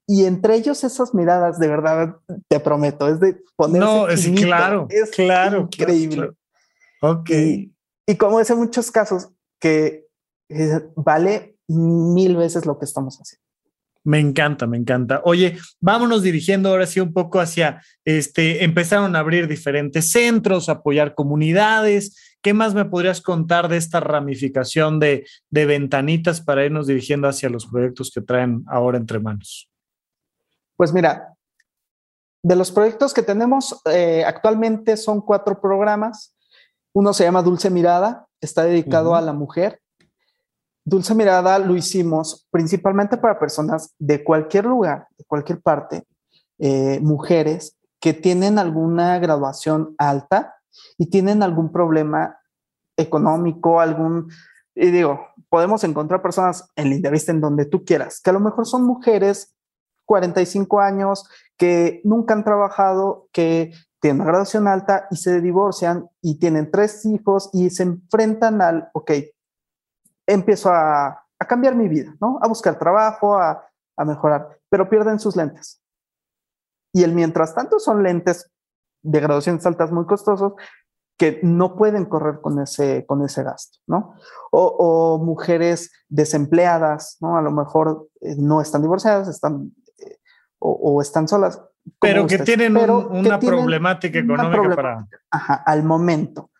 Y 0.07 0.25
entre 0.25 0.55
ellos 0.55 0.83
esas 0.83 1.13
miradas, 1.13 1.59
de 1.59 1.67
verdad, 1.67 2.17
te 2.47 2.59
prometo, 2.59 3.07
es 3.07 3.19
de 3.19 3.41
ponerse 3.55 3.85
No, 3.87 4.07
es 4.07 4.27
claro, 4.29 4.87
es 4.89 5.11
claro. 5.11 5.61
Increíble. 5.61 6.31
Ok. 7.01 7.29
Y, 7.29 8.15
como 8.17 8.39
es 8.39 8.49
en 8.49 8.57
muchos 8.57 8.89
casos, 8.89 9.29
que 9.59 10.07
eh, 10.49 10.89
vale 10.95 11.55
mil 11.67 12.35
veces 12.35 12.65
lo 12.65 12.79
que 12.79 12.85
estamos 12.85 13.19
haciendo. 13.19 13.45
Me 14.03 14.19
encanta, 14.19 14.65
me 14.65 14.77
encanta. 14.77 15.21
Oye, 15.25 15.57
vámonos 15.79 16.23
dirigiendo 16.23 16.69
ahora 16.69 16.87
sí 16.87 16.99
un 16.99 17.13
poco 17.13 17.39
hacia, 17.39 17.83
este, 18.03 18.63
empezaron 18.63 19.15
a 19.15 19.19
abrir 19.19 19.47
diferentes 19.47 20.11
centros, 20.11 20.69
apoyar 20.69 21.13
comunidades. 21.13 22.35
¿Qué 22.41 22.53
más 22.53 22.73
me 22.73 22.85
podrías 22.85 23.21
contar 23.21 23.67
de 23.67 23.77
esta 23.77 23.99
ramificación 23.99 24.99
de, 24.99 25.27
de 25.51 25.65
ventanitas 25.67 26.41
para 26.41 26.65
irnos 26.65 26.87
dirigiendo 26.87 27.27
hacia 27.27 27.49
los 27.49 27.67
proyectos 27.67 28.09
que 28.09 28.21
traen 28.21 28.63
ahora 28.67 28.97
entre 28.97 29.19
manos? 29.19 29.69
Pues 30.75 30.91
mira, 30.91 31.35
de 32.41 32.55
los 32.55 32.71
proyectos 32.71 33.13
que 33.13 33.21
tenemos 33.21 33.81
eh, 33.85 34.23
actualmente 34.25 34.97
son 34.97 35.21
cuatro 35.21 35.61
programas. 35.61 36.35
Uno 36.93 37.13
se 37.13 37.23
llama 37.23 37.43
Dulce 37.43 37.69
Mirada, 37.69 38.25
está 38.41 38.63
dedicado 38.63 39.13
a 39.13 39.21
la 39.21 39.33
mujer 39.33 39.79
Dulce 40.83 41.13
Mirada 41.13 41.59
lo 41.59 41.75
hicimos 41.75 42.47
principalmente 42.51 43.17
para 43.17 43.39
personas 43.39 43.93
de 43.99 44.23
cualquier 44.23 44.65
lugar, 44.65 45.07
de 45.17 45.23
cualquier 45.25 45.61
parte, 45.61 46.03
eh, 46.59 46.99
mujeres 47.01 47.77
que 47.99 48.13
tienen 48.13 48.57
alguna 48.57 49.19
graduación 49.19 49.95
alta 49.97 50.55
y 50.97 51.07
tienen 51.09 51.43
algún 51.43 51.71
problema 51.71 52.39
económico, 52.97 53.79
algún, 53.79 54.31
y 54.73 54.89
digo, 54.89 55.19
podemos 55.49 55.83
encontrar 55.83 56.21
personas 56.21 56.69
en 56.75 56.89
Lindavista 56.89 57.31
en 57.31 57.41
donde 57.41 57.65
tú 57.65 57.85
quieras, 57.85 58.19
que 58.19 58.31
a 58.31 58.33
lo 58.33 58.39
mejor 58.39 58.65
son 58.65 58.83
mujeres 58.83 59.55
45 60.05 60.81
años, 60.81 61.25
que 61.57 62.01
nunca 62.03 62.33
han 62.33 62.43
trabajado, 62.43 63.29
que 63.31 63.71
tienen 63.99 64.21
una 64.21 64.31
graduación 64.31 64.67
alta 64.67 65.07
y 65.11 65.17
se 65.17 65.41
divorcian 65.41 66.09
y 66.21 66.39
tienen 66.39 66.71
tres 66.71 67.05
hijos 67.05 67.49
y 67.53 67.69
se 67.69 67.83
enfrentan 67.83 68.61
al, 68.61 68.89
ok, 68.93 69.11
empiezo 70.31 70.69
a, 70.71 71.17
cambiar 71.47 71.75
mi 71.75 71.87
vida, 71.87 72.15
¿no? 72.21 72.39
A 72.41 72.47
buscar 72.47 72.77
trabajo, 72.77 73.35
a, 73.35 73.67
mejorar, 74.05 74.57
pero 74.69 74.89
pierden 74.89 75.19
sus 75.19 75.35
lentes. 75.35 75.79
Y 76.91 77.03
el 77.03 77.13
mientras 77.13 77.53
tanto 77.53 77.79
son 77.79 78.01
lentes 78.01 78.51
de 79.03 79.19
graduaciones 79.19 79.63
altas 79.67 79.91
muy 79.91 80.05
costosos 80.05 80.53
que 81.19 81.39
no 81.43 81.75
pueden 81.75 82.05
correr 82.05 82.41
con 82.41 82.59
ese, 82.59 83.05
con 83.05 83.23
ese 83.23 83.43
gasto, 83.43 83.77
¿no? 83.85 84.15
O, 84.51 85.19
mujeres 85.23 85.91
desempleadas, 86.09 87.17
¿no? 87.21 87.37
A 87.37 87.43
lo 87.43 87.51
mejor 87.51 88.07
eh, 88.21 88.35
no 88.37 88.59
están 88.59 88.81
divorciadas, 88.81 89.27
están 89.27 89.71
eh, 89.99 90.17
o, 90.57 90.99
están 90.99 91.27
solas. 91.27 91.61
Pero 91.99 92.25
que 92.25 92.39
tienen 92.39 92.75
una 92.75 93.39
problemática 93.39 94.17
económica 94.17 94.75
para... 94.75 95.07
Ajá, 95.29 95.55
al 95.65 95.83
momento 95.83 96.50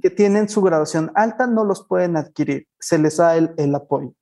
que 0.00 0.10
tienen 0.10 0.48
su 0.48 0.62
graduación 0.62 1.12
alta, 1.14 1.46
no 1.46 1.64
los 1.64 1.86
pueden 1.86 2.16
adquirir, 2.16 2.66
se 2.78 2.98
les 2.98 3.16
da 3.16 3.36
el, 3.36 3.74
apoyo. 3.74 4.14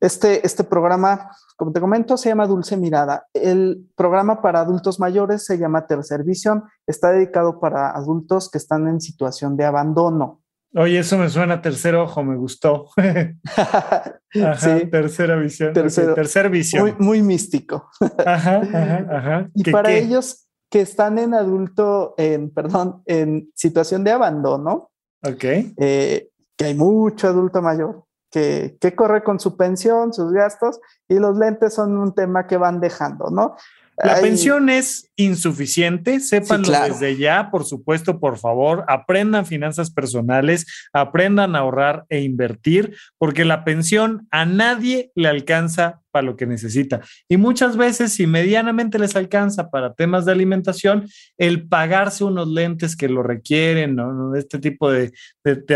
Este, 0.00 0.46
este 0.46 0.64
programa, 0.64 1.30
como 1.56 1.72
te 1.72 1.80
comento, 1.80 2.16
se 2.16 2.30
llama 2.30 2.46
Dulce 2.46 2.76
Mirada. 2.76 3.26
El 3.34 3.86
programa 3.96 4.40
para 4.40 4.60
adultos 4.60 4.98
mayores 4.98 5.44
se 5.44 5.58
llama 5.58 5.86
Tercer 5.86 6.24
Visión. 6.24 6.64
Está 6.86 7.12
dedicado 7.12 7.60
para 7.60 7.90
adultos 7.90 8.50
que 8.50 8.58
están 8.58 8.88
en 8.88 9.00
situación 9.00 9.56
de 9.56 9.66
abandono. 9.66 10.40
Oye, 10.74 11.00
eso 11.00 11.18
me 11.18 11.28
suena 11.28 11.54
a 11.54 11.62
tercer 11.62 11.96
ojo, 11.96 12.22
me 12.22 12.36
gustó. 12.36 12.90
tercera 14.90 15.36
visión. 15.36 15.72
tercer 15.72 16.48
visión. 16.48 16.82
Muy, 16.82 16.94
muy 16.98 17.22
místico. 17.22 17.90
ajá, 18.24 18.60
ajá, 18.62 19.06
ajá. 19.10 19.48
Y 19.54 19.70
para 19.70 19.92
ellos 19.92 20.48
que 20.70 20.80
están 20.80 21.18
en 21.18 21.34
adulto, 21.34 22.14
en, 22.16 22.50
perdón, 22.50 23.02
en 23.06 23.50
situación 23.54 24.04
de 24.04 24.12
abandono. 24.12 24.90
Ok. 25.22 25.44
Eh, 25.44 26.30
que 26.56 26.64
hay 26.64 26.74
mucho 26.74 27.28
adulto 27.28 27.60
mayor 27.60 28.04
que, 28.30 28.78
que, 28.80 28.94
corre 28.94 29.22
con 29.22 29.40
su 29.40 29.56
pensión, 29.56 30.12
sus 30.12 30.32
gastos, 30.32 30.80
y 31.08 31.18
los 31.18 31.36
lentes 31.36 31.74
son 31.74 31.98
un 31.98 32.14
tema 32.14 32.46
que 32.46 32.56
van 32.56 32.80
dejando, 32.80 33.30
¿no? 33.30 33.56
La 34.02 34.20
pensión 34.20 34.70
es 34.70 35.10
insuficiente, 35.16 36.20
sépanlo 36.20 36.70
desde 36.70 37.16
ya, 37.16 37.50
por 37.50 37.64
supuesto, 37.64 38.18
por 38.18 38.38
favor, 38.38 38.84
aprendan 38.88 39.44
finanzas 39.44 39.90
personales, 39.90 40.66
aprendan 40.92 41.54
a 41.54 41.60
ahorrar 41.60 42.06
e 42.08 42.20
invertir, 42.22 42.96
porque 43.18 43.44
la 43.44 43.64
pensión 43.64 44.26
a 44.30 44.46
nadie 44.46 45.12
le 45.14 45.28
alcanza 45.28 46.00
para 46.10 46.26
lo 46.26 46.36
que 46.36 46.46
necesita. 46.46 47.00
Y 47.28 47.36
muchas 47.36 47.76
veces, 47.76 48.12
si 48.12 48.26
medianamente 48.26 48.98
les 48.98 49.16
alcanza 49.16 49.70
para 49.70 49.92
temas 49.92 50.24
de 50.24 50.32
alimentación, 50.32 51.06
el 51.36 51.68
pagarse 51.68 52.24
unos 52.24 52.48
lentes 52.48 52.96
que 52.96 53.08
lo 53.08 53.22
requieren, 53.22 53.96
¿no? 53.96 54.34
este 54.34 54.58
tipo 54.58 54.90
de, 54.90 55.12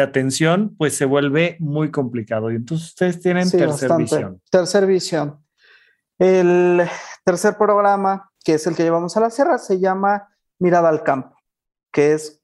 atención, 0.01 0.75
pues 0.77 0.95
se 0.95 1.05
vuelve 1.05 1.57
muy 1.61 1.91
complicado. 1.91 2.51
Y 2.51 2.57
entonces 2.57 2.89
ustedes 2.89 3.21
tienen 3.21 3.51
tercera 3.51 3.97
visión. 3.97 4.41
Tercer 4.51 4.87
visión. 4.87 5.41
El 6.19 6.83
tercer 7.25 7.57
programa, 7.57 8.31
que 8.45 8.55
es 8.55 8.67
el 8.67 8.77
que 8.77 8.83
llevamos 8.83 9.17
a 9.17 9.21
la 9.21 9.31
sierra, 9.31 9.59
se 9.59 9.81
llama 9.81 10.29
Mirada 10.59 10.89
al 10.89 11.03
Campo, 11.03 11.37
que 11.93 12.13
es, 12.13 12.41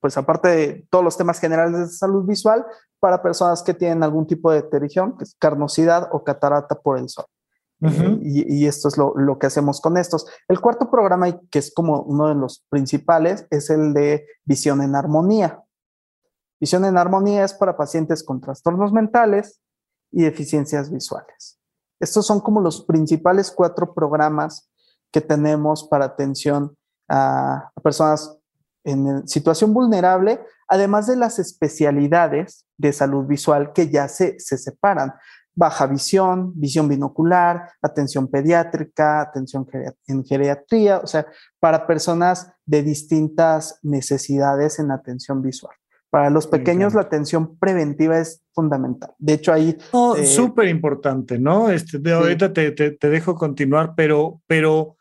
pues 0.00 0.16
aparte 0.16 0.48
de 0.48 0.86
todos 0.90 1.04
los 1.04 1.16
temas 1.16 1.40
generales 1.40 1.78
de 1.78 1.88
salud 1.88 2.24
visual, 2.24 2.64
para 3.00 3.22
personas 3.22 3.62
que 3.62 3.74
tienen 3.74 4.02
algún 4.02 4.26
tipo 4.26 4.50
de 4.50 4.62
deterición, 4.62 5.16
que 5.16 5.24
es 5.24 5.34
carnosidad 5.38 6.08
o 6.12 6.22
catarata 6.22 6.80
por 6.80 6.98
el 6.98 7.08
sol. 7.08 7.24
Eh, 7.82 8.18
y, 8.22 8.66
esto 8.66 8.88
es 8.88 8.98
lo, 8.98 9.14
lo, 9.16 9.38
que 9.38 9.46
hacemos 9.46 9.80
con 9.80 9.96
estos. 9.96 10.26
El 10.48 10.60
cuarto 10.60 10.90
programa, 10.90 11.40
que 11.50 11.58
es 11.58 11.72
como 11.72 12.02
uno 12.02 12.28
de 12.28 12.34
los 12.34 12.62
principales, 12.68 13.46
es 13.50 13.70
el 13.70 13.94
de 13.94 14.26
visión 14.44 14.82
en 14.82 14.94
armonía. 14.94 15.62
Visión 16.60 16.84
en 16.84 16.98
armonía 16.98 17.42
es 17.42 17.54
para 17.54 17.78
pacientes 17.78 18.22
con 18.22 18.42
trastornos 18.42 18.92
mentales 18.92 19.62
y 20.12 20.24
deficiencias 20.24 20.90
visuales. 20.90 21.59
Estos 22.00 22.26
son 22.26 22.40
como 22.40 22.60
los 22.60 22.84
principales 22.84 23.50
cuatro 23.50 23.94
programas 23.94 24.70
que 25.12 25.20
tenemos 25.20 25.84
para 25.84 26.06
atención 26.06 26.76
a, 27.08 27.70
personas 27.82 28.36
en 28.84 29.28
situación 29.28 29.74
vulnerable, 29.74 30.40
además 30.66 31.06
de 31.06 31.16
las 31.16 31.38
especialidades 31.38 32.64
de 32.78 32.92
salud 32.94 33.26
visual 33.26 33.72
que 33.74 33.90
ya 33.90 34.08
se, 34.08 34.40
se 34.40 34.56
separan. 34.56 35.12
baja 35.54 35.86
visión, 35.86 36.52
visión 36.58 36.88
binocular, 36.88 37.72
atención 37.82 38.28
pediátrica, 38.28 39.20
atención 39.20 39.66
en 40.06 40.24
geriatría, 40.24 41.00
o 41.00 41.06
sea, 41.06 41.26
para 41.58 41.86
personas 41.86 42.50
de 42.64 42.82
distintas 42.82 43.78
necesidades 43.82 44.78
en 44.78 44.90
atención 44.90 45.42
visual. 45.42 45.74
Para 46.10 46.28
los 46.28 46.48
pequeños 46.48 46.94
la 46.94 47.02
atención 47.02 47.56
preventiva 47.56 48.18
es 48.18 48.42
fundamental. 48.52 49.12
De 49.18 49.34
hecho, 49.34 49.52
ahí... 49.52 49.76
Eh, 50.16 50.26
súper 50.26 50.66
importante, 50.66 51.38
¿no? 51.38 51.70
Este, 51.70 51.98
de, 51.98 52.12
Ahorita 52.12 52.52
te, 52.52 52.72
te, 52.72 53.08
dejo 53.08 53.36
continuar, 53.36 53.94
pero, 53.96 54.42
pero 54.48 54.96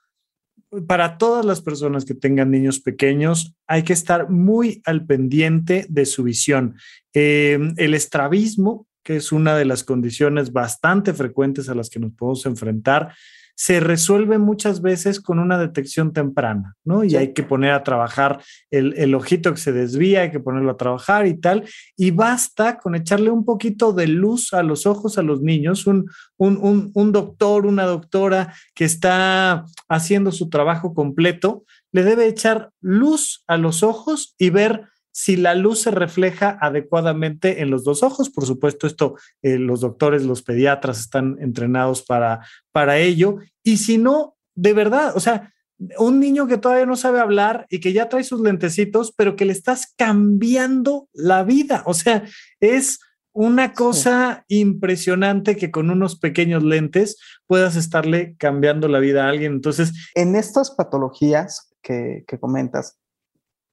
para 0.88 1.18
todas 1.18 1.45
las 1.45 1.62
personas 1.62 2.05
que 2.05 2.14
tengan 2.14 2.51
niños 2.51 2.80
pequeños, 2.80 3.55
hay 3.66 3.82
que 3.82 3.93
estar 3.93 4.30
muy 4.30 4.84
al 4.86 5.05
pendiente 5.07 5.88
de 5.89 6.05
su 6.05 6.24
visión. 6.24 6.76
Em, 7.14 7.74
el 7.78 7.95
estrabismo, 7.95 8.86
que 9.03 9.16
es 9.16 9.32
una 9.32 9.57
de 9.57 9.66
las 9.66 9.84
condiciones 9.84 10.53
bastante 10.53 11.14
frecuentes 11.14 11.70
a 11.70 11.76
las 11.76 11.89
que 11.89 11.99
nos 11.99 12.14
podemos 12.14 12.45
enfrentar, 12.45 13.16
se 13.60 13.82
resuelve 13.82 14.38
muchas 14.38 14.82
veces 14.82 15.20
con 15.20 15.38
una 15.38 15.57
detección 15.57 16.14
temprana, 16.14 16.78
¿no? 16.86 17.03
Y 17.03 17.18
hay 17.18 17.34
que 17.34 17.43
poner 17.43 17.74
a 17.74 17.84
trabajar 17.84 18.41
el, 18.72 19.14
ojito 19.14 19.51
que 19.51 19.60
se 19.60 19.74
desvía, 19.74 20.22
hay 20.22 20.32
que 20.32 20.39
ponerlo 20.39 20.72
a 20.72 20.78
trabajar 20.78 21.28
y 21.28 21.38
tal. 21.38 21.66
Y 21.97 22.12
basta 22.12 22.78
con 22.78 22.95
echarle 22.95 23.32
un 23.32 23.43
poquito 23.43 23.91
de 23.91 24.07
luz 24.07 24.53
a 24.53 24.64
los 24.64 24.86
ojos 24.86 25.18
a 25.18 25.24
los 25.24 25.41
niños, 25.41 25.88
un, 25.88 26.10
un, 26.38 26.89
un 26.93 27.12
doctor, 27.12 27.66
una 27.66 27.84
doctora 27.84 28.53
que 28.74 28.86
está 28.86 29.66
haciendo 29.89 30.32
su 30.32 30.47
trabajo 30.47 30.93
completo, 30.93 31.66
le 31.91 32.03
debe 32.03 32.28
echar 32.28 32.72
luz 32.80 33.43
a 33.45 33.57
los 33.57 33.84
ojos 33.84 34.36
y 34.38 34.51
ver 34.51 34.86
si 35.12 35.36
la 35.36 35.55
luz 35.55 35.82
se 35.82 35.91
refleja 35.91 36.57
adecuadamente 36.62 37.62
en 37.62 37.70
los 37.70 37.84
dos 37.84 38.03
ojos. 38.03 38.30
Por 38.30 38.45
supuesto, 38.45 38.88
esto 38.88 39.16
eh, 39.41 39.57
los 39.57 39.82
doctores, 39.82 40.24
los 40.24 40.43
pediatras 40.43 40.99
están 40.99 41.38
entrenados 41.39 42.03
para, 42.03 42.45
para 42.72 42.97
ello. 42.99 43.38
Y 43.64 43.78
si 43.78 43.97
no, 43.97 44.38
de 44.55 44.74
verdad, 44.74 45.16
o 45.16 45.20
sea, 45.20 45.53
un 45.97 46.20
niño 46.20 46.47
que 46.47 46.57
todavía 46.57 46.86
no 46.86 46.95
sabe 46.95 47.20
hablar 47.20 47.66
y 47.70 47.80
que 47.80 47.93
ya 47.93 48.10
trae 48.10 48.24
sus 48.24 48.41
lentecitos, 48.41 49.14
pero 49.16 49.36
que 49.36 49.45
le 49.45 49.53
estás 49.53 49.93
cambiando 49.97 51.07
la 51.14 51.43
vida. 51.43 51.84
O 51.86 51.93
sea, 51.93 52.24
es 52.60 52.99
una 53.32 53.74
cosa 53.74 54.43
impresionante 54.47 55.55
que 55.55 55.72
con 55.72 55.89
unos 55.89 56.20
pequeños 56.20 56.64
lentes 56.64 57.18
puedas 57.47 57.76
estarle 57.76 58.36
cambiando 58.38 58.88
la 58.88 58.99
vida 58.99 59.26
a 59.26 59.30
alguien. 59.30 59.53
Entonces, 59.53 59.93
en 60.16 60.36
estas 60.36 60.72
patologías 60.72 61.74
que, 61.82 62.26
que 62.28 62.39
comentas, 62.39 62.99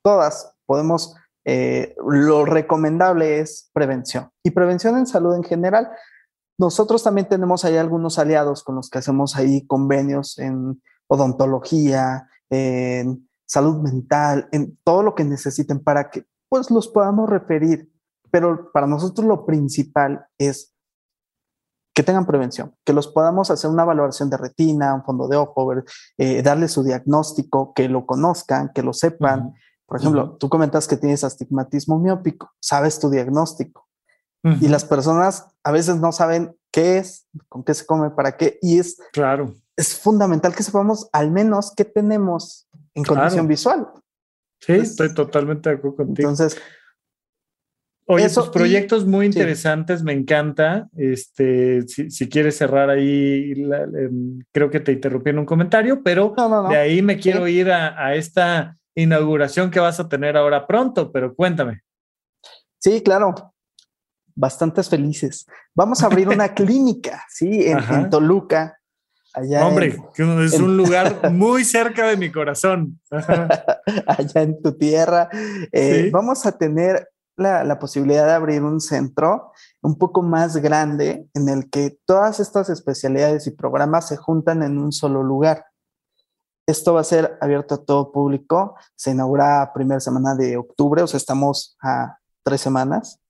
todas 0.02 0.54
podemos 0.66 1.16
eh, 1.48 1.94
lo 2.04 2.44
recomendable 2.44 3.38
es 3.38 3.70
prevención. 3.72 4.30
Y 4.42 4.50
prevención 4.50 4.98
en 4.98 5.06
salud 5.06 5.36
en 5.36 5.44
general. 5.44 5.88
Nosotros 6.58 7.04
también 7.04 7.28
tenemos 7.28 7.64
ahí 7.64 7.76
algunos 7.76 8.18
aliados 8.18 8.64
con 8.64 8.74
los 8.74 8.90
que 8.90 8.98
hacemos 8.98 9.36
ahí 9.36 9.64
convenios 9.66 10.38
en 10.38 10.82
odontología, 11.06 12.28
en 12.50 13.28
salud 13.46 13.76
mental, 13.76 14.48
en 14.50 14.76
todo 14.82 15.04
lo 15.04 15.14
que 15.14 15.22
necesiten 15.22 15.78
para 15.78 16.10
que 16.10 16.24
pues 16.48 16.70
los 16.70 16.88
podamos 16.88 17.30
referir. 17.30 17.92
Pero 18.32 18.72
para 18.72 18.88
nosotros 18.88 19.24
lo 19.24 19.46
principal 19.46 20.26
es 20.38 20.74
que 21.94 22.02
tengan 22.02 22.26
prevención, 22.26 22.74
que 22.84 22.92
los 22.92 23.06
podamos 23.06 23.50
hacer 23.52 23.70
una 23.70 23.84
valoración 23.84 24.28
de 24.30 24.36
retina, 24.36 24.94
un 24.94 25.04
fondo 25.04 25.28
de 25.28 25.36
ojo, 25.36 25.74
eh, 26.18 26.42
darle 26.42 26.66
su 26.68 26.82
diagnóstico, 26.82 27.72
que 27.72 27.88
lo 27.88 28.04
conozcan, 28.04 28.72
que 28.74 28.82
lo 28.82 28.92
sepan, 28.92 29.54
por 29.86 30.00
ejemplo, 30.00 30.36
tú 30.38 30.48
comentas 30.48 30.88
que 30.88 30.96
tienes 30.96 31.22
astigmatismo 31.22 31.98
miópico, 31.98 32.52
sabes 32.60 32.98
tu 32.98 33.10
diagnóstico. 33.10 33.86
Y 34.60 34.68
las 34.68 34.84
personas 34.84 35.48
a 35.64 35.72
veces 35.72 35.96
no 35.96 36.12
saben 36.12 36.54
qué 36.70 36.98
es, 36.98 37.26
con 37.48 37.64
qué 37.64 37.74
se 37.74 37.84
come, 37.84 38.10
para 38.10 38.36
qué. 38.36 38.60
Y 38.62 38.78
es, 38.78 38.96
claro. 39.12 39.52
es 39.76 39.98
fundamental 39.98 40.54
que 40.54 40.62
sepamos 40.62 41.08
al 41.12 41.32
menos 41.32 41.72
qué 41.76 41.84
tenemos 41.84 42.68
en 42.94 43.02
condición 43.02 43.48
visual. 43.48 43.88
Sí, 44.60 44.74
estoy 44.74 45.12
totalmente 45.12 45.68
de 45.68 45.76
acuerdo 45.76 45.96
contigo. 45.96 46.28
Entonces, 46.28 46.56
Oye, 48.08 48.28
tus 48.28 48.48
proyectos 48.50 49.04
muy 49.04 49.26
interesantes, 49.26 50.04
me 50.04 50.12
encanta. 50.12 50.88
Este, 50.96 51.82
si, 51.88 52.28
quieres 52.28 52.56
cerrar 52.56 52.88
ahí, 52.88 53.52
em, 53.52 54.38
creo 54.52 54.70
que 54.70 54.78
te 54.78 54.92
interrumpí 54.92 55.30
en 55.30 55.40
un 55.40 55.44
comentario, 55.44 56.04
pero 56.04 56.32
de 56.68 56.76
ahí 56.76 57.02
me 57.02 57.18
quiero 57.18 57.48
ir 57.48 57.68
a, 57.72 58.00
a, 58.00 58.14
esta 58.14 58.76
inauguración 58.96 59.70
que 59.70 59.78
vas 59.78 60.00
a 60.00 60.08
tener 60.08 60.36
ahora 60.36 60.66
pronto, 60.66 61.12
pero 61.12 61.34
cuéntame. 61.34 61.82
Sí, 62.78 63.02
claro. 63.02 63.34
Bastantes 64.34 64.88
felices. 64.88 65.46
Vamos 65.74 66.02
a 66.02 66.06
abrir 66.06 66.28
una 66.28 66.48
clínica, 66.54 67.24
sí, 67.28 67.66
en, 67.66 68.10
Toluca. 68.10 68.78
Allá 69.34 69.66
Hombre, 69.66 69.98
es 70.44 70.54
un 70.54 70.78
lugar 70.78 71.30
muy 71.30 71.64
cerca 71.64 72.06
de 72.06 72.16
mi 72.16 72.32
corazón. 72.32 73.00
allá 73.10 74.42
en 74.42 74.60
tu 74.62 74.72
tierra. 74.76 75.28
Eh, 75.72 76.08
vamos 76.10 76.46
a 76.46 76.56
tener 76.56 77.10
la, 77.36 77.64
la, 77.64 77.78
posibilidad 77.78 78.24
de 78.24 78.32
abrir 78.32 78.62
un 78.62 78.80
centro 78.80 79.52
un 79.82 79.98
poco 79.98 80.22
más 80.22 80.56
grande 80.56 81.28
en 81.34 81.50
el 81.50 81.68
que 81.68 81.98
todas 82.06 82.40
estas 82.40 82.70
especialidades 82.70 83.46
y 83.46 83.50
programas 83.50 84.08
se 84.08 84.16
juntan 84.16 84.62
en 84.62 84.78
un 84.78 84.90
solo 84.90 85.22
lugar. 85.22 85.66
Esto 86.66 86.94
va 86.94 87.00
a 87.00 87.04
ser 87.04 87.38
abierto 87.40 87.76
a 87.76 87.84
todo 87.84 88.10
público. 88.10 88.76
Se 88.96 89.12
inaugura 89.12 89.70
primera 89.72 90.00
semana 90.00 90.34
de 90.34 90.56
octubre, 90.56 91.02
o 91.02 91.06
sea, 91.06 91.18
estamos 91.18 91.76
a 91.80 92.18
tres 92.42 92.60
semanas. 92.60 93.20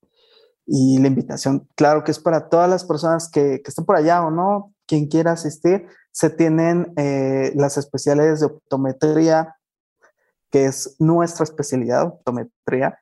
Y 0.67 0.99
la 0.99 1.09
invitación, 1.09 1.69
claro 1.77 2.03
que 2.03 2.11
es 2.11 2.19
para 2.19 2.49
todas 2.49 2.69
las 2.69 2.85
personas 2.85 3.31
que, 3.31 3.61
que 3.63 3.69
estén 3.69 3.85
por 3.85 3.97
allá 3.97 4.25
o 4.25 4.31
no, 4.31 4.75
quien 4.87 5.07
quiera 5.07 5.33
asistir. 5.33 5.87
Se 6.11 6.31
tienen 6.31 6.93
eh, 6.97 7.53
las 7.55 7.77
especialidades 7.77 8.41
de 8.41 8.47
optometría, 8.47 9.57
que 10.51 10.65
es 10.65 10.97
nuestra 10.99 11.45
especialidad, 11.45 12.05
optometría, 12.05 12.99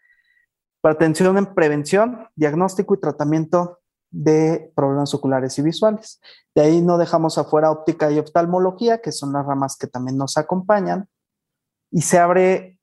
para 0.80 0.96
atención 0.96 1.38
en 1.38 1.54
prevención, 1.54 2.28
diagnóstico 2.34 2.94
y 2.94 3.00
tratamiento 3.00 3.78
de 4.14 4.72
problemas 4.76 5.12
oculares 5.12 5.58
y 5.58 5.62
visuales. 5.62 6.20
De 6.54 6.62
ahí 6.62 6.80
no 6.80 6.98
dejamos 6.98 7.36
afuera 7.36 7.70
óptica 7.70 8.10
y 8.12 8.18
oftalmología, 8.18 9.00
que 9.02 9.10
son 9.10 9.32
las 9.32 9.44
ramas 9.44 9.76
que 9.76 9.88
también 9.88 10.16
nos 10.16 10.36
acompañan. 10.36 11.08
Y 11.90 12.02
se 12.02 12.18
abre 12.18 12.78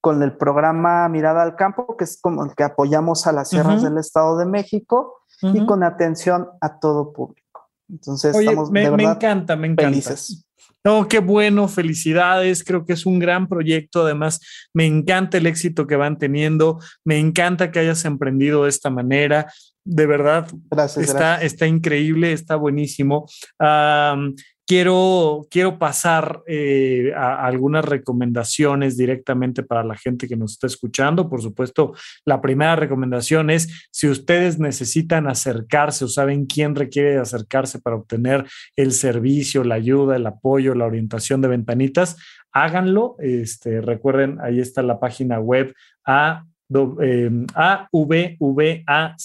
con 0.00 0.22
el 0.22 0.36
programa 0.36 1.08
Mirada 1.08 1.42
al 1.42 1.56
Campo, 1.56 1.96
que 1.96 2.04
es 2.04 2.20
como 2.20 2.44
el 2.44 2.54
que 2.54 2.62
apoyamos 2.62 3.26
a 3.26 3.32
las 3.32 3.50
sierras 3.50 3.82
del 3.82 3.98
Estado 3.98 4.38
de 4.38 4.46
México 4.46 5.22
y 5.42 5.66
con 5.66 5.82
atención 5.82 6.48
a 6.60 6.78
todo 6.78 7.12
público. 7.12 7.68
Entonces, 7.88 8.36
estamos 8.36 8.70
me, 8.70 8.88
me 8.90 9.02
encanta, 9.02 9.56
me 9.56 9.66
encanta. 9.66 9.90
Felices. 9.90 10.45
No, 10.86 11.08
qué 11.08 11.18
bueno, 11.18 11.66
felicidades, 11.66 12.62
creo 12.62 12.86
que 12.86 12.92
es 12.92 13.06
un 13.06 13.18
gran 13.18 13.48
proyecto, 13.48 14.04
además 14.04 14.38
me 14.72 14.86
encanta 14.86 15.36
el 15.36 15.46
éxito 15.46 15.88
que 15.88 15.96
van 15.96 16.16
teniendo, 16.16 16.78
me 17.04 17.18
encanta 17.18 17.72
que 17.72 17.80
hayas 17.80 18.04
emprendido 18.04 18.62
de 18.62 18.68
esta 18.68 18.88
manera, 18.88 19.52
de 19.84 20.06
verdad, 20.06 20.46
está, 20.96 21.42
está 21.42 21.66
increíble, 21.66 22.32
está 22.32 22.54
buenísimo. 22.54 23.26
Quiero, 24.66 25.46
quiero 25.50 25.78
pasar 25.78 26.42
eh, 26.46 27.12
a, 27.16 27.46
algunas 27.46 27.84
recomendaciones 27.84 28.96
directamente 28.96 29.62
para 29.62 29.84
la 29.84 29.96
gente 29.96 30.28
que 30.28 30.36
nos 30.36 30.52
está 30.52 30.66
escuchando. 30.66 31.28
Por 31.28 31.40
supuesto, 31.40 31.94
la 32.24 32.40
primera 32.40 32.76
recomendación 32.76 33.50
es 33.50 33.88
si 33.90 34.08
ustedes 34.08 34.58
necesitan 34.58 35.28
acercarse 35.28 36.04
o 36.04 36.08
saben 36.08 36.46
quién 36.46 36.74
requiere 36.74 37.18
acercarse 37.18 37.80
para 37.80 37.96
obtener 37.96 38.44
el 38.74 38.92
servicio, 38.92 39.64
la 39.64 39.76
ayuda, 39.76 40.16
el 40.16 40.26
apoyo, 40.26 40.74
la 40.74 40.86
orientación 40.86 41.40
de 41.40 41.48
ventanitas, 41.48 42.16
háganlo. 42.52 43.16
Este, 43.20 43.80
recuerden, 43.80 44.38
ahí 44.42 44.60
está 44.60 44.82
la 44.82 44.98
página 44.98 45.38
web 45.38 45.72
a, 46.04 46.44
eh, 47.00 47.30
AVVAC 47.54 49.16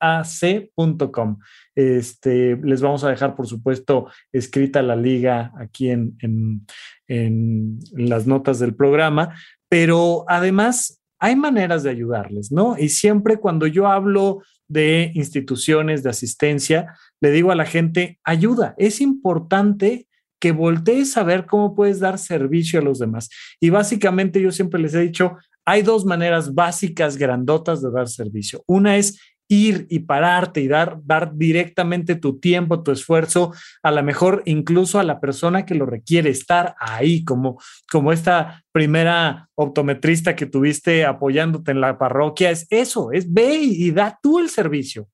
ac.com. 0.00 1.38
Este, 1.74 2.56
les 2.56 2.80
vamos 2.80 3.04
a 3.04 3.10
dejar, 3.10 3.36
por 3.36 3.46
supuesto, 3.46 4.08
escrita 4.32 4.82
la 4.82 4.96
liga 4.96 5.52
aquí 5.58 5.90
en, 5.90 6.16
en, 6.20 6.66
en, 7.06 7.78
las 7.92 8.26
notas 8.26 8.58
del 8.58 8.74
programa, 8.74 9.34
pero 9.68 10.24
además 10.28 11.00
hay 11.20 11.36
maneras 11.36 11.82
de 11.82 11.90
ayudarles, 11.90 12.52
¿no? 12.52 12.76
Y 12.78 12.88
siempre 12.90 13.38
cuando 13.38 13.66
yo 13.66 13.86
hablo 13.86 14.42
de 14.68 15.12
instituciones 15.14 16.02
de 16.02 16.10
asistencia, 16.10 16.94
le 17.20 17.30
digo 17.30 17.50
a 17.50 17.56
la 17.56 17.64
gente, 17.64 18.18
ayuda, 18.24 18.74
es 18.76 19.00
importante 19.00 20.06
que 20.40 20.52
voltees 20.52 21.16
a 21.16 21.24
ver 21.24 21.46
cómo 21.46 21.74
puedes 21.74 22.00
dar 22.00 22.18
servicio 22.18 22.78
a 22.78 22.82
los 22.82 22.98
demás. 22.98 23.28
Y 23.60 23.70
básicamente 23.70 24.40
yo 24.40 24.52
siempre 24.52 24.80
les 24.80 24.94
he 24.94 25.00
dicho, 25.00 25.36
hay 25.68 25.82
dos 25.82 26.06
maneras 26.06 26.54
básicas, 26.54 27.18
grandotas 27.18 27.82
de 27.82 27.90
dar 27.90 28.08
servicio. 28.08 28.64
Una 28.66 28.96
es 28.96 29.20
ir 29.48 29.86
y 29.88 30.00
pararte 30.00 30.60
y 30.60 30.68
dar, 30.68 30.98
dar 31.04 31.34
directamente 31.34 32.14
tu 32.14 32.38
tiempo, 32.38 32.82
tu 32.82 32.92
esfuerzo, 32.92 33.52
a 33.82 33.90
lo 33.90 34.02
mejor 34.02 34.42
incluso 34.44 35.00
a 35.00 35.04
la 35.04 35.20
persona 35.20 35.64
que 35.64 35.74
lo 35.74 35.86
requiere, 35.86 36.30
estar 36.30 36.76
ahí 36.78 37.24
como, 37.24 37.60
como 37.90 38.12
esta 38.12 38.62
primera 38.72 39.48
optometrista 39.54 40.36
que 40.36 40.46
tuviste 40.46 41.04
apoyándote 41.04 41.72
en 41.72 41.80
la 41.80 41.98
parroquia, 41.98 42.50
es 42.50 42.66
eso, 42.70 43.10
es 43.10 43.32
ve 43.32 43.54
y, 43.54 43.90
da 43.90 44.18
tú 44.22 44.38
el 44.38 44.50
servicio. 44.50 45.08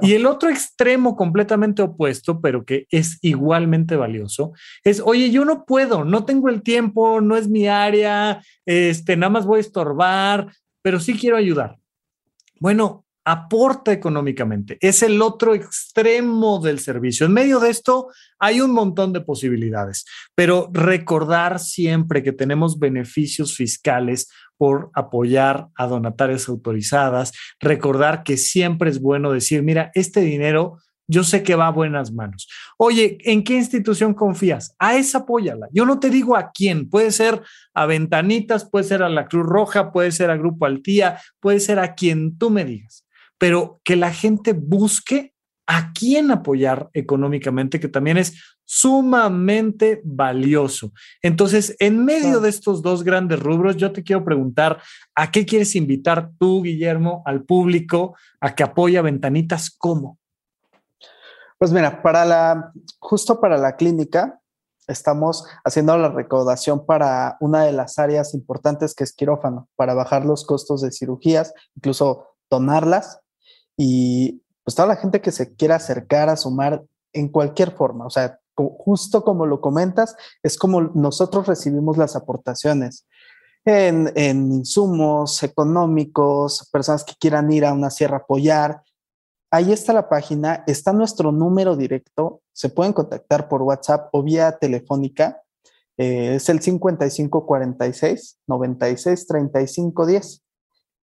Y 0.00 0.14
el 0.14 0.26
otro 0.26 0.48
extremo 0.48 1.16
completamente 1.16 1.82
opuesto, 1.82 2.40
pero 2.40 2.64
que 2.64 2.86
es 2.90 3.18
igualmente 3.20 3.96
valioso, 3.96 4.52
es, 4.84 5.02
oye, 5.04 5.30
yo 5.30 5.44
no 5.44 5.64
puedo, 5.64 6.04
no 6.04 6.24
tengo 6.24 6.48
el 6.48 6.62
tiempo, 6.62 7.20
no 7.20 7.36
es 7.36 7.48
mi 7.48 7.66
área, 7.66 8.40
este, 8.64 9.16
nada 9.16 9.30
más 9.30 9.44
voy 9.44 9.58
a 9.58 9.60
estorbar, 9.62 10.52
pero 10.82 11.00
sí 11.00 11.14
quiero 11.18 11.36
ayudar. 11.36 11.78
Bueno, 12.60 13.04
aporta 13.24 13.92
económicamente. 13.92 14.78
Es 14.80 15.02
el 15.02 15.22
otro 15.22 15.54
extremo 15.54 16.58
del 16.60 16.80
servicio. 16.80 17.26
En 17.26 17.32
medio 17.32 17.60
de 17.60 17.70
esto 17.70 18.08
hay 18.38 18.60
un 18.60 18.72
montón 18.72 19.12
de 19.12 19.20
posibilidades, 19.20 20.04
pero 20.34 20.70
recordar 20.72 21.60
siempre 21.60 22.22
que 22.22 22.32
tenemos 22.32 22.78
beneficios 22.78 23.54
fiscales 23.54 24.28
por 24.56 24.90
apoyar 24.94 25.68
a 25.76 25.86
donatarias 25.86 26.48
autorizadas, 26.48 27.32
recordar 27.60 28.22
que 28.22 28.36
siempre 28.36 28.90
es 28.90 29.00
bueno 29.00 29.32
decir, 29.32 29.62
mira, 29.62 29.90
este 29.94 30.20
dinero 30.20 30.78
yo 31.08 31.24
sé 31.24 31.42
que 31.42 31.56
va 31.56 31.66
a 31.66 31.72
buenas 31.72 32.12
manos. 32.12 32.48
Oye, 32.78 33.18
¿en 33.22 33.44
qué 33.44 33.54
institución 33.54 34.14
confías? 34.14 34.74
A 34.78 34.96
esa 34.96 35.18
apóyala. 35.18 35.68
Yo 35.72 35.84
no 35.84 35.98
te 35.98 36.08
digo 36.10 36.36
a 36.36 36.52
quién. 36.52 36.88
Puede 36.88 37.10
ser 37.10 37.42
a 37.74 37.86
Ventanitas, 37.86 38.64
puede 38.64 38.84
ser 38.84 39.02
a 39.02 39.10
la 39.10 39.26
Cruz 39.26 39.44
Roja, 39.44 39.92
puede 39.92 40.12
ser 40.12 40.30
a 40.30 40.36
Grupo 40.36 40.64
Altía, 40.64 41.20
puede 41.40 41.60
ser 41.60 41.80
a 41.80 41.94
quien 41.94 42.38
tú 42.38 42.50
me 42.50 42.64
digas 42.64 43.04
pero 43.42 43.80
que 43.82 43.96
la 43.96 44.12
gente 44.12 44.52
busque 44.52 45.34
a 45.66 45.92
quién 45.92 46.30
apoyar 46.30 46.90
económicamente, 46.92 47.80
que 47.80 47.88
también 47.88 48.16
es 48.16 48.40
sumamente 48.64 50.00
valioso. 50.04 50.92
Entonces, 51.22 51.74
en 51.80 52.04
medio 52.04 52.38
de 52.38 52.48
estos 52.48 52.82
dos 52.82 53.02
grandes 53.02 53.40
rubros, 53.40 53.76
yo 53.76 53.90
te 53.90 54.04
quiero 54.04 54.24
preguntar, 54.24 54.80
¿a 55.16 55.32
qué 55.32 55.44
quieres 55.44 55.74
invitar 55.74 56.30
tú, 56.38 56.62
Guillermo, 56.62 57.24
al 57.26 57.42
público 57.42 58.14
a 58.40 58.54
que 58.54 58.62
apoya 58.62 59.02
Ventanitas? 59.02 59.74
¿Cómo? 59.76 60.20
Pues 61.58 61.72
mira, 61.72 62.00
para 62.00 62.24
la, 62.24 62.70
justo 63.00 63.40
para 63.40 63.58
la 63.58 63.74
clínica, 63.74 64.40
estamos 64.86 65.44
haciendo 65.64 65.98
la 65.98 66.10
recaudación 66.10 66.86
para 66.86 67.38
una 67.40 67.64
de 67.64 67.72
las 67.72 67.98
áreas 67.98 68.34
importantes 68.34 68.94
que 68.94 69.02
es 69.02 69.12
quirófano, 69.12 69.68
para 69.74 69.94
bajar 69.94 70.24
los 70.24 70.46
costos 70.46 70.80
de 70.80 70.92
cirugías, 70.92 71.52
incluso 71.74 72.28
donarlas 72.48 73.18
y 73.76 74.42
pues 74.64 74.74
toda 74.74 74.88
la 74.88 74.96
gente 74.96 75.20
que 75.20 75.32
se 75.32 75.54
quiera 75.54 75.76
acercar 75.76 76.28
a 76.28 76.36
sumar 76.36 76.82
en 77.12 77.28
cualquier 77.28 77.72
forma, 77.72 78.06
o 78.06 78.10
sea, 78.10 78.38
justo 78.54 79.24
como 79.24 79.46
lo 79.46 79.60
comentas, 79.60 80.14
es 80.42 80.56
como 80.56 80.80
nosotros 80.80 81.46
recibimos 81.46 81.96
las 81.96 82.16
aportaciones 82.16 83.06
en, 83.64 84.12
insumos 84.16 85.42
económicos, 85.42 86.68
personas 86.70 87.04
que 87.04 87.14
quieran 87.18 87.52
ir 87.52 87.64
a 87.64 87.72
una 87.72 87.90
sierra 87.90 88.18
a 88.18 88.20
apoyar. 88.20 88.82
Ahí 89.50 89.72
está 89.72 89.92
la 89.92 90.08
página, 90.08 90.64
está 90.66 90.92
nuestro 90.92 91.32
número 91.32 91.76
directo, 91.76 92.40
se 92.52 92.68
pueden 92.68 92.92
contactar 92.92 93.48
por 93.48 93.62
WhatsApp 93.62 94.08
o 94.12 94.22
vía 94.22 94.58
telefónica, 94.58 95.42
eh, 95.98 96.36
es 96.36 96.48
el 96.48 96.60
5546 96.60 98.38
96 98.46 99.26
35 99.26 100.06
10. 100.06 100.42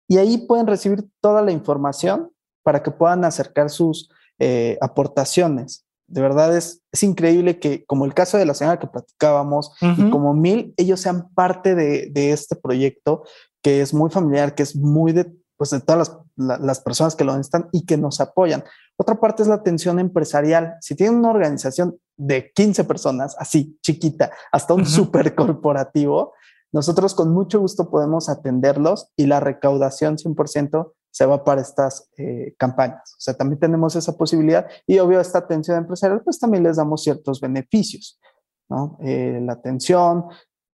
Y 0.09 0.19
ahí 0.19 0.39
pueden 0.47 0.67
recibir 0.67 1.07
toda 1.21 1.41
la 1.41 1.53
información 1.53 2.31
para 2.65 2.83
que 2.83 2.91
puedan 2.91 3.25
acercar 3.25 3.71
sus 3.71 4.11
eh, 4.41 4.77
aportaciones. 4.81 5.87
De 6.09 6.21
verdad 6.21 6.57
es, 6.57 6.83
es, 6.93 7.03
increíble 7.03 7.61
que, 7.61 7.85
como 7.85 8.05
el 8.05 8.13
caso 8.13 8.37
de 8.37 8.45
la 8.45 8.55
señora 8.55 8.79
que 8.79 8.89
platicábamos, 8.89 9.73
y 9.81 10.11
como 10.11 10.35
mil, 10.35 10.75
ellos 10.77 11.01
sean 11.01 11.33
parte 11.35 11.75
de, 11.75 12.11
de, 12.11 12.33
este 12.33 12.57
proyecto 12.57 13.25
que 13.63 13.81
es 13.81 13.95
muy 13.95 14.11
familiar, 14.11 14.55
que 14.55 14.65
es 14.65 14.77
muy 14.77 15.13
de, 15.13 15.33
pues, 15.57 15.71
de 15.71 15.81
todas 15.81 16.11
las, 16.37 16.61
las 16.61 16.81
personas 16.81 17.17
que 17.17 17.25
lo 17.25 17.33
necesitan 17.37 17.69
y 17.73 17.87
que 17.87 17.97
nos 17.97 18.21
apoyan. 18.21 18.65
Otra 18.97 19.19
parte 19.19 19.43
es 19.43 19.49
la 19.49 19.55
atención 19.55 19.99
empresarial. 19.99 20.75
Si 20.81 20.95
tienen 20.95 21.19
una 21.19 21.31
organización 21.31 21.97
de 22.17 22.53
15 22.53 22.85
personas, 22.85 23.35
así 23.39 23.79
chiquita, 23.83 24.31
hasta 24.53 24.75
un 24.75 24.85
super 24.87 25.35
corporativo, 25.35 26.35
nosotros 26.73 27.15
con 27.15 27.33
mucho 27.33 27.61
gusto 27.61 27.89
podemos 27.89 28.29
atenderlos 28.29 29.09
y 29.17 29.27
la 29.27 29.41
recaudación 29.41 30.17
100% 30.17 30.93
se 31.15 31.27
va 31.27 31.45
para 31.45 31.61
estas 31.61 32.11
eh, 32.19 32.57
campañas. 32.59 33.15
O 33.17 33.21
sea, 33.21 33.35
también 33.35 33.61
tenemos 33.61 33.95
esa 33.95 34.17
posibilidad 34.17 34.67
y 34.85 34.99
obvio 34.99 35.21
esta 35.21 35.39
atención 35.39 35.79
empresarial, 35.79 36.21
pues 36.25 36.41
también 36.41 36.65
les 36.65 36.77
damos 36.77 37.05
ciertos 37.05 37.41
beneficios, 37.41 38.21
¿no? 38.69 38.99
Eh, 39.01 39.39
la 39.41 39.53
atención, 39.53 40.25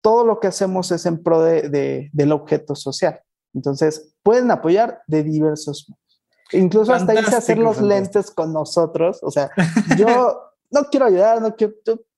todo 0.02 0.26
lo 0.26 0.38
que 0.38 0.48
hacemos 0.48 0.92
es 0.92 1.06
en 1.06 1.22
pro 1.22 1.40
de, 1.40 2.10
del 2.12 2.32
objeto 2.32 2.74
social. 2.74 3.18
Entonces, 3.54 4.14
pueden 4.22 4.50
apoyar 4.50 5.00
de 5.06 5.22
diversos 5.22 5.86
modos. 5.88 6.22
Incluso 6.52 6.92
hasta 6.92 7.14
irse 7.14 7.34
a 7.34 7.38
hacer 7.38 7.56
los 7.56 7.80
lentes 7.80 8.30
con 8.30 8.52
nosotros. 8.52 9.20
O 9.22 9.30
sea, 9.30 9.50
yo 9.96 10.38
no 10.70 10.84
quiero 10.90 11.06
ayudar, 11.06 11.40
no 11.40 11.56
quiero, 11.56 11.72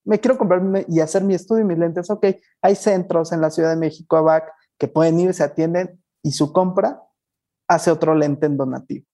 me 0.04 0.18
quiero 0.18 0.36
comprarme 0.36 0.84
y 0.88 0.98
hacer 0.98 1.22
mi 1.22 1.34
estudio 1.34 1.62
y 1.62 1.68
mis 1.68 1.78
lentes. 1.78 2.10
Ok, 2.10 2.26
hay 2.62 2.74
centros 2.74 3.30
en 3.30 3.40
la 3.40 3.52
Ciudad 3.52 3.70
de 3.70 3.76
México, 3.76 4.16
ABAC, 4.16 4.52
que 4.76 4.88
pueden 4.88 5.20
ir, 5.20 5.32
se 5.34 5.44
atienden 5.44 6.02
y 6.20 6.32
su 6.32 6.52
compra 6.52 7.04
hace 7.68 7.90
otro 7.90 8.14
lente 8.14 8.46
en 8.46 8.56
donativo. 8.56 9.06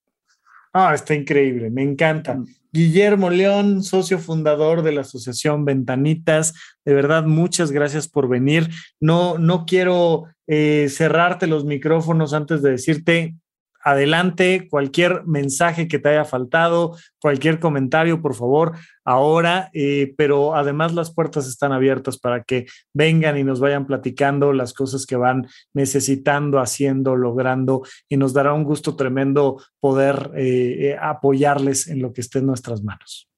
Ah, 0.72 0.94
está 0.94 1.14
increíble, 1.14 1.70
me 1.70 1.82
encanta. 1.82 2.34
Mm. 2.34 2.46
Guillermo 2.72 3.30
León, 3.30 3.84
socio 3.84 4.18
fundador 4.18 4.82
de 4.82 4.90
la 4.90 5.02
Asociación 5.02 5.64
Ventanitas, 5.64 6.54
de 6.84 6.92
verdad, 6.92 7.24
muchas 7.24 7.70
gracias 7.70 8.08
por 8.08 8.28
venir. 8.28 8.68
No, 8.98 9.38
no 9.38 9.64
quiero 9.64 10.24
eh, 10.48 10.88
cerrarte 10.90 11.46
los 11.46 11.64
micrófonos 11.64 12.34
antes 12.34 12.62
de 12.62 12.72
decirte 12.72 13.36
adelante, 13.84 14.66
cualquier 14.70 15.24
mensaje 15.26 15.86
que 15.88 15.98
te 15.98 16.08
haya 16.08 16.24
faltado, 16.24 16.96
cualquier 17.20 17.60
comentario, 17.60 18.22
por 18.22 18.34
favor, 18.34 18.72
ahora, 19.04 19.70
eh, 19.74 20.14
pero 20.16 20.56
además 20.56 20.94
las 20.94 21.12
puertas 21.12 21.46
están 21.46 21.70
abiertas 21.72 22.18
para 22.18 22.42
que 22.44 22.66
vengan 22.94 23.36
y 23.36 23.44
nos 23.44 23.60
vayan 23.60 23.86
platicando 23.86 24.54
las 24.54 24.72
cosas 24.72 25.04
que 25.04 25.16
van 25.16 25.46
necesitando, 25.74 26.60
haciendo, 26.60 27.14
logrando, 27.14 27.82
y 28.08 28.16
nos 28.16 28.32
dará 28.32 28.54
un 28.54 28.64
gusto 28.64 28.96
tremendo 28.96 29.62
poder 29.80 30.30
eh, 30.34 30.92
eh, 30.92 30.96
apoyarles 31.00 31.86
en 31.86 32.00
lo 32.00 32.14
que 32.14 32.22
esté 32.22 32.38
en 32.38 32.46
nuestras 32.46 32.82
manos. 32.82 33.28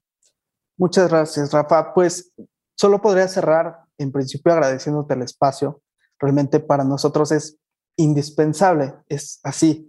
Muchas 0.78 1.08
gracias, 1.08 1.52
Rafa. 1.52 1.92
Pues 1.92 2.32
solo 2.76 3.02
podría 3.02 3.26
cerrar, 3.26 3.80
en 3.98 4.12
principio, 4.12 4.52
agradeciéndote 4.52 5.14
el 5.14 5.22
espacio. 5.22 5.82
Realmente 6.20 6.60
para 6.60 6.84
nosotros 6.84 7.32
es 7.32 7.58
indispensable, 7.96 8.94
es 9.08 9.40
así 9.42 9.88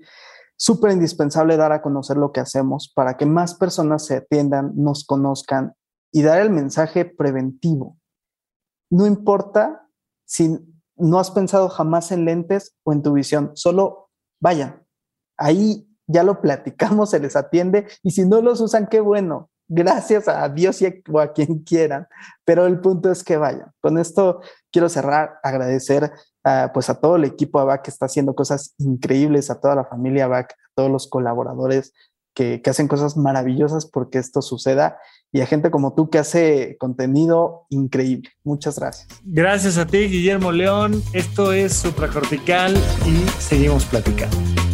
súper 0.57 0.91
indispensable 0.91 1.55
dar 1.55 1.71
a 1.71 1.81
conocer 1.81 2.17
lo 2.17 2.31
que 2.31 2.39
hacemos 2.39 2.91
para 2.93 3.15
que 3.15 3.25
más 3.25 3.53
personas 3.53 4.05
se 4.05 4.17
atiendan, 4.17 4.73
nos 4.75 5.05
conozcan 5.05 5.75
y 6.11 6.23
dar 6.23 6.41
el 6.41 6.49
mensaje 6.49 7.05
preventivo. 7.05 7.97
No 8.89 9.05
importa 9.05 9.87
si 10.25 10.57
no 10.95 11.19
has 11.19 11.31
pensado 11.31 11.69
jamás 11.69 12.11
en 12.11 12.25
lentes 12.25 12.75
o 12.83 12.91
en 12.91 13.03
tu 13.03 13.13
visión, 13.13 13.51
solo 13.53 14.09
vayan. 14.41 14.83
Ahí 15.37 15.87
ya 16.07 16.23
lo 16.23 16.41
platicamos, 16.41 17.09
se 17.11 17.19
les 17.19 17.35
atiende 17.35 17.87
y 18.03 18.11
si 18.11 18.25
no 18.25 18.41
los 18.41 18.59
usan, 18.59 18.87
qué 18.87 18.99
bueno. 18.99 19.49
Gracias 19.69 20.29
a 20.29 20.47
Dios 20.47 20.81
y 20.81 21.03
o 21.11 21.19
a 21.19 21.33
quien 21.33 21.59
quieran, 21.59 22.07
pero 22.45 22.65
el 22.67 22.79
punto 22.79 23.11
es 23.11 23.21
que 23.23 23.35
vayan. 23.35 23.73
Con 23.81 23.97
esto 23.97 24.39
quiero 24.71 24.87
cerrar, 24.87 25.39
agradecer 25.43 26.13
pues 26.73 26.89
a 26.89 26.99
todo 26.99 27.15
el 27.15 27.25
equipo 27.25 27.59
ABAC 27.59 27.83
que 27.83 27.91
está 27.91 28.05
haciendo 28.05 28.35
cosas 28.35 28.73
increíbles, 28.77 29.49
a 29.49 29.59
toda 29.59 29.75
la 29.75 29.85
familia 29.85 30.25
ABAC, 30.25 30.51
a 30.51 30.71
todos 30.75 30.91
los 30.91 31.07
colaboradores 31.07 31.93
que, 32.33 32.61
que, 32.61 32.69
hacen 32.69 32.87
cosas 32.87 33.17
maravillosas 33.17 33.85
porque 33.85 34.19
esto 34.19 34.41
suceda 34.41 34.99
y 35.31 35.41
a 35.41 35.45
gente 35.45 35.71
como 35.71 35.93
tú 35.95 36.09
que 36.09 36.19
hace 36.19 36.77
contenido 36.79 37.65
increíble. 37.69 38.29
Muchas 38.43 38.79
gracias. 38.79 39.07
Gracias 39.23 39.77
a 39.77 39.85
ti, 39.85 40.07
Guillermo 40.07 40.51
León. 40.51 41.01
Esto 41.13 41.51
es 41.51 41.73
Supracortical 41.73 42.75
y 43.05 43.27
seguimos 43.39 43.85
platicando. 43.85 44.66